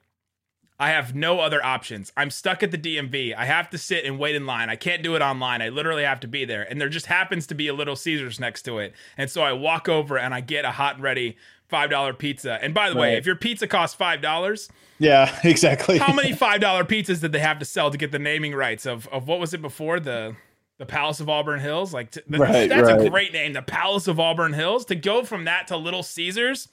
I 0.80 0.90
have 0.90 1.14
no 1.14 1.40
other 1.40 1.64
options. 1.64 2.12
I'm 2.16 2.30
stuck 2.30 2.62
at 2.62 2.70
the 2.70 2.78
DMV. 2.78 3.34
I 3.34 3.46
have 3.46 3.68
to 3.70 3.78
sit 3.78 4.04
and 4.04 4.18
wait 4.18 4.36
in 4.36 4.46
line. 4.46 4.70
I 4.70 4.76
can't 4.76 5.02
do 5.02 5.16
it 5.16 5.22
online. 5.22 5.60
I 5.60 5.70
literally 5.70 6.04
have 6.04 6.20
to 6.20 6.28
be 6.28 6.44
there. 6.44 6.62
And 6.62 6.80
there 6.80 6.88
just 6.88 7.06
happens 7.06 7.48
to 7.48 7.54
be 7.54 7.66
a 7.66 7.74
Little 7.74 7.96
Caesars 7.96 8.38
next 8.38 8.62
to 8.62 8.78
it. 8.78 8.94
And 9.16 9.28
so 9.28 9.42
I 9.42 9.52
walk 9.52 9.88
over 9.88 10.16
and 10.18 10.32
I 10.32 10.40
get 10.40 10.64
a 10.64 10.70
hot 10.70 10.94
and 10.94 11.02
ready 11.02 11.36
$5 11.70 12.18
pizza. 12.18 12.58
And 12.62 12.74
by 12.74 12.90
the 12.90 12.96
way, 12.96 13.16
if 13.16 13.26
your 13.26 13.34
pizza 13.34 13.66
costs 13.66 13.96
$5, 13.98 14.70
yeah, 14.98 15.38
exactly. 15.44 15.98
how 15.98 16.12
many 16.12 16.32
$5 16.32 16.60
pizzas 16.60 17.20
did 17.20 17.32
they 17.32 17.40
have 17.40 17.58
to 17.58 17.64
sell 17.64 17.90
to 17.90 17.98
get 17.98 18.12
the 18.12 18.18
naming 18.18 18.54
rights 18.54 18.86
of, 18.86 19.08
of 19.08 19.26
what 19.26 19.40
was 19.40 19.54
it 19.54 19.62
before? 19.62 19.98
The 19.98 20.36
the 20.78 20.86
Palace 20.86 21.20
of 21.20 21.28
Auburn 21.28 21.60
Hills, 21.60 21.92
like 21.92 22.12
t- 22.12 22.20
th- 22.28 22.40
Right, 22.40 22.68
that's 22.68 22.88
a 22.88 23.10
great 23.10 23.32
name, 23.32 23.52
the 23.52 23.62
Palace 23.62 24.06
of 24.08 24.18
Auburn 24.20 24.52
Hills. 24.52 24.84
To 24.86 24.94
go 24.94 25.24
from 25.24 25.44
that 25.44 25.68
to 25.68 25.76
Little 25.76 26.04
Caesars, 26.04 26.68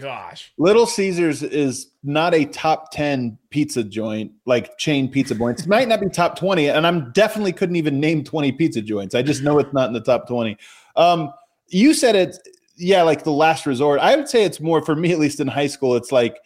gosh, 0.00 0.52
Little 0.58 0.86
Caesars 0.86 1.42
is 1.42 1.90
not 2.04 2.34
a 2.34 2.44
top 2.44 2.92
10 2.92 3.36
pizza 3.50 3.82
joint, 3.82 4.32
like 4.46 4.78
chain 4.78 5.10
pizza 5.10 5.34
joints. 5.34 5.62
It 5.62 5.68
might 5.68 5.88
not 5.88 6.00
be 6.00 6.08
top 6.08 6.38
20, 6.38 6.68
and 6.70 6.86
I'm 6.86 7.10
definitely 7.12 7.52
couldn't 7.52 7.76
even 7.76 7.98
name 8.00 8.22
20 8.22 8.52
pizza 8.52 8.80
joints. 8.80 9.14
I 9.14 9.22
just 9.22 9.42
know 9.42 9.58
it's 9.58 9.72
not 9.72 9.88
in 9.88 9.92
the 9.92 10.00
top 10.00 10.28
20. 10.28 10.56
Um, 10.94 11.32
you 11.68 11.94
said 11.94 12.14
it, 12.14 12.36
yeah, 12.76 13.02
like 13.02 13.24
the 13.24 13.32
last 13.32 13.66
resort. 13.66 14.00
I 14.00 14.14
would 14.14 14.28
say 14.28 14.44
it's 14.44 14.60
more 14.60 14.84
for 14.84 14.94
me, 14.94 15.12
at 15.12 15.18
least 15.18 15.40
in 15.40 15.48
high 15.48 15.66
school, 15.66 15.96
it's 15.96 16.12
like, 16.12 16.38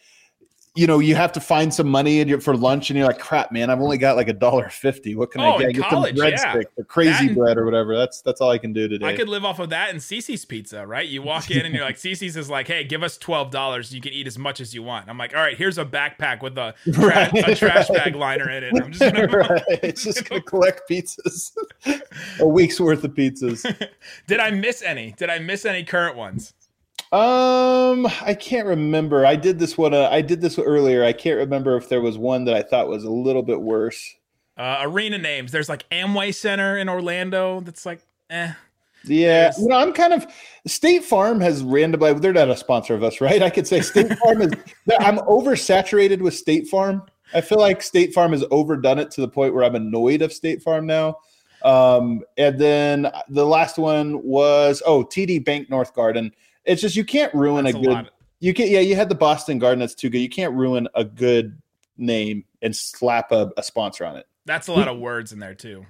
you 0.77 0.85
know, 0.87 0.99
you 0.99 1.15
have 1.15 1.31
to 1.33 1.39
find 1.39 1.73
some 1.73 1.87
money 1.87 2.21
and 2.21 2.29
you're, 2.29 2.39
for 2.39 2.55
lunch, 2.55 2.89
and 2.91 2.97
you're 2.97 3.07
like, 3.07 3.17
"Crap, 3.19 3.51
man! 3.51 3.69
I've 3.71 3.81
only 3.81 3.97
got 3.97 4.15
like 4.15 4.27
a 4.27 4.33
dollar 4.33 4.69
fifty. 4.69 5.15
What 5.15 5.31
can 5.31 5.41
Oh, 5.41 5.55
I 5.55 5.63
get? 5.63 5.73
get 5.73 5.83
college, 5.85 6.17
some 6.17 6.27
yeah. 6.29 6.61
or 6.77 6.83
crazy 6.83 7.27
and- 7.27 7.35
bread 7.35 7.57
or 7.57 7.65
whatever. 7.65 7.97
That's 7.97 8.21
that's 8.21 8.39
all 8.41 8.51
I 8.51 8.59
can 8.59 8.73
do 8.73 8.87
today. 8.87 9.07
I 9.07 9.15
could 9.15 9.27
live 9.27 9.43
off 9.43 9.57
of 9.59 9.69
that 9.71 9.89
and 9.89 9.99
CiCi's 9.99 10.45
Pizza, 10.45 10.85
right? 10.85 11.07
You 11.07 11.23
walk 11.23 11.49
in 11.49 11.65
and 11.65 11.73
you're 11.73 11.83
like, 11.83 11.95
CiCi's 11.97 12.37
is 12.37 12.49
like, 12.49 12.67
hey, 12.67 12.83
give 12.83 13.01
us 13.01 13.17
twelve 13.17 13.49
dollars. 13.51 13.93
You 13.93 13.99
can 14.01 14.13
eat 14.13 14.27
as 14.27 14.37
much 14.37 14.61
as 14.61 14.75
you 14.75 14.83
want. 14.83 15.09
I'm 15.09 15.17
like, 15.17 15.33
all 15.35 15.41
right, 15.41 15.57
here's 15.57 15.77
a 15.79 15.85
backpack 15.85 16.41
with 16.43 16.57
a, 16.57 16.75
tra- 16.93 17.07
Right, 17.07 17.33
a 17.49 17.55
trash 17.55 17.89
right. 17.89 18.05
bag 18.05 18.15
liner 18.15 18.49
in 18.49 18.63
it. 18.63 18.73
I'm 18.81 18.91
just 18.91 19.13
gonna. 19.13 19.27
right. 19.37 19.63
It's 19.83 20.03
just 20.03 20.29
gonna 20.29 20.41
collect 20.41 20.87
pizzas, 20.89 21.51
a 22.39 22.47
week's 22.47 22.79
worth 22.79 23.03
of 23.03 23.15
pizzas. 23.15 23.63
Did 24.27 24.39
I 24.39 24.51
miss 24.51 24.81
any? 24.83 25.13
Did 25.17 25.29
I 25.31 25.39
miss 25.39 25.65
any 25.65 25.83
current 25.83 26.15
ones? 26.15 26.53
Um, 27.11 28.05
I 28.21 28.35
can't 28.37 28.67
remember. 28.67 29.25
I 29.25 29.35
did 29.35 29.59
this 29.59 29.77
one. 29.77 29.93
Uh, 29.93 30.09
I 30.11 30.21
did 30.21 30.41
this 30.41 30.59
earlier. 30.59 31.03
I 31.03 31.13
can't 31.13 31.37
remember 31.37 31.77
if 31.77 31.87
there 31.87 32.01
was 32.01 32.17
one 32.17 32.45
that 32.45 32.55
I 32.55 32.61
thought 32.61 32.89
was 32.89 33.05
a 33.05 33.09
little 33.09 33.43
bit 33.43 33.61
worse. 33.61 34.15
Uh, 34.57 34.79
arena 34.81 35.17
names. 35.17 35.51
There's 35.51 35.69
like 35.69 35.87
Amway 35.89 36.33
Center 36.33 36.77
in 36.77 36.89
Orlando. 36.89 37.61
That's 37.61 37.85
like, 37.85 38.01
eh. 38.29 38.53
Yeah, 39.05 39.51
you 39.57 39.67
know, 39.67 39.77
I'm 39.77 39.93
kind 39.93 40.11
of 40.11 40.27
State 40.65 41.03
Farm 41.03 41.39
has 41.39 41.63
randomly. 41.63 42.13
They're 42.13 42.33
not 42.33 42.49
a 42.49 42.57
sponsor 42.57 42.93
of 42.93 43.03
us, 43.03 43.21
right? 43.21 43.41
I 43.41 43.49
could 43.49 43.67
say 43.67 43.81
State 43.81 44.11
Farm 44.17 44.41
is. 44.41 44.51
I'm 44.99 45.19
oversaturated 45.19 46.19
with 46.19 46.33
State 46.33 46.67
Farm. 46.67 47.03
I 47.33 47.41
feel 47.41 47.59
like 47.59 47.81
State 47.81 48.13
Farm 48.13 48.31
has 48.31 48.43
overdone 48.51 48.99
it 48.99 49.11
to 49.11 49.21
the 49.21 49.27
point 49.27 49.53
where 49.53 49.63
I'm 49.63 49.75
annoyed 49.75 50.21
of 50.21 50.33
State 50.33 50.61
Farm 50.61 50.85
now. 50.85 51.17
Um, 51.63 52.21
and 52.37 52.59
then 52.59 53.11
the 53.29 53.45
last 53.45 53.77
one 53.77 54.21
was 54.23 54.81
oh 54.85 55.03
TD 55.03 55.45
Banknorth 55.45 55.93
Garden. 55.93 56.33
It's 56.67 56.81
just 56.81 56.95
you 56.95 57.05
can't 57.05 57.33
ruin 57.33 57.65
That's 57.65 57.75
a 57.75 57.79
a 57.79 57.81
good. 57.81 57.91
lot. 57.91 58.09
You 58.39 58.53
can 58.53 58.67
yeah, 58.67 58.81
you 58.81 58.95
had 58.95 59.09
the 59.09 59.15
Boston 59.15 59.57
Garden. 59.57 59.79
That's 59.79 59.95
too 59.95 60.09
good. 60.09 60.19
You 60.19 60.29
can't 60.29 60.53
ruin 60.53 60.87
a 60.93 61.03
good 61.03 61.59
name 61.97 62.45
and 62.61 62.75
slap 62.75 63.31
a, 63.31 63.51
a 63.57 63.63
sponsor 63.63 64.05
on 64.05 64.17
it. 64.17 64.27
That's 64.45 64.67
a 64.67 64.73
lot 64.73 64.87
of 64.87 64.99
words 64.99 65.31
in 65.33 65.39
there 65.39 65.55
too. 65.55 65.85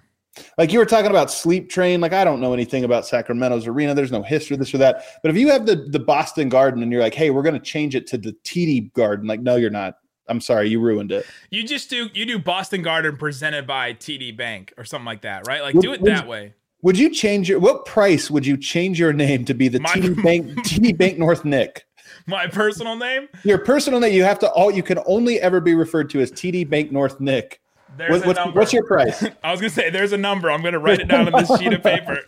Like 0.57 0.71
you 0.71 0.79
were 0.79 0.85
talking 0.85 1.09
about 1.09 1.31
Sleep 1.31 1.69
Train. 1.69 1.99
Like 1.99 2.13
I 2.13 2.23
don't 2.23 2.39
know 2.39 2.53
anything 2.53 2.83
about 2.83 3.05
Sacramento's 3.05 3.67
arena. 3.67 3.93
There's 3.93 4.11
no 4.11 4.21
history, 4.21 4.55
this 4.55 4.73
or 4.73 4.77
that. 4.77 5.03
But 5.21 5.31
if 5.31 5.37
you 5.37 5.49
have 5.49 5.65
the 5.65 5.75
the 5.75 5.99
Boston 5.99 6.47
Garden 6.49 6.83
and 6.83 6.91
you're 6.91 7.01
like, 7.01 7.15
hey, 7.15 7.31
we're 7.31 7.41
going 7.41 7.55
to 7.55 7.59
change 7.59 7.95
it 7.95 8.07
to 8.07 8.17
the 8.17 8.33
TD 8.43 8.93
Garden, 8.93 9.27
like 9.27 9.41
no, 9.41 9.55
you're 9.55 9.69
not. 9.69 9.95
I'm 10.29 10.41
sorry, 10.41 10.67
you 10.67 10.81
ruined 10.81 11.11
it. 11.11 11.25
You 11.51 11.65
just 11.65 11.89
do 11.89 12.09
you 12.13 12.25
do 12.25 12.37
Boston 12.37 12.81
Garden 12.81 13.17
presented 13.17 13.65
by 13.65 13.93
TD 13.93 14.35
Bank 14.35 14.73
or 14.77 14.83
something 14.83 15.05
like 15.05 15.21
that, 15.21 15.47
right? 15.47 15.61
Like 15.61 15.79
do 15.79 15.93
it 15.93 16.03
that 16.03 16.27
way. 16.27 16.53
Would 16.83 16.97
you 16.97 17.09
change 17.09 17.49
your 17.49 17.59
what 17.59 17.85
price 17.85 18.29
would 18.29 18.45
you 18.45 18.55
change 18.57 18.99
your 18.99 19.13
name 19.13 19.45
to 19.45 19.53
be 19.53 19.67
the 19.67 19.79
My- 19.79 19.89
TD 19.89 20.23
Bank 20.23 20.47
TD 20.65 20.97
Bank 20.97 21.17
North 21.17 21.43
Nick? 21.45 21.85
My 22.27 22.47
personal 22.47 22.95
name. 22.95 23.27
Your 23.43 23.57
personal 23.57 23.99
name 23.99 24.13
you 24.13 24.23
have 24.23 24.39
to 24.39 24.49
all 24.51 24.69
you 24.71 24.83
can 24.83 24.99
only 25.05 25.39
ever 25.39 25.59
be 25.59 25.73
referred 25.75 26.09
to 26.11 26.19
as 26.21 26.31
TD 26.31 26.69
Bank 26.69 26.91
North 26.91 27.19
Nick. 27.19 27.61
There's 27.97 28.11
What, 28.11 28.23
a 28.23 28.27
what's, 28.27 28.37
number. 28.39 28.59
what's 28.59 28.73
your 28.73 28.83
price? 28.85 29.23
I 29.43 29.51
was 29.51 29.59
gonna 29.59 29.69
say 29.71 29.89
there's 29.89 30.13
a 30.13 30.17
number. 30.17 30.51
I'm 30.51 30.61
gonna 30.61 30.79
write 30.79 30.99
it 30.99 31.07
down 31.07 31.33
on 31.33 31.41
this 31.41 31.57
sheet 31.59 31.73
of 31.73 31.81
paper, 31.81 32.19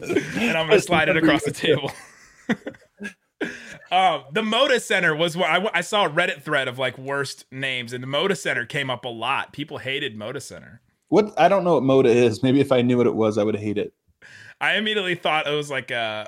and 0.00 0.56
I'm 0.56 0.68
gonna 0.68 0.80
slide 0.80 1.08
it 1.08 1.16
across 1.16 1.44
the 1.44 1.50
table. 1.50 1.90
um, 3.90 4.24
the 4.32 4.42
Moda 4.42 4.80
Center 4.80 5.14
was 5.14 5.36
where 5.36 5.48
I, 5.50 5.68
I 5.74 5.80
saw 5.82 6.06
a 6.06 6.10
Reddit 6.10 6.42
thread 6.42 6.66
of 6.68 6.78
like 6.78 6.96
worst 6.98 7.44
names, 7.52 7.92
and 7.92 8.02
the 8.02 8.08
Moda 8.08 8.36
Center 8.36 8.64
came 8.64 8.90
up 8.90 9.04
a 9.04 9.08
lot. 9.08 9.52
People 9.52 9.78
hated 9.78 10.16
Moda 10.16 10.40
Center. 10.40 10.80
What 11.08 11.38
I 11.38 11.48
don't 11.48 11.64
know 11.64 11.74
what 11.78 11.82
Moda 11.82 12.06
is. 12.14 12.42
Maybe 12.42 12.60
if 12.60 12.72
I 12.72 12.80
knew 12.82 12.96
what 12.96 13.06
it 13.06 13.14
was, 13.14 13.38
I 13.38 13.42
would 13.44 13.56
hate 13.56 13.76
it. 13.78 13.92
I 14.60 14.76
immediately 14.76 15.14
thought 15.14 15.46
it 15.46 15.54
was 15.54 15.70
like 15.70 15.90
uh 15.90 16.26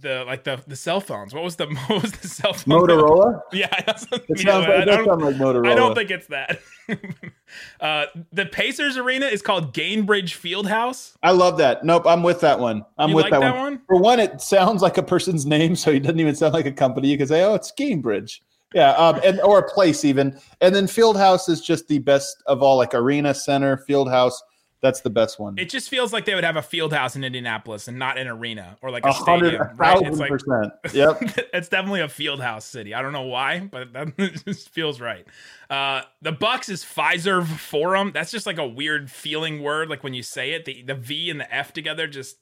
the 0.00 0.24
like 0.26 0.44
the 0.44 0.62
the 0.66 0.76
cell 0.76 1.00
phones. 1.00 1.34
What 1.34 1.42
was 1.44 1.56
the 1.56 1.66
what 1.86 2.02
was 2.02 2.12
the 2.12 2.28
cell 2.28 2.52
phone? 2.52 2.80
Motorola. 2.80 3.40
Yeah, 3.52 3.68
It 3.86 4.38
sounds 4.38 4.66
I 4.66 4.76
like, 4.76 4.86
that 4.86 5.04
sounds 5.04 5.22
like 5.22 5.34
Motorola. 5.36 5.68
I 5.70 5.74
don't 5.74 5.94
think 5.94 6.10
it's 6.10 6.26
that. 6.28 6.60
uh, 7.80 8.06
the 8.32 8.46
Pacers 8.46 8.96
arena 8.96 9.26
is 9.26 9.42
called 9.42 9.74
Gainbridge 9.74 10.36
Fieldhouse. 10.36 11.14
I 11.22 11.32
love 11.32 11.58
that. 11.58 11.84
Nope, 11.84 12.04
I'm 12.06 12.22
with 12.22 12.40
that 12.40 12.58
one. 12.58 12.84
I'm 12.98 13.10
You 13.10 13.16
with 13.16 13.24
like 13.24 13.32
that, 13.32 13.40
that 13.40 13.54
one. 13.54 13.62
one? 13.62 13.82
For 13.86 13.96
one, 13.96 14.20
it 14.20 14.40
sounds 14.40 14.82
like 14.82 14.96
a 14.98 15.02
person's 15.02 15.46
name, 15.46 15.76
so 15.76 15.90
it 15.90 16.00
doesn't 16.00 16.20
even 16.20 16.34
sound 16.34 16.54
like 16.54 16.66
a 16.66 16.72
company. 16.72 17.08
You 17.08 17.18
can 17.18 17.26
say, 17.26 17.42
"Oh, 17.42 17.54
it's 17.54 17.72
Gainbridge." 17.72 18.40
yeah, 18.74 18.90
um, 18.92 19.20
and 19.24 19.40
or 19.40 19.58
a 19.58 19.68
place 19.68 20.04
even. 20.04 20.38
And 20.60 20.74
then 20.74 20.86
Fieldhouse 20.86 21.48
is 21.48 21.60
just 21.60 21.88
the 21.88 21.98
best 21.98 22.42
of 22.46 22.62
all, 22.62 22.76
like 22.76 22.94
arena, 22.94 23.34
center, 23.34 23.84
Fieldhouse. 23.88 24.34
That's 24.82 25.02
the 25.02 25.10
best 25.10 25.38
one. 25.38 25.58
It 25.58 25.68
just 25.68 25.90
feels 25.90 26.10
like 26.12 26.24
they 26.24 26.34
would 26.34 26.44
have 26.44 26.56
a 26.56 26.62
field 26.62 26.92
house 26.92 27.14
in 27.14 27.22
Indianapolis 27.22 27.86
and 27.86 27.98
not 27.98 28.16
an 28.16 28.26
arena 28.28 28.78
or 28.80 28.90
like 28.90 29.04
A 29.04 29.08
a 29.08 29.12
hundred, 29.12 29.48
stadium. 29.54 29.76
Right? 29.76 30.02
It's 30.02 30.18
like 30.18 30.30
percent. 30.30 30.72
Yep. 30.94 31.18
it's 31.52 31.68
definitely 31.68 32.00
a 32.00 32.08
field 32.08 32.40
house 32.40 32.64
city. 32.64 32.94
I 32.94 33.02
don't 33.02 33.12
know 33.12 33.22
why, 33.22 33.60
but 33.60 33.92
that 33.92 34.16
just 34.46 34.70
feels 34.70 34.98
right. 35.00 35.26
Uh, 35.68 36.02
the 36.22 36.32
Bucks 36.32 36.70
is 36.70 36.82
Fiserv 36.82 37.46
Forum. 37.46 38.10
That's 38.14 38.30
just 38.30 38.46
like 38.46 38.58
a 38.58 38.66
weird 38.66 39.10
feeling 39.10 39.62
word. 39.62 39.90
Like 39.90 40.02
when 40.02 40.14
you 40.14 40.22
say 40.22 40.52
it, 40.52 40.64
the, 40.64 40.82
the 40.82 40.94
V 40.94 41.30
and 41.30 41.38
the 41.38 41.54
F 41.54 41.74
together 41.74 42.06
just 42.06 42.38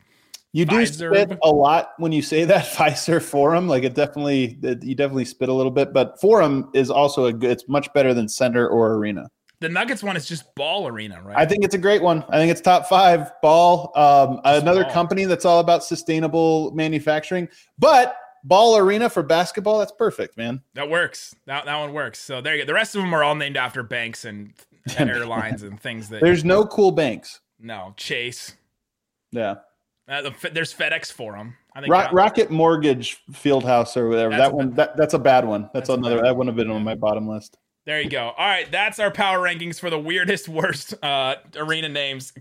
You 0.53 0.65
do 0.65 0.77
Fiserv. 0.77 1.15
spit 1.27 1.39
a 1.43 1.51
lot 1.51 1.91
when 1.99 2.13
you 2.13 2.23
say 2.23 2.45
that 2.45 2.67
Fiserv 2.73 3.23
Forum. 3.23 3.67
Like 3.67 3.83
it 3.83 3.95
definitely, 3.95 4.59
it, 4.63 4.85
you 4.85 4.95
definitely 4.95 5.25
spit 5.25 5.49
a 5.49 5.53
little 5.53 5.73
bit. 5.73 5.93
But 5.93 6.21
Forum 6.21 6.71
is 6.73 6.89
also 6.89 7.25
a 7.27 7.33
good. 7.33 7.51
It's 7.51 7.69
much 7.69 7.93
better 7.95 8.15
than 8.15 8.29
center 8.29 8.69
or 8.69 8.95
arena. 8.95 9.29
The 9.61 9.69
Nuggets 9.69 10.03
one 10.03 10.17
is 10.17 10.27
just 10.27 10.55
ball 10.55 10.87
arena, 10.87 11.21
right? 11.23 11.37
I 11.37 11.45
think 11.47 11.65
it's 11.65 11.75
a 11.75 11.79
great 11.79 12.03
one. 12.03 12.25
I 12.29 12.39
think 12.39 12.51
it's 12.51 12.61
top 12.61 12.87
five. 12.87 13.33
Ball, 13.43 13.93
um, 13.97 14.41
another 14.45 14.85
Ball. 14.85 14.93
company 14.93 15.25
that's 15.25 15.45
all 15.45 15.61
about 15.61 15.83
sustainable 15.85 16.71
manufacturing. 16.73 17.49
But 17.79 18.17
Ball 18.45 18.77
Arena 18.79 19.11
for 19.11 19.23
basketball, 19.23 19.79
that's 19.81 19.93
perfect, 19.93 20.37
man. 20.37 20.63
that 20.75 20.89
works. 20.89 21.35
That 21.47 21.65
that 21.65 21.77
one 21.79 21.93
works. 21.93 22.21
So 22.21 22.41
there 22.41 22.55
you 22.55 22.63
go. 22.63 22.67
The 22.67 22.75
rest 22.75 22.95
of 22.95 23.03
them 23.03 23.13
are 23.15 23.25
all 23.25 23.35
named 23.35 23.57
after 23.57 23.83
banks 23.83 24.25
and, 24.25 24.55
airlines 24.99 25.63
and 25.65 25.79
things 25.81 26.09
that 26.11 26.21
There's 26.23 26.45
no 26.45 26.65
cool 26.65 26.93
banks. 26.93 27.41
no 27.59 27.93
Chase. 27.97 28.55
Yeah, 29.33 29.57
Uh, 30.09 30.23
the, 30.23 30.51
there's 30.53 30.73
FedEx 30.73 31.13
Forum. 31.13 31.57
I 31.75 31.81
think 31.83 31.93
Ro- 31.93 31.99
that- 32.01 32.13
Rocket 32.15 32.51
Mortgage 32.51 33.19
Fieldhouse 33.33 33.97
or 33.97 34.09
whatever. 34.09 34.31
That's 34.31 34.43
that 34.45 34.53
a 34.53 34.57
one, 34.57 34.71
that, 34.75 34.97
that's 34.97 35.13
a 35.15 35.19
bad 35.19 35.45
one. 35.45 35.63
That's, 35.75 35.89
That's 35.89 35.99
another. 35.99 36.23
That 36.23 36.35
wouldn't 36.37 36.57
have 36.57 36.65
been 36.65 36.75
on 36.75 36.83
my 36.83 36.95
bottom 36.95 37.29
list. 37.29 37.59
There 37.89 38.03
you 38.03 38.11
go. 38.11 38.35
All 38.37 38.47
right, 38.47 38.71
that's 38.71 38.99
our 38.99 39.11
power 39.11 39.39
rankings 39.39 39.81
for 39.81 39.89
the 39.89 39.99
weirdest, 39.99 40.47
worst 40.47 40.93
uh, 41.03 41.37
arena 41.57 41.89
names, 41.89 42.35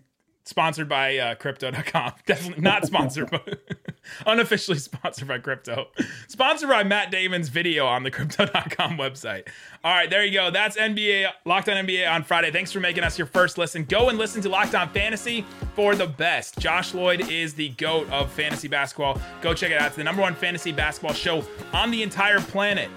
sponsored 0.44 0.90
by 0.90 1.18
uh, 1.20 1.36
Crypto.com. 1.36 2.12
Definitely 2.26 2.62
not 2.62 2.86
sponsored, 2.86 3.32
but 3.32 3.58
Unofficially 4.26 4.78
sponsored 4.78 5.30
by 5.30 5.40
Crypto. 5.40 5.88
Sponsored 6.28 6.68
by 6.68 6.84
Matt 6.84 7.12
Damon's 7.12 7.48
video 7.48 7.86
on 7.86 8.04
the 8.04 8.12
Crypto.com 8.12 8.98
website. 8.98 9.48
All 9.86 9.94
right, 9.94 10.10
there 10.10 10.26
you 10.26 10.34
go. 10.34 10.52
That's 10.52 10.76
NBA 10.76 11.30
Locked 11.46 11.70
On 11.70 11.78
NBA 11.78 12.12
on 12.12 12.24
Friday. 12.24 12.52
Thanks 12.52 12.74
for 12.74 12.82
making 12.82 13.06
us 13.06 13.18
your 13.18 13.28
first 13.28 13.58
listen. 13.58 13.86
Go 13.86 14.10
and 14.10 14.18
listen 14.18 14.42
to 14.42 14.50
Locked 14.50 14.76
On 14.76 14.90
Fantasy 14.90 15.46
for 15.76 15.96
the 15.96 16.08
best. 16.08 16.60
Josh 16.60 16.94
Lloyd 16.94 17.32
is 17.32 17.54
the 17.54 17.70
goat 17.70 18.10
of 18.10 18.30
fantasy 18.34 18.68
basketball. 18.68 19.18
Go 19.42 19.54
check 19.54 19.72
it 19.72 19.80
out. 19.80 19.88
It's 19.88 19.96
the 19.96 20.04
number 20.04 20.22
one 20.22 20.36
fantasy 20.36 20.74
basketball 20.74 21.14
show 21.14 21.42
on 21.72 21.90
the 21.90 22.04
entire 22.04 22.42
planet. 22.42 22.90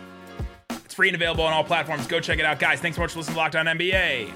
Free 1.01 1.09
and 1.09 1.17
available 1.17 1.45
on 1.45 1.55
all 1.55 1.65
platforms. 1.65 2.07
Go 2.07 2.21
check 2.21 2.39
it 2.41 2.45
out, 2.45 2.59
guys. 2.59 2.79
Thanks 2.79 2.97
so 2.97 3.01
much 3.01 3.13
for 3.13 3.21
listening 3.21 3.37
to 3.37 3.41
Locked 3.41 3.57
On 3.57 3.65
NBA. 3.65 4.31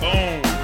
Boom. 0.00 0.57